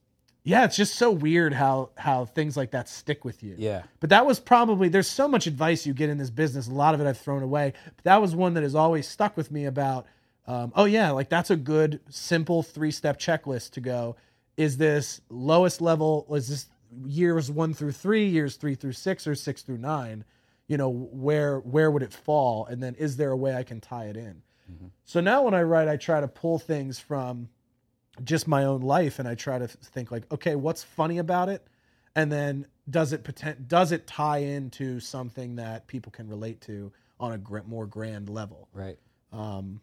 [0.45, 3.57] yeah, it's just so weird how how things like that stick with you.
[3.59, 3.82] Yeah.
[4.01, 6.69] But that was probably there's so much advice you get in this business.
[6.69, 7.73] A lot of it I've thrown away.
[7.85, 10.07] But that was one that has always stuck with me about
[10.48, 14.16] um, oh yeah, like that's a good simple three step checklist to go.
[14.56, 16.26] Is this lowest level?
[16.30, 16.66] Is this
[17.04, 20.24] years one through three, years three through six, or six through nine?
[20.66, 22.64] You know where where would it fall?
[22.64, 24.42] And then is there a way I can tie it in?
[25.04, 27.48] So now when I write, I try to pull things from
[28.24, 31.66] just my own life and I try to think like, okay, what's funny about it?
[32.14, 36.90] And then does it potent, does it tie into something that people can relate to
[37.20, 38.68] on a gr- more grand level?
[38.72, 38.98] right.
[39.32, 39.80] Um,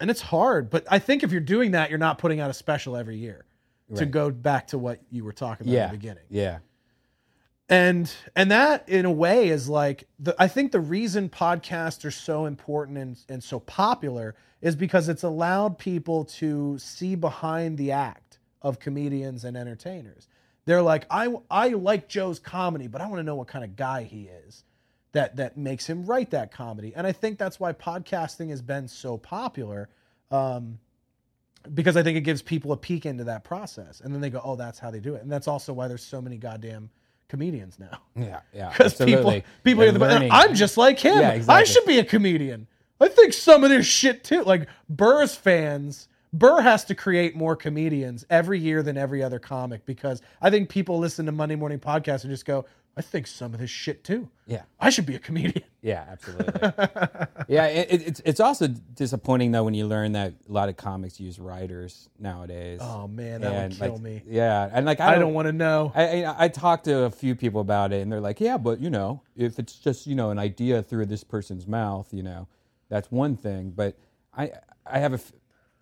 [0.00, 2.54] and it's hard, but I think if you're doing that, you're not putting out a
[2.54, 3.44] special every year.
[3.94, 5.84] To go back to what you were talking about Yeah.
[5.84, 6.58] at the beginning Yeah.
[7.68, 12.10] and and that in a way is like the i think the reason podcasts are
[12.10, 17.92] so important and, and so popular is because it's allowed people to see behind the
[17.92, 20.26] act of comedians and entertainers
[20.64, 23.76] they're like i i like joe's comedy but i want to know what kind of
[23.76, 24.64] guy he is
[25.16, 28.86] that that makes him write that comedy and i think that's why podcasting has been
[28.86, 29.88] so popular
[30.30, 30.78] um,
[31.74, 34.40] because i think it gives people a peek into that process and then they go
[34.44, 36.90] oh that's how they do it and that's also why there's so many goddamn
[37.28, 38.40] comedians now Yeah.
[38.54, 38.68] Yeah.
[38.76, 40.30] because people people They're the learning.
[40.32, 41.18] I'm just like him.
[41.18, 42.66] Yeah, I should be a comedian.
[43.00, 44.42] I think some of this shit too.
[44.42, 49.84] Like Burr's fans, Burr has to create more comedians every year than every other comic
[49.86, 52.64] because I think people listen to Monday morning podcasts and just go,
[52.98, 54.30] I think some of this shit too.
[54.46, 54.62] Yeah.
[54.80, 55.64] I should be a comedian.
[55.82, 56.52] Yeah, absolutely.
[57.46, 60.76] yeah, it, it, it's it's also disappointing though when you learn that a lot of
[60.76, 62.80] comics use writers nowadays.
[62.82, 64.22] Oh man, that would kill like, me.
[64.26, 65.92] Yeah, and like I I don't, don't want to know.
[65.94, 68.80] I, I I talked to a few people about it, and they're like, "Yeah, but
[68.80, 72.48] you know, if it's just you know an idea through this person's mouth, you know,
[72.88, 73.96] that's one thing." But
[74.36, 74.50] I
[74.84, 75.20] I have a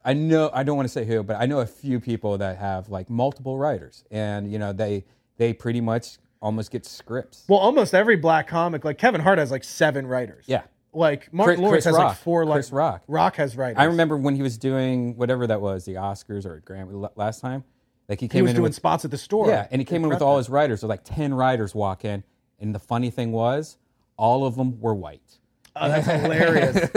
[0.04, 2.58] I know I don't want to say who, but I know a few people that
[2.58, 5.06] have like multiple writers, and you know they
[5.38, 7.44] they pretty much almost get scripts.
[7.48, 10.44] Well, almost every black comic, like Kevin Hart, has like seven writers.
[10.46, 10.62] Yeah.
[10.92, 12.44] Like Martin Chris- Lawrence Chris has like four.
[12.44, 13.02] Like Chris Rock.
[13.08, 13.78] Rock has writers.
[13.78, 17.64] I remember when he was doing whatever that was, the Oscars or Grammy last time.
[18.08, 19.48] Like he came He was in doing with, spots at the store.
[19.48, 20.80] yeah, and he came in with all his writers.
[20.82, 22.22] So like ten writers walk in,
[22.60, 23.76] and the funny thing was,
[24.16, 25.38] all of them were white.
[25.76, 26.90] Oh, that's hilarious.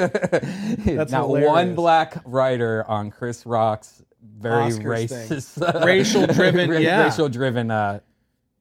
[0.86, 1.50] That's Not hilarious.
[1.50, 4.04] one black writer on Chris Rock's
[4.38, 7.06] very Oscars racist, Racial-driven, yeah.
[7.06, 8.02] racial-driven uh,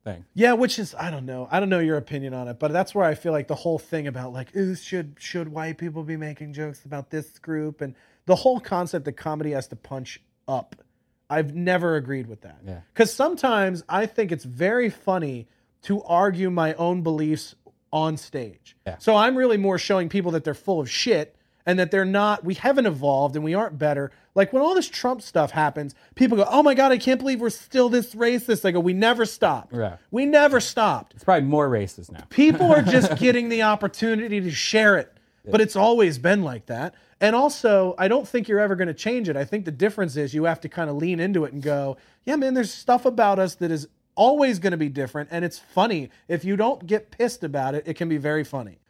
[0.06, 0.24] thing.
[0.34, 1.48] Yeah, which is I don't know.
[1.50, 3.78] I don't know your opinion on it, but that's where I feel like the whole
[3.78, 7.94] thing about like, ooh, should should white people be making jokes about this group and
[8.26, 10.76] the whole concept that comedy has to punch up.
[11.28, 12.58] I've never agreed with that.
[12.64, 12.80] Yeah.
[12.94, 15.48] Because sometimes I think it's very funny
[15.82, 17.56] to argue my own beliefs
[17.92, 18.76] on stage.
[18.86, 18.98] Yeah.
[18.98, 22.44] So I'm really more showing people that they're full of shit and that they're not,
[22.44, 24.12] we haven't evolved and we aren't better.
[24.36, 27.40] Like when all this Trump stuff happens, people go, oh my God, I can't believe
[27.40, 28.66] we're still this racist.
[28.66, 29.74] I go, we never stopped.
[29.74, 29.96] Yeah.
[30.10, 31.14] We never stopped.
[31.14, 32.24] It's probably more racist now.
[32.28, 35.12] People are just getting the opportunity to share it.
[35.48, 36.96] But it's always been like that.
[37.20, 39.36] And also, I don't think you're ever going to change it.
[39.36, 41.96] I think the difference is you have to kind of lean into it and go,
[42.24, 43.86] yeah, man, there's stuff about us that is
[44.16, 45.28] always going to be different.
[45.30, 46.10] And it's funny.
[46.26, 48.80] If you don't get pissed about it, it can be very funny.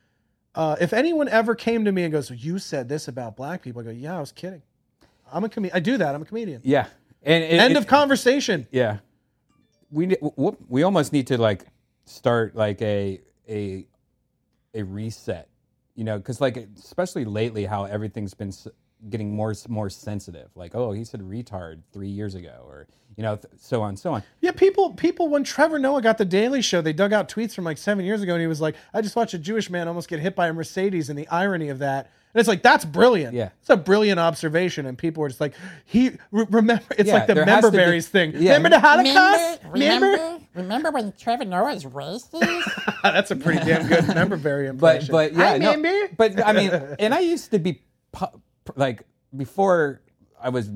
[0.54, 3.82] Uh, if anyone ever came to me and goes, You said this about black people,
[3.82, 4.62] I go, Yeah, I was kidding.
[5.32, 5.76] I'm a comedian.
[5.76, 6.14] I do that.
[6.14, 6.60] I'm a comedian.
[6.64, 6.86] Yeah,
[7.22, 8.66] and, and End it- of conversation.
[8.70, 8.98] Yeah,
[9.90, 10.16] we
[10.68, 11.64] we almost need to like
[12.04, 13.86] start like a a
[14.74, 15.48] a reset,
[15.94, 18.52] you know, because like especially lately, how everything's been
[19.08, 20.48] getting more more sensitive.
[20.54, 22.86] Like, oh, he said retard three years ago, or
[23.16, 24.22] you know, th- so on, so on.
[24.40, 25.28] Yeah, people, people.
[25.28, 28.20] When Trevor Noah got the Daily Show, they dug out tweets from like seven years
[28.22, 30.48] ago, and he was like, "I just watched a Jewish man almost get hit by
[30.48, 32.10] a Mercedes," and the irony of that.
[32.36, 33.32] And it's like that's brilliant.
[33.32, 33.48] Yeah.
[33.62, 35.54] it's a brilliant observation, and people were just like,
[35.86, 38.32] "He re- remember." It's Yeah, like the there member to be- thing.
[38.36, 38.56] yeah.
[38.56, 39.60] Remember the Holocaust?
[39.70, 42.92] Remember, remember, remember when Trevor Noah was racist?
[43.02, 45.12] that's a pretty damn good member berry But impression.
[45.12, 46.14] but yeah, I no, remember.
[46.18, 47.80] but I mean, and I used to be
[48.12, 48.26] pu-
[48.74, 49.04] like
[49.34, 50.02] before
[50.38, 50.70] I was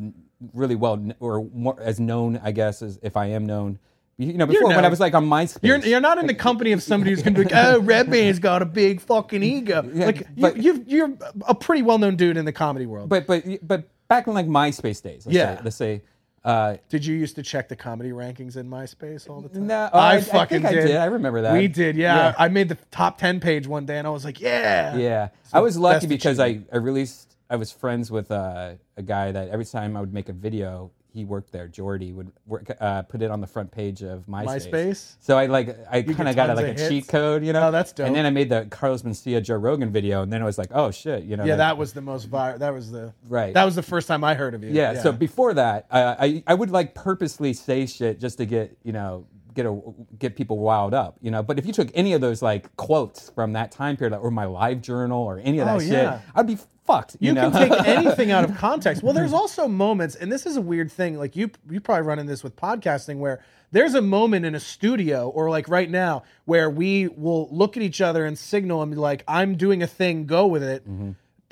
[0.54, 3.78] really well kn- or more as known, I guess, as if I am known.
[4.20, 5.58] You know, before when I was like on MySpace.
[5.62, 8.38] You're, you're not in the company of somebody who's going to be like, oh, Redban's
[8.38, 9.88] got a big fucking ego.
[9.94, 11.10] Yeah, like, but- you, you've, you're
[11.48, 13.08] a pretty well known dude in the comedy world.
[13.08, 15.56] but but but back in like MySpace days, let's Yeah.
[15.56, 16.02] say, let's say.
[16.42, 19.66] Uh, Did you used to check the comedy rankings in MySpace all the time?
[19.66, 20.86] No, I, I- I fucking think I did.
[20.88, 20.96] did.
[20.96, 21.52] I remember that.
[21.52, 22.16] We did, yeah.
[22.16, 22.34] Yeah.
[22.38, 25.60] I made the top ten page one day, and I was like, yeah, Yeah, I
[25.60, 27.36] was lucky best because I, I released.
[27.50, 30.90] I was friends with uh, a guy that every time I would make a video,
[31.12, 31.68] he worked there.
[31.68, 34.70] Jordy would work, uh, put it on the front page of MySpace.
[34.70, 35.16] MySpace?
[35.20, 36.88] So I like I kind of got a, like a hits?
[36.88, 37.68] cheat code, you know.
[37.68, 38.06] Oh, that's dope.
[38.06, 40.70] And then I made the Carlos Mencia Joe Rogan video, and then I was like,
[40.72, 41.44] oh shit, you know.
[41.44, 41.56] yeah.
[41.56, 42.58] That was the most viral.
[42.58, 43.54] That was the Right.
[43.54, 44.70] That was the first time I heard of you.
[44.70, 48.76] yeah, So before that, uh, I I would like purposely say shit just to get
[48.82, 49.26] you know
[49.62, 49.80] get a
[50.18, 51.42] get people riled up, you know.
[51.42, 54.44] But if you took any of those like quotes from that time period, or my
[54.46, 56.20] live journal, or any of that Oh, shit, yeah.
[56.34, 57.16] I'd be fucked.
[57.20, 57.50] You, you know?
[57.50, 59.02] can take anything out of context.
[59.02, 61.18] Well, there's also moments, and this is a weird thing.
[61.18, 63.42] Like you, you probably run in this with podcasting, where
[63.72, 67.82] there's a moment in a studio, or like right now, where we will look at
[67.82, 70.84] each other and signal and be like, "I'm doing a thing, go with it."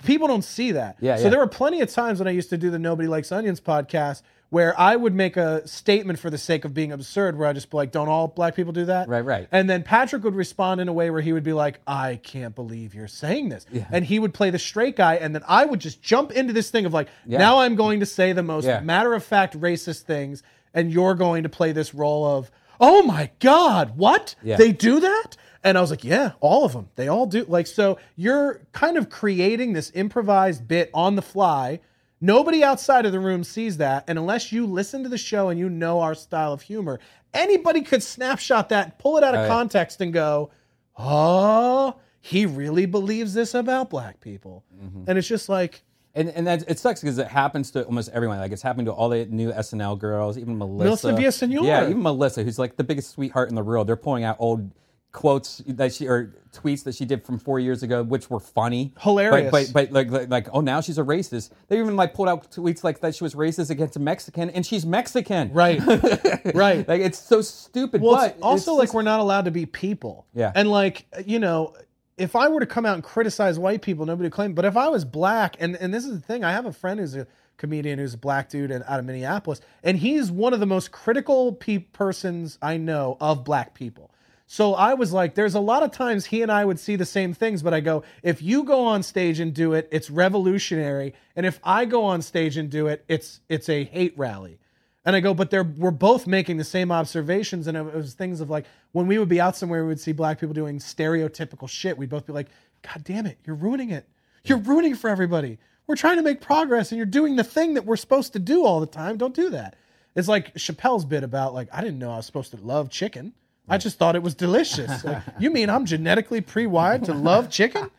[0.04, 0.96] People don't see that.
[0.96, 1.04] Mm-hmm.
[1.06, 1.30] Yeah, so yeah.
[1.30, 4.22] there were plenty of times when I used to do the Nobody Likes Onions podcast
[4.50, 7.70] where I would make a statement for the sake of being absurd, where I just
[7.70, 9.46] be like, "Don't all black people do that?" Right, right.
[9.52, 12.54] And then Patrick would respond in a way where he would be like, I can't
[12.54, 13.66] believe you're saying this.
[13.70, 13.86] yeah.
[13.92, 15.16] And he would play the straight guy.
[15.16, 17.38] And then I would just jump into this thing of like, Yeah.
[17.38, 18.80] now I'm going to say the most Yeah.
[18.80, 20.42] matter of fact racist things.
[20.72, 22.50] And you're going to play this role of,
[22.80, 24.34] oh my God, what?
[24.42, 25.36] They do that?
[25.64, 26.88] And I was like, yeah, all of them.
[26.96, 27.44] They all do.
[27.48, 31.80] Like, so you're kind of creating this improvised bit on the fly.
[32.20, 34.04] Nobody outside of the room sees that.
[34.08, 36.98] And unless you listen to the show and you know our style of humor,
[37.32, 39.48] anybody could snapshot that, pull it out of yeah.
[39.48, 40.50] context, and go,
[40.96, 44.64] oh, he really believes this about black people.
[44.82, 45.04] Mm-hmm.
[45.06, 45.82] And it's just like,
[46.14, 48.38] And and that it sucks because it happens to almost everyone.
[48.38, 51.12] Like it's happened to all the new SNL girls, even Melissa.
[51.12, 51.64] Melissa Villaseñor.
[51.64, 53.86] Yeah, even Melissa, who's like the biggest sweetheart in the world.
[53.86, 54.72] They're pulling out old
[55.12, 58.92] quotes that she or tweets that she did from four years ago, which were funny,
[59.00, 59.50] Hilarious.
[59.50, 61.50] But but, but like, like like oh now she's a racist.
[61.68, 64.64] They even like pulled out tweets like that she was racist against a Mexican, and
[64.66, 65.52] she's Mexican.
[65.52, 65.80] right,
[66.54, 66.86] right.
[66.86, 68.02] Like it's so stupid.
[68.02, 70.26] Well, but it's also it's like just- we're not allowed to be people.
[70.34, 70.52] Yeah.
[70.54, 71.74] And like, you know,
[72.16, 74.52] if I were to come out and criticize white people, nobody would claim.
[74.54, 77.00] But if I was black, and and this is the thing, I have a friend
[77.00, 77.26] who's a
[77.56, 80.92] comedian who's a black dude and out of Minneapolis, and he's one of the most
[80.92, 84.10] critical pe- persons I know of black people.
[84.50, 87.04] So I was like, there's a lot of times he and I would see the
[87.04, 91.12] same things, but I go, if you go on stage and do it, it's revolutionary,
[91.36, 94.58] and if I go on stage and do it, it's it's a hate rally.
[95.04, 98.40] And I go, but they're we're both making the same observations, and it was things
[98.40, 101.68] of like when we would be out somewhere, we would see black people doing stereotypical
[101.68, 101.98] shit.
[101.98, 102.48] We'd both be like,
[102.80, 104.08] God damn it, you're ruining it.
[104.44, 105.58] You're ruining for everybody.
[105.86, 108.64] We're trying to make progress, and you're doing the thing that we're supposed to do
[108.64, 109.18] all the time.
[109.18, 109.76] Don't do that.
[110.16, 113.34] It's like Chappelle's bit about like I didn't know I was supposed to love chicken.
[113.68, 115.04] I just thought it was delicious.
[115.04, 117.90] Like, you mean I'm genetically pre-wired to love chicken?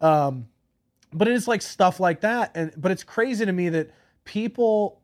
[0.00, 0.48] Um,
[1.12, 3.90] but it's like stuff like that, and but it's crazy to me that
[4.24, 5.00] people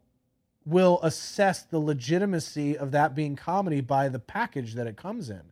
[0.66, 5.42] will assess the legitimacy of that being comedy by the package that it comes in.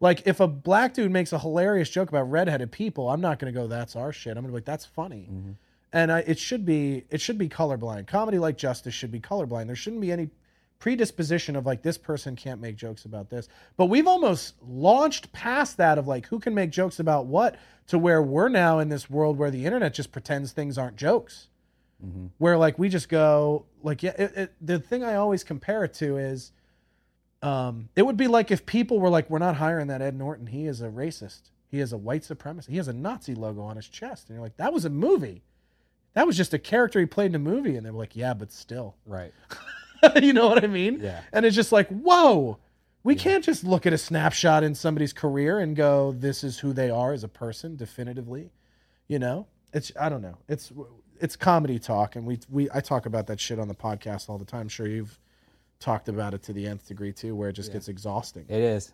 [0.00, 3.52] Like if a black dude makes a hilarious joke about redheaded people, I'm not going
[3.52, 4.32] to go that's our shit.
[4.36, 5.28] I'm going to be like that's funny.
[5.92, 8.06] And I, it should be it should be colorblind.
[8.06, 9.66] Comedy like Justice should be colorblind.
[9.66, 10.30] There shouldn't be any
[10.80, 13.48] predisposition of like this person can't make jokes about this.
[13.76, 17.98] But we've almost launched past that of like who can make jokes about what to
[17.98, 21.46] where we're now in this world where the internet just pretends things aren't jokes.
[22.38, 25.92] Where like we just go like yeah it, it, the thing i always compare it
[25.94, 26.50] to is
[27.42, 30.46] um it would be like if people were like we're not hiring that ed norton.
[30.46, 31.50] He is a racist.
[31.70, 32.70] He is a white supremacist.
[32.70, 34.28] He has a nazi logo on his chest.
[34.28, 35.42] And you're like that was a movie.
[36.14, 37.76] That was just a character he played in a movie.
[37.76, 38.96] And they were like yeah but still.
[39.04, 39.34] Right.
[40.22, 41.00] you know what i mean?
[41.00, 41.22] Yeah.
[41.32, 42.58] and it's just like whoa!
[43.02, 46.72] We can't just look at a snapshot in somebody's career and go this is who
[46.72, 48.50] they are as a person definitively.
[49.08, 49.46] You know?
[49.72, 50.38] It's i don't know.
[50.48, 50.72] It's
[51.20, 54.38] it's comedy talk and we we i talk about that shit on the podcast all
[54.38, 54.62] the time.
[54.62, 55.18] I'm sure you've
[55.78, 58.44] talked about it to the nth degree too where it just gets exhausting.
[58.48, 58.92] It is.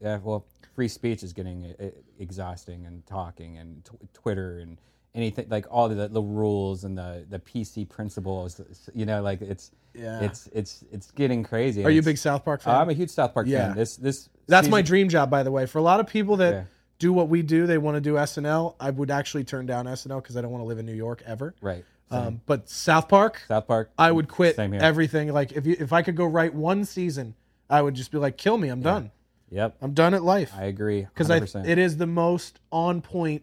[0.00, 0.18] Yeah.
[0.22, 4.78] Well, free speech is getting uh, exhausting, and talking, and tw- Twitter, and
[5.14, 8.60] anything like all the, the rules and the the PC principles.
[8.94, 10.20] You know, like it's Yeah.
[10.20, 11.84] it's it's it's getting crazy.
[11.84, 13.68] are you a big south park fan I'm a huge South Park Yeah.
[13.68, 13.76] fan.
[13.76, 16.52] This this that's my dream job by the way for a lot of people that
[16.54, 16.62] Yeah.
[16.98, 20.20] do what we do they want to do snl i would actually turn down snl
[20.22, 21.84] because i don't want to live in new york ever Right.
[22.10, 23.90] um, but south park South Park.
[23.98, 24.80] I would quit Same here.
[24.82, 25.32] everything.
[25.32, 27.34] Like if you if I could go write one season,
[27.70, 28.68] I would just be like, kill me.
[28.68, 29.10] I'm done.
[29.50, 29.76] Yep.
[29.82, 30.52] I'm done at life.
[30.56, 31.02] I agree.
[31.02, 31.66] Because I 100%.
[31.66, 33.42] it is the most on point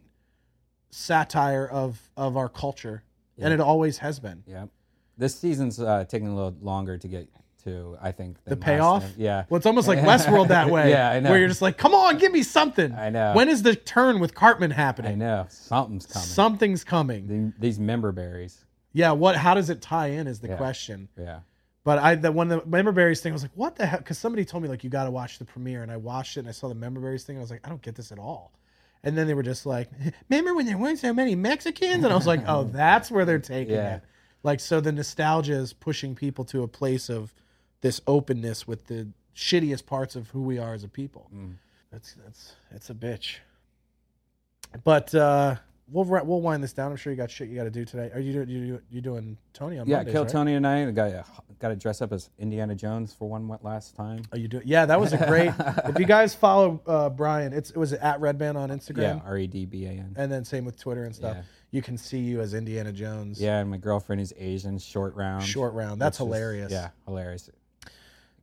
[0.91, 3.03] satire of of our culture,
[3.37, 4.43] and it always has been.
[4.47, 4.65] Yeah.
[5.17, 7.27] This season's uh, taking a little longer to get
[7.65, 8.37] to, I think.
[8.45, 9.03] The payoff.
[9.03, 9.13] time.
[9.17, 9.43] Yeah.
[9.49, 10.89] Well, it's almost like Westworld that way.
[10.91, 11.29] Yeah, I know.
[11.29, 12.93] Where you're just like, come on, give me something.
[12.93, 13.33] I know.
[13.33, 15.11] When is the turn with Cartman happening?
[15.11, 15.45] I know.
[15.49, 16.25] Something's coming.
[16.27, 17.27] Something's coming.
[17.27, 18.63] The- These member berries.
[18.93, 19.11] Yeah.
[19.11, 19.35] What?
[19.35, 20.25] How does it tie in?
[20.27, 20.55] Is the Yeah.
[20.55, 21.09] question.
[21.17, 21.39] Yeah.
[21.83, 23.99] But I the when the member berries thing I was like, what the hell?
[23.99, 26.41] Because somebody told me like you got to watch the premiere, and I watched it
[26.41, 27.35] and I saw the member berries thing.
[27.35, 28.53] And I was like, I don't get this at all.
[29.03, 29.89] And then they were just like,
[30.29, 32.03] remember when there weren't so many Mexicans?
[32.03, 33.95] And I was like, oh, that's where they're taking Yeah.
[33.97, 34.03] it.
[34.43, 37.33] Like so, the nostalgia is pushing people to a place of
[37.81, 41.29] this openness with the shittiest parts of who we are as a people.
[41.35, 41.53] Mm.
[41.91, 43.37] That's that's it's a bitch.
[44.83, 45.55] But uh,
[45.91, 46.91] we'll we'll wind this down.
[46.91, 48.09] I'm sure you got shit you got to do today.
[48.13, 50.31] Are you doing you you doing Tony on Yeah, Mondays, Kill right?
[50.31, 50.87] Tony tonight.
[50.87, 51.25] I got
[51.59, 54.23] got to dress up as Indiana Jones for one last time.
[54.31, 54.63] Are you doing?
[54.65, 55.51] Yeah, that was a great.
[55.85, 59.37] if you guys follow uh, Brian, it's it was at Redban on Instagram, Yeah, R
[59.37, 60.13] E D B A N.
[60.17, 61.35] and then same with Twitter and stuff.
[61.37, 61.43] Yeah.
[61.71, 63.39] You can see you as Indiana Jones.
[63.39, 64.79] Yeah, and my girlfriend is Asian.
[64.79, 65.43] Short round.
[65.43, 66.01] Short round.
[66.01, 66.71] That's which is- hilarious.
[66.71, 67.49] yeah, hilarious.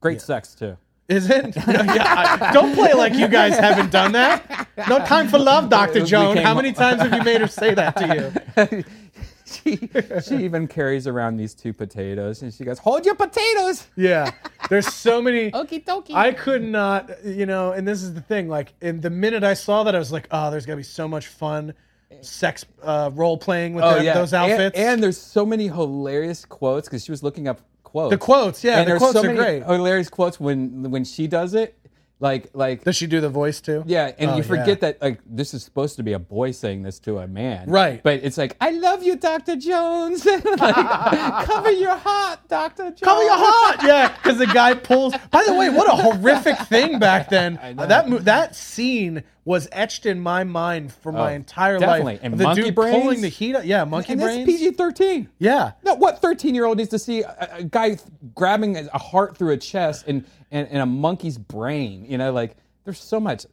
[0.00, 0.76] Great sex too.
[1.08, 1.54] Is it?
[1.66, 4.68] No, yeah, I- don't play like you guys haven't done that.
[4.88, 6.34] No time for love, Doctor We Joan.
[6.34, 8.34] came How many times have you made her say that to
[8.66, 8.84] you?
[9.46, 9.88] she
[10.26, 14.32] she even carries around these two potatoes, and she goes, "Hold your potatoes." Yeah.
[14.68, 15.50] There's so many.
[15.52, 16.12] Okie dokie.
[16.14, 18.48] I could not, you know, and this is the thing.
[18.48, 21.06] Like, in the minute I saw that, I was like, oh, there's gonna be so
[21.06, 21.72] much fun,
[22.20, 24.76] sex uh, role playing with that- those And- outfits.
[24.78, 27.60] And, there's so many hilarious quotes because she was looking up
[27.96, 28.10] quotes.
[28.10, 29.62] the quotes, yeah, and the there's quotes so are many great.
[29.64, 31.78] hilarious quotes when when she does it.
[32.18, 33.84] Like like Does she do the voice too?
[33.86, 34.74] yeah, and Oh, you forget yeah.
[34.92, 38.02] that like this is supposed to be a boy saying this to a man, Right.
[38.02, 40.24] But it's like I love you, Doctor Jones.
[40.58, 40.74] like,
[41.44, 43.00] cover your heart, Doctor Jones.
[43.02, 45.14] Cover your heart, yeah, because the guy pulls.
[45.30, 47.58] By the way, what a horrific thing back then.
[47.76, 52.14] That mo- that scene was etched in my mind for my Oh, entire definitely.
[52.14, 52.20] life.
[52.22, 53.00] And the monkey dude brains?
[53.02, 53.54] pulling the heat.
[53.56, 53.64] Up.
[53.64, 54.44] Yeah, monkey and brains.
[54.44, 55.30] PG thirteen.
[55.38, 57.96] Yeah, No, what 13 year old needs to see a, a guy
[58.34, 62.04] grabbing a heart through a chest and, and, and a monkey's brain?
[62.06, 63.46] You know, like there's so much.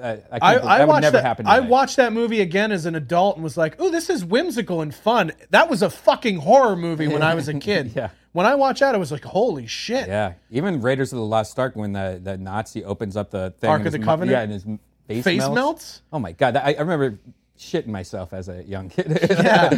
[0.00, 1.24] Uh, I, can't I, believe- I that would watched never that.
[1.24, 1.46] happen.
[1.46, 4.80] I watched that movie again as an adult and was like, "Oh, this is whimsical
[4.82, 7.92] and fun." That was a fucking horror movie when I was a kid.
[7.94, 8.10] Yeah.
[8.32, 11.56] When I watch that, I was like, "Holy shit!" Yeah, even Raiders of the Lost
[11.60, 14.32] Ark when the, the Nazi opens up the thing Ark of the Covenant?
[14.32, 14.64] Yeah, and his
[15.06, 15.54] face, Face melts.
[15.54, 16.02] melts?
[16.12, 17.18] Oh my god, I, I remember
[17.58, 19.18] shitting myself as a young kid.
[19.30, 19.70] Yeah,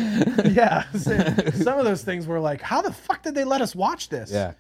[0.47, 0.91] yeah.
[0.93, 4.31] Some of those things were like, "How the fuck did they let us watch this?"
[4.33, 4.53] yeah,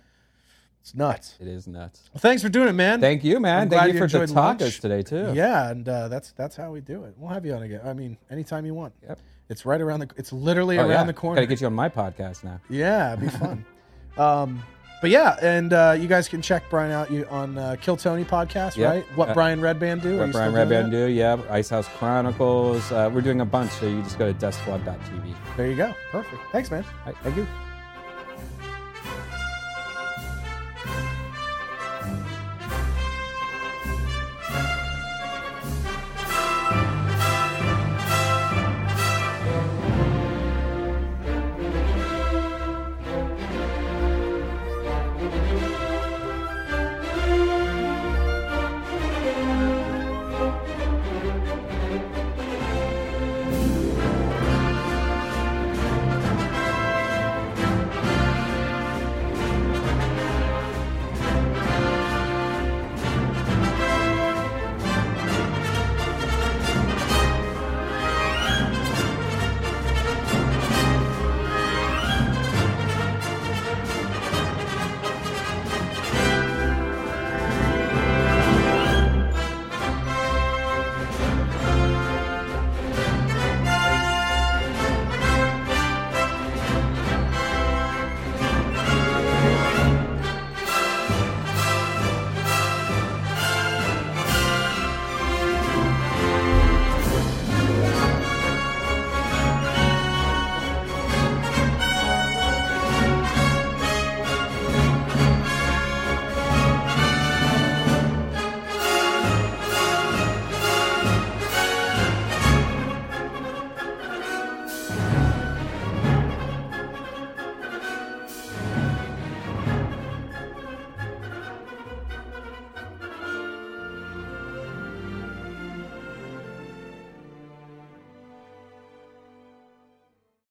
[0.81, 1.37] it's nuts.
[1.41, 2.11] it is nuts.
[2.13, 3.01] Well, thanks for doing it, man.
[3.01, 3.63] Thank you, man.
[3.63, 4.61] I'm Thank glad you for the lunch.
[4.61, 5.33] tacos today too.
[5.35, 7.15] Yeah, and uh, that's that's how we do it.
[7.17, 7.81] We'll have you on again.
[7.85, 8.93] I mean, anytime you want.
[9.03, 9.19] Yep.
[9.49, 10.11] It's right around the.
[10.17, 11.05] It's literally Oh, around yeah.
[11.05, 11.37] the corner.
[11.37, 12.61] Gotta get you on my podcast now.
[12.69, 13.65] Yeah, it'd be fun.
[14.19, 14.63] um,
[15.01, 18.25] but yeah, and uh, you guys can check Brian out you on uh, Kill Tony
[18.25, 18.91] podcast, Yep.
[18.91, 19.05] right?
[19.17, 20.19] What Uh, Brian Redban do?
[20.19, 21.07] What Brian Redban do?
[21.07, 22.91] Yeah, Ice House Chronicles.
[22.93, 25.35] Uh, we're doing a bunch, so you just go to deathsquad.tv.
[25.57, 25.95] There you go.
[26.11, 26.43] Perfect.
[26.53, 26.85] Thanks, man.
[27.05, 27.47] Right, thank you.